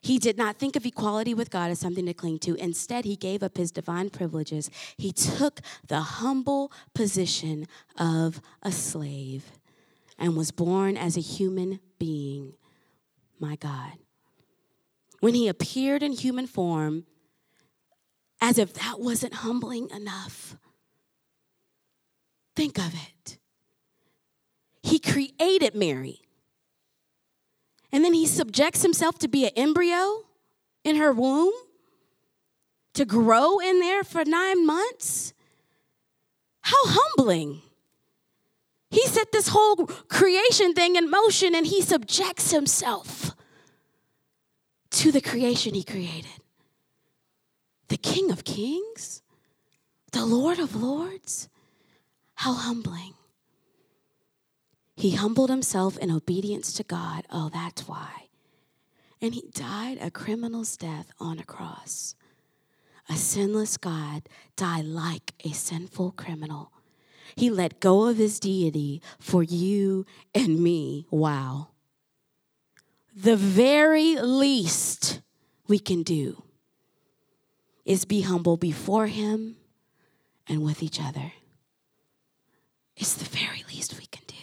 he 0.01 0.21
did 0.21 0.39
not 0.39 0.57
think 0.57 0.77
of 0.77 0.87
equality 0.87 1.35
with 1.35 1.51
God 1.51 1.73
as 1.73 1.81
something 1.81 2.07
to 2.07 2.15
cling 2.15 2.39
to. 2.41 2.55
Instead, 2.55 3.05
he 3.05 3.17
gave 3.17 3.43
up 3.43 3.57
his 3.57 3.73
divine 3.73 4.09
privileges. 4.09 4.71
He 4.97 5.11
took 5.11 5.61
the 5.89 6.01
humble 6.01 6.71
position 6.95 7.67
of 7.97 8.41
a 8.63 8.71
slave 8.71 9.58
and 10.19 10.37
was 10.37 10.51
born 10.51 10.97
as 10.97 11.17
a 11.17 11.21
human 11.21 11.81
being. 11.99 12.55
My 13.39 13.57
God. 13.57 13.93
When 15.21 15.35
he 15.35 15.49
appeared 15.49 16.03
in 16.03 16.13
human 16.13 16.47
form, 16.47 17.05
as 18.41 18.59
if 18.59 18.73
that 18.75 19.01
wasn't 19.01 19.35
humbling 19.35 19.91
enough. 19.91 20.57
Think 22.55 22.79
of 22.79 22.95
it. 22.95 23.39
He 24.83 24.99
created 24.99 25.75
Mary. 25.75 26.21
And 27.91 28.05
then 28.05 28.15
he 28.15 28.27
subjects 28.27 28.83
himself 28.83 29.19
to 29.21 29.29
be 29.29 29.45
an 29.45 29.53
embryo 29.57 30.25
in 30.85 30.97
her 30.97 31.13
womb, 31.13 31.53
to 32.95 33.05
grow 33.05 33.59
in 33.59 33.81
there 33.81 34.05
for 34.05 34.25
nine 34.25 34.67
months. 34.67 35.33
How 36.61 36.77
humbling. 36.85 37.63
He 38.91 39.07
set 39.07 39.33
this 39.33 39.49
whole 39.49 39.87
creation 39.87 40.73
thing 40.73 40.97
in 40.97 41.11
motion 41.11 41.55
and 41.55 41.67
he 41.67 41.83
subjects 41.83 42.51
himself 42.51 43.35
to 44.91 45.13
the 45.13 45.21
creation 45.21 45.75
he 45.75 45.85
created. 45.85 46.43
The 47.89 47.99
King 47.99 48.31
of 48.31 48.45
Kings, 48.45 49.23
the 50.13 50.25
Lord 50.25 50.59
of 50.59 50.75
Lords. 50.75 51.49
How 52.35 52.53
humbling. 52.53 53.15
He 54.95 55.17
humbled 55.17 55.51
himself 55.51 55.99
in 55.99 56.11
obedience 56.11 56.73
to 56.75 56.85
God. 56.85 57.25
Oh, 57.33 57.51
that's 57.53 57.89
why. 57.89 58.29
And 59.21 59.35
he 59.35 59.51
died 59.53 59.99
a 60.01 60.11
criminal's 60.11 60.77
death 60.77 61.11
on 61.19 61.41
a 61.41 61.45
cross. 61.45 62.15
A 63.09 63.17
sinless 63.17 63.77
God 63.77 64.23
died 64.55 64.85
like 64.85 65.35
a 65.45 65.51
sinful 65.51 66.13
criminal. 66.13 66.71
He 67.37 67.51
let 67.51 67.81
go 67.81 68.07
of 68.07 68.17
his 68.17 68.41
deity 68.41 69.03
for 69.19 69.43
you 69.43 70.07
and 70.35 70.61
me. 70.61 71.07
Wow. 71.11 71.69
The 73.15 73.37
very 73.37 74.17
least 74.17 75.21
we 75.67 75.79
can 75.79 76.03
do 76.03 76.43
is 77.85 78.05
be 78.05 78.21
humble 78.21 78.57
before 78.57 79.07
him 79.07 79.57
and 80.47 80.63
with 80.63 80.83
each 80.83 81.01
other. 81.01 81.33
It's 82.97 83.15
the 83.15 83.25
very 83.25 83.65
least 83.69 83.99
we 83.99 84.07
can 84.07 84.23
do 84.27 84.35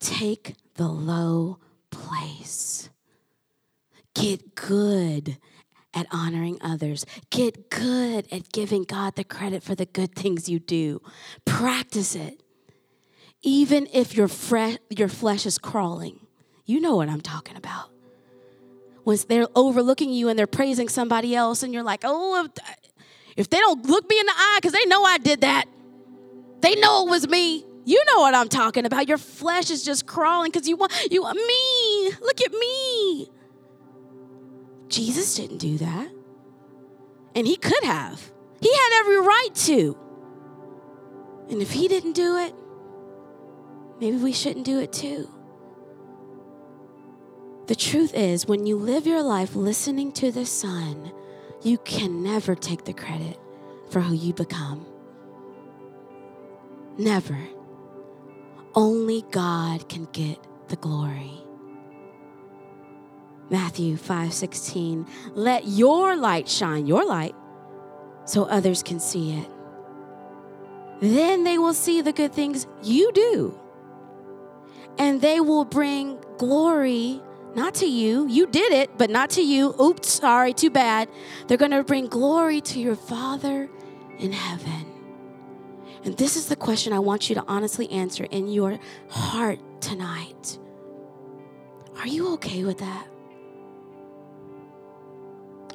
take 0.00 0.56
the 0.74 0.88
low 0.88 1.58
place. 1.90 2.90
Get 4.14 4.54
good 4.54 5.38
at 5.94 6.06
honoring 6.10 6.58
others. 6.60 7.04
Get 7.30 7.70
good 7.70 8.26
at 8.32 8.52
giving 8.52 8.84
God 8.84 9.16
the 9.16 9.24
credit 9.24 9.62
for 9.62 9.74
the 9.74 9.86
good 9.86 10.14
things 10.14 10.48
you 10.48 10.58
do. 10.58 11.02
Practice 11.44 12.14
it. 12.14 12.42
Even 13.42 13.88
if 13.92 14.14
your, 14.14 14.28
fre- 14.28 14.78
your 14.90 15.08
flesh 15.08 15.46
is 15.46 15.58
crawling. 15.58 16.20
You 16.64 16.80
know 16.80 16.96
what 16.96 17.08
I'm 17.08 17.20
talking 17.20 17.56
about. 17.56 17.90
When 19.04 19.18
they're 19.28 19.48
overlooking 19.56 20.12
you 20.12 20.28
and 20.28 20.38
they're 20.38 20.46
praising 20.46 20.88
somebody 20.88 21.34
else, 21.34 21.62
and 21.62 21.72
you're 21.72 21.82
like, 21.82 22.02
oh, 22.04 22.48
if, 23.36 23.48
they 23.48 23.58
don't 23.58 23.84
look 23.86 24.08
me 24.08 24.20
in 24.20 24.26
the 24.26 24.32
eye 24.36 24.58
because 24.60 24.72
they 24.72 24.84
know 24.84 25.02
I 25.02 25.18
did 25.18 25.40
that, 25.40 25.64
they 26.60 26.74
know 26.76 27.06
it 27.06 27.10
was 27.10 27.26
me. 27.26 27.64
You 27.86 28.04
know 28.08 28.20
what 28.20 28.34
I'm 28.34 28.48
talking 28.48 28.84
about. 28.84 29.08
Your 29.08 29.18
flesh 29.18 29.70
is 29.70 29.82
just 29.82 30.06
crawling 30.06 30.52
because 30.52 30.68
you 30.68 30.76
want 30.76 30.92
you 31.10 31.22
want 31.22 31.38
me. 31.38 32.12
Look 32.20 32.40
at 32.42 32.52
me. 32.52 33.30
Jesus 34.90 35.34
didn't 35.36 35.58
do 35.58 35.78
that. 35.78 36.10
And 37.34 37.46
he 37.46 37.56
could 37.56 37.84
have. 37.84 38.30
He 38.60 38.72
had 38.72 39.00
every 39.00 39.20
right 39.20 39.54
to. 39.54 39.96
And 41.48 41.62
if 41.62 41.70
he 41.70 41.88
didn't 41.88 42.12
do 42.12 42.36
it, 42.36 42.54
maybe 44.00 44.16
we 44.16 44.32
shouldn't 44.32 44.66
do 44.66 44.80
it 44.80 44.92
too. 44.92 45.28
The 47.66 47.76
truth 47.76 48.14
is, 48.14 48.46
when 48.46 48.66
you 48.66 48.76
live 48.76 49.06
your 49.06 49.22
life 49.22 49.54
listening 49.54 50.10
to 50.12 50.32
the 50.32 50.44
Son, 50.44 51.12
you 51.62 51.78
can 51.78 52.22
never 52.22 52.56
take 52.56 52.84
the 52.84 52.92
credit 52.92 53.38
for 53.90 54.00
who 54.00 54.14
you 54.14 54.32
become. 54.32 54.84
Never. 56.98 57.38
Only 58.74 59.24
God 59.30 59.88
can 59.88 60.06
get 60.12 60.38
the 60.68 60.76
glory. 60.76 61.44
Matthew 63.50 63.96
5 63.96 64.32
16. 64.32 65.06
Let 65.34 65.66
your 65.66 66.16
light 66.16 66.48
shine, 66.48 66.86
your 66.86 67.04
light, 67.04 67.34
so 68.24 68.44
others 68.44 68.82
can 68.82 69.00
see 69.00 69.38
it. 69.38 69.48
Then 71.00 71.44
they 71.44 71.58
will 71.58 71.74
see 71.74 72.00
the 72.00 72.12
good 72.12 72.32
things 72.32 72.66
you 72.82 73.10
do. 73.12 73.58
And 74.98 75.20
they 75.20 75.40
will 75.40 75.64
bring 75.64 76.18
glory, 76.36 77.22
not 77.54 77.74
to 77.76 77.86
you. 77.86 78.28
You 78.28 78.46
did 78.46 78.72
it, 78.72 78.96
but 78.98 79.08
not 79.08 79.30
to 79.30 79.42
you. 79.42 79.74
Oops, 79.80 80.06
sorry, 80.08 80.52
too 80.52 80.70
bad. 80.70 81.08
They're 81.48 81.56
going 81.56 81.70
to 81.70 81.82
bring 81.82 82.06
glory 82.06 82.60
to 82.62 82.80
your 82.80 82.96
Father 82.96 83.68
in 84.18 84.32
heaven. 84.32 84.86
And 86.04 86.16
this 86.16 86.36
is 86.36 86.46
the 86.46 86.56
question 86.56 86.92
I 86.92 86.98
want 86.98 87.28
you 87.28 87.34
to 87.34 87.44
honestly 87.48 87.90
answer 87.90 88.24
in 88.24 88.48
your 88.48 88.78
heart 89.08 89.58
tonight. 89.80 90.58
Are 91.96 92.06
you 92.06 92.34
okay 92.34 92.64
with 92.64 92.78
that? 92.78 93.06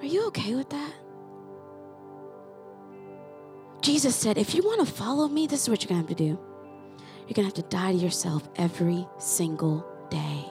Are 0.05 0.07
you 0.07 0.27
okay 0.27 0.53
with 0.53 0.69
that? 0.69 0.93
Jesus 3.81 4.15
said, 4.15 4.37
if 4.37 4.53
you 4.53 4.61
want 4.61 4.85
to 4.85 4.93
follow 4.93 5.27
me, 5.27 5.47
this 5.47 5.63
is 5.63 5.69
what 5.69 5.81
you're 5.81 5.89
going 5.89 6.03
to 6.03 6.07
have 6.07 6.15
to 6.15 6.23
do. 6.23 6.39
You're 7.27 7.33
going 7.33 7.37
to 7.37 7.43
have 7.45 7.53
to 7.55 7.63
die 7.63 7.91
to 7.91 7.97
yourself 7.97 8.47
every 8.55 9.07
single 9.17 9.83
day. 10.11 10.45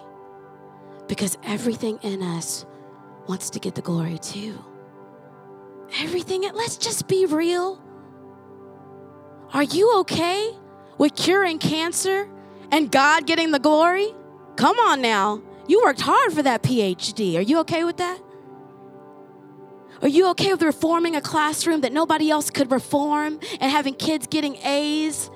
Because 1.07 1.39
everything 1.45 2.01
in 2.03 2.21
us 2.21 2.67
wants 3.29 3.49
to 3.51 3.61
get 3.61 3.77
the 3.77 3.81
glory 3.81 4.19
too. 4.19 4.59
Everything, 6.01 6.43
let's 6.53 6.77
just 6.77 7.07
be 7.07 7.25
real. 7.25 7.81
Are 9.53 9.63
you 9.63 10.01
okay 10.01 10.51
with 10.99 11.15
curing 11.15 11.61
cancer 11.61 12.29
and 12.73 12.91
God 12.91 13.25
getting 13.29 13.53
the 13.53 13.61
glory? 13.61 14.09
Come 14.57 14.81
on 14.81 15.01
now. 15.01 15.43
You 15.69 15.85
worked 15.85 16.01
hard 16.01 16.33
for 16.33 16.43
that 16.43 16.65
PhD. 16.65 17.37
Are 17.37 17.41
you 17.41 17.61
okay 17.61 17.85
with 17.85 17.99
that? 17.99 18.21
Are 20.05 20.09
you 20.09 20.29
okay 20.29 20.53
with 20.53 20.63
reforming 20.63 21.17
a 21.17 21.23
classroom 21.23 21.81
that 21.81 21.91
nobody 21.91 22.31
else 22.31 22.51
could 22.51 22.71
reform 22.71 23.41
and 23.59 23.73
having 23.73 23.95
kids 23.95 24.27
getting 24.27 24.57
A's 24.57 25.31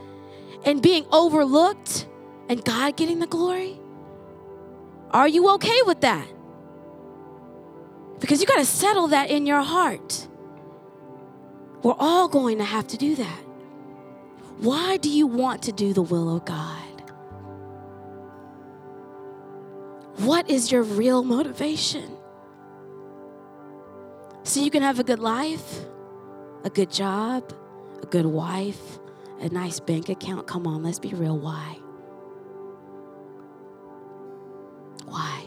and 0.62 0.82
being 0.82 1.06
overlooked 1.10 2.06
and 2.50 2.62
God 2.62 2.94
getting 2.94 3.18
the 3.18 3.26
glory? 3.26 3.80
Are 5.10 5.26
you 5.26 5.48
okay 5.54 5.80
with 5.86 6.02
that? 6.02 6.28
Because 8.20 8.42
you 8.42 8.46
got 8.46 8.58
to 8.58 8.66
settle 8.66 9.08
that 9.08 9.30
in 9.30 9.46
your 9.46 9.62
heart. 9.62 10.28
We're 11.82 11.96
all 11.98 12.28
going 12.28 12.58
to 12.58 12.64
have 12.64 12.88
to 12.88 12.98
do 12.98 13.14
that. 13.14 13.40
Why 14.58 14.98
do 14.98 15.08
you 15.08 15.26
want 15.26 15.62
to 15.62 15.72
do 15.72 15.94
the 15.94 16.02
will 16.02 16.36
of 16.36 16.44
God? 16.44 17.02
What 20.16 20.50
is 20.50 20.70
your 20.70 20.82
real 20.82 21.22
motivation? 21.22 22.17
So 24.48 24.60
you 24.60 24.70
can 24.70 24.82
have 24.82 24.98
a 24.98 25.04
good 25.04 25.18
life, 25.18 25.84
a 26.64 26.70
good 26.70 26.90
job, 26.90 27.52
a 28.02 28.06
good 28.06 28.24
wife, 28.24 28.98
a 29.40 29.50
nice 29.50 29.78
bank 29.78 30.08
account. 30.08 30.46
Come 30.46 30.66
on, 30.66 30.82
let's 30.82 30.98
be 30.98 31.10
real. 31.10 31.38
Why? 31.38 31.76
Why? 35.04 35.44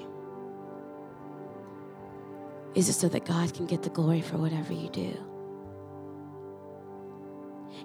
Is 2.76 2.90
it 2.90 2.94
so 2.94 3.10
that 3.10 3.26
God 3.26 3.52
can 3.56 3.66
get 3.66 3.82
the 3.82 3.90
glory 3.90 4.22
for 4.22 4.38
whatever 4.38 4.72
you 4.72 4.90
do? 4.90 5.18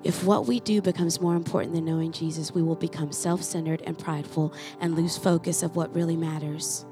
If 0.05 0.23
what 0.23 0.45
we 0.47 0.61
do 0.61 0.83
becomes 0.83 1.19
more 1.19 1.35
important 1.35 1.73
than 1.73 1.87
knowing 1.87 2.13
Jesus, 2.13 2.53
we 2.53 2.61
will 2.63 2.77
become 2.77 3.11
self 3.11 3.43
centered 3.43 3.81
and 3.87 3.99
prideful 3.99 4.53
and 4.83 4.95
lose 4.95 5.17
focus 5.17 5.63
of 5.63 5.77
what 5.77 5.95
really 5.95 6.15
matters. 6.15 6.85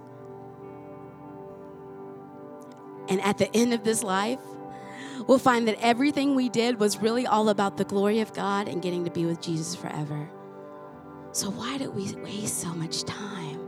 And 3.08 3.20
at 3.20 3.38
the 3.38 3.54
end 3.54 3.74
of 3.74 3.84
this 3.84 4.02
life, 4.02 4.40
we'll 5.26 5.38
find 5.38 5.68
that 5.68 5.76
everything 5.80 6.34
we 6.34 6.48
did 6.48 6.80
was 6.80 6.98
really 6.98 7.26
all 7.26 7.48
about 7.48 7.76
the 7.76 7.84
glory 7.84 8.20
of 8.20 8.32
God 8.32 8.68
and 8.68 8.82
getting 8.82 9.04
to 9.04 9.10
be 9.10 9.26
with 9.26 9.40
Jesus 9.40 9.74
forever. 9.74 10.28
So, 11.32 11.50
why 11.50 11.78
did 11.78 11.94
we 11.94 12.14
waste 12.14 12.60
so 12.60 12.68
much 12.68 13.04
time? 13.04 13.60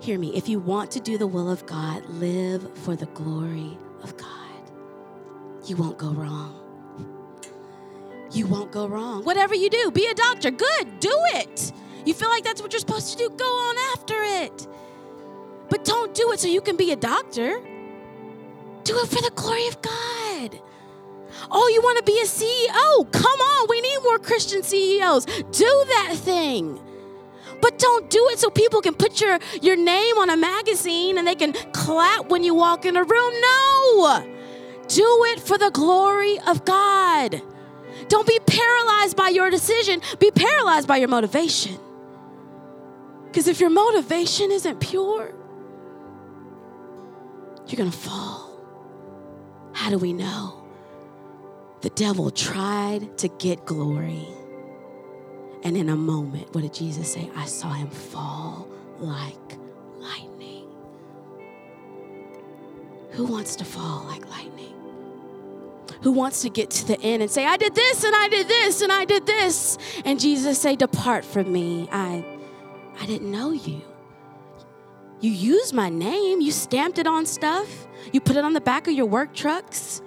Hear 0.00 0.18
me, 0.18 0.34
if 0.36 0.48
you 0.48 0.58
want 0.58 0.90
to 0.92 1.00
do 1.00 1.18
the 1.18 1.26
will 1.26 1.50
of 1.50 1.66
God, 1.66 2.04
live 2.08 2.76
for 2.78 2.96
the 2.96 3.06
glory 3.06 3.76
of 4.02 4.16
God. 4.16 4.30
You 5.66 5.76
won't 5.76 5.98
go 5.98 6.12
wrong. 6.12 6.62
You 8.32 8.46
won't 8.46 8.70
go 8.70 8.86
wrong. 8.86 9.24
Whatever 9.24 9.54
you 9.54 9.70
do, 9.70 9.90
be 9.90 10.06
a 10.06 10.14
doctor. 10.14 10.50
Good, 10.50 11.00
do 11.00 11.14
it. 11.34 11.72
You 12.04 12.14
feel 12.14 12.28
like 12.28 12.44
that's 12.44 12.62
what 12.62 12.72
you're 12.72 12.80
supposed 12.80 13.12
to 13.12 13.18
do, 13.18 13.30
go 13.36 13.44
on 13.44 13.76
after 13.94 14.14
it. 14.22 14.66
But 15.68 15.84
don't 15.84 16.14
do 16.14 16.32
it 16.32 16.40
so 16.40 16.48
you 16.48 16.60
can 16.60 16.76
be 16.76 16.92
a 16.92 16.96
doctor. 16.96 17.60
Do 18.84 18.98
it 18.98 19.08
for 19.08 19.20
the 19.20 19.32
glory 19.34 19.66
of 19.66 19.82
God. 19.82 20.60
Oh, 21.50 21.68
you 21.72 21.80
want 21.82 21.98
to 21.98 22.04
be 22.04 22.18
a 22.20 22.24
CEO? 22.24 23.12
Come 23.12 23.40
on, 23.40 23.66
we 23.68 23.80
need 23.80 23.98
more 24.02 24.18
Christian 24.18 24.62
CEOs. 24.62 25.24
Do 25.24 25.84
that 25.88 26.14
thing. 26.14 26.80
But 27.60 27.78
don't 27.78 28.10
do 28.10 28.28
it 28.30 28.38
so 28.38 28.50
people 28.50 28.80
can 28.80 28.94
put 28.94 29.20
your, 29.20 29.38
your 29.62 29.76
name 29.76 30.18
on 30.18 30.30
a 30.30 30.36
magazine 30.36 31.18
and 31.18 31.26
they 31.26 31.34
can 31.34 31.52
clap 31.72 32.28
when 32.28 32.44
you 32.44 32.54
walk 32.54 32.84
in 32.84 32.96
a 32.96 33.02
room. 33.02 33.32
No. 33.40 34.32
Do 34.88 35.24
it 35.30 35.40
for 35.40 35.58
the 35.58 35.70
glory 35.70 36.38
of 36.46 36.64
God. 36.64 37.42
Don't 38.08 38.26
be 38.26 38.38
paralyzed 38.46 39.16
by 39.16 39.30
your 39.30 39.50
decision, 39.50 40.00
be 40.18 40.30
paralyzed 40.30 40.86
by 40.86 40.98
your 40.98 41.08
motivation. 41.08 41.76
Because 43.26 43.48
if 43.48 43.58
your 43.58 43.70
motivation 43.70 44.52
isn't 44.52 44.80
pure, 44.80 45.34
you're 47.66 47.76
going 47.76 47.90
to 47.90 47.96
fall. 47.96 48.50
How 49.72 49.90
do 49.90 49.98
we 49.98 50.12
know? 50.12 50.64
The 51.80 51.90
devil 51.90 52.30
tried 52.30 53.18
to 53.18 53.28
get 53.28 53.64
glory. 53.66 54.26
And 55.62 55.76
in 55.76 55.88
a 55.88 55.96
moment, 55.96 56.54
what 56.54 56.62
did 56.62 56.74
Jesus 56.74 57.12
say? 57.12 57.30
I 57.34 57.44
saw 57.44 57.72
him 57.72 57.88
fall 57.88 58.68
like 58.98 59.58
lightning. 59.98 60.68
Who 63.12 63.24
wants 63.24 63.56
to 63.56 63.64
fall 63.64 64.04
like 64.04 64.28
lightning? 64.30 64.74
Who 66.02 66.12
wants 66.12 66.42
to 66.42 66.50
get 66.50 66.70
to 66.70 66.86
the 66.86 67.00
end 67.00 67.22
and 67.22 67.30
say, 67.30 67.44
I 67.44 67.56
did 67.56 67.74
this 67.74 68.04
and 68.04 68.14
I 68.14 68.28
did 68.28 68.48
this 68.48 68.80
and 68.80 68.92
I 68.92 69.04
did 69.04 69.26
this? 69.26 69.78
And 70.04 70.20
Jesus 70.20 70.60
say, 70.60 70.76
Depart 70.76 71.24
from 71.24 71.52
me. 71.52 71.88
I 71.90 72.24
I 73.00 73.06
didn't 73.06 73.30
know 73.30 73.50
you. 73.52 73.82
You 75.26 75.32
used 75.32 75.74
my 75.74 75.88
name, 75.88 76.40
you 76.40 76.52
stamped 76.52 77.00
it 77.00 77.08
on 77.08 77.26
stuff, 77.26 77.88
you 78.12 78.20
put 78.20 78.36
it 78.36 78.44
on 78.44 78.52
the 78.52 78.60
back 78.60 78.86
of 78.86 78.94
your 78.94 79.06
work 79.06 79.34
trucks. 79.34 80.00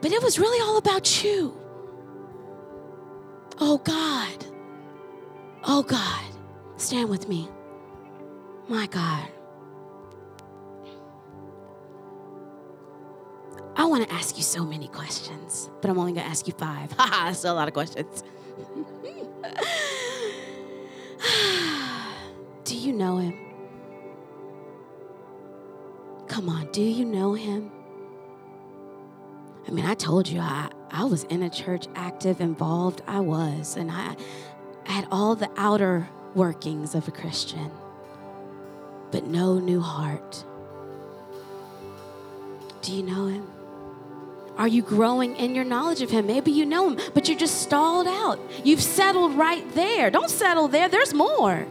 But 0.00 0.10
it 0.10 0.20
was 0.20 0.40
really 0.40 0.60
all 0.66 0.78
about 0.78 1.22
you. 1.22 1.56
Oh 3.60 3.78
God. 3.78 4.46
Oh 5.62 5.84
God. 5.84 6.24
Stand 6.76 7.08
with 7.08 7.28
me. 7.28 7.48
My 8.66 8.88
God. 8.88 9.28
I 13.76 13.84
want 13.84 14.08
to 14.08 14.12
ask 14.12 14.36
you 14.36 14.42
so 14.42 14.64
many 14.64 14.88
questions, 14.88 15.70
but 15.80 15.88
I'm 15.88 15.98
only 15.98 16.14
going 16.14 16.24
to 16.24 16.30
ask 16.30 16.48
you 16.48 16.54
five. 16.54 16.90
Haha, 16.90 17.26
that's 17.30 17.44
a 17.44 17.52
lot 17.52 17.68
of 17.68 17.74
questions. 17.74 18.24
Do 22.64 22.76
you 22.76 22.92
know 22.92 23.18
him? 23.18 23.46
Come 26.36 26.50
on, 26.50 26.66
do 26.70 26.82
you 26.82 27.06
know 27.06 27.32
him? 27.32 27.70
I 29.66 29.70
mean, 29.70 29.86
I 29.86 29.94
told 29.94 30.28
you 30.28 30.38
I, 30.38 30.68
I 30.90 31.04
was 31.04 31.24
in 31.24 31.42
a 31.42 31.48
church, 31.48 31.86
active, 31.94 32.42
involved. 32.42 33.00
I 33.06 33.20
was. 33.20 33.78
And 33.78 33.90
I, 33.90 34.14
I 34.86 34.92
had 34.92 35.08
all 35.10 35.34
the 35.34 35.48
outer 35.56 36.06
workings 36.34 36.94
of 36.94 37.08
a 37.08 37.10
Christian, 37.10 37.70
but 39.10 39.24
no 39.24 39.58
new 39.58 39.80
heart. 39.80 40.44
Do 42.82 42.92
you 42.92 43.02
know 43.02 43.28
him? 43.28 43.50
Are 44.58 44.68
you 44.68 44.82
growing 44.82 45.36
in 45.36 45.54
your 45.54 45.64
knowledge 45.64 46.02
of 46.02 46.10
him? 46.10 46.26
Maybe 46.26 46.52
you 46.52 46.66
know 46.66 46.90
him, 46.90 47.00
but 47.14 47.30
you're 47.30 47.38
just 47.38 47.62
stalled 47.62 48.06
out. 48.06 48.38
You've 48.62 48.82
settled 48.82 49.38
right 49.38 49.64
there. 49.74 50.10
Don't 50.10 50.28
settle 50.28 50.68
there, 50.68 50.90
there's 50.90 51.14
more. 51.14 51.66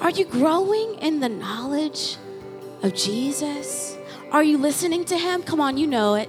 Are 0.00 0.10
you 0.10 0.24
growing 0.24 0.96
in 0.96 1.20
the 1.20 1.28
knowledge 1.28 2.16
of 2.82 2.94
Jesus? 2.94 3.96
Are 4.30 4.42
you 4.42 4.58
listening 4.58 5.04
to 5.06 5.16
him? 5.16 5.42
Come 5.42 5.60
on, 5.60 5.76
you 5.76 5.86
know 5.86 6.14
it. 6.14 6.28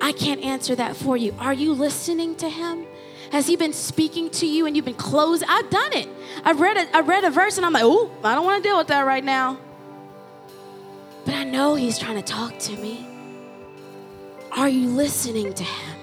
I 0.00 0.12
can't 0.12 0.42
answer 0.42 0.74
that 0.74 0.96
for 0.96 1.16
you. 1.16 1.34
Are 1.38 1.52
you 1.52 1.72
listening 1.72 2.34
to 2.36 2.48
him? 2.48 2.86
Has 3.30 3.46
he 3.46 3.56
been 3.56 3.72
speaking 3.72 4.28
to 4.30 4.46
you 4.46 4.66
and 4.66 4.76
you've 4.76 4.84
been 4.84 4.94
closed? 4.94 5.44
I've 5.48 5.70
done 5.70 5.92
it. 5.92 6.08
I've 6.44 6.60
read 6.60 6.76
it. 6.76 6.88
I 6.92 7.00
read 7.00 7.24
a 7.24 7.30
verse 7.30 7.56
and 7.56 7.64
I'm 7.64 7.72
like, 7.72 7.84
oh, 7.84 8.10
I 8.24 8.34
don't 8.34 8.44
want 8.44 8.62
to 8.62 8.68
deal 8.68 8.76
with 8.76 8.88
that 8.88 9.06
right 9.06 9.24
now. 9.24 9.58
But 11.24 11.34
I 11.34 11.44
know 11.44 11.74
he's 11.74 11.98
trying 11.98 12.16
to 12.16 12.22
talk 12.22 12.58
to 12.58 12.76
me. 12.76 13.06
Are 14.50 14.68
you 14.68 14.88
listening 14.88 15.54
to 15.54 15.62
him? 15.62 15.98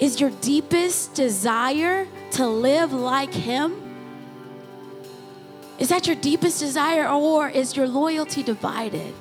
Is 0.00 0.20
your 0.20 0.30
deepest 0.40 1.14
desire 1.14 2.06
to 2.32 2.46
live 2.46 2.92
like 2.92 3.34
him? 3.34 3.81
Is 5.78 5.88
that 5.88 6.06
your 6.06 6.16
deepest 6.16 6.60
desire, 6.60 7.08
or 7.08 7.48
is 7.48 7.76
your 7.76 7.88
loyalty 7.88 8.42
divided? 8.42 9.14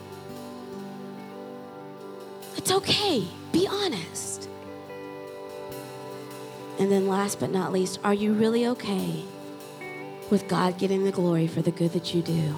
It's 2.57 2.71
okay. 2.71 3.27
Be 3.51 3.67
honest. 3.67 4.47
And 6.79 6.91
then, 6.91 7.07
last 7.07 7.39
but 7.39 7.51
not 7.51 7.71
least, 7.71 7.99
are 8.03 8.13
you 8.13 8.33
really 8.33 8.67
okay 8.67 9.23
with 10.29 10.47
God 10.47 10.77
getting 10.77 11.03
the 11.03 11.11
glory 11.11 11.47
for 11.47 11.61
the 11.61 11.71
good 11.71 11.93
that 11.93 12.13
you 12.13 12.21
do? 12.21 12.55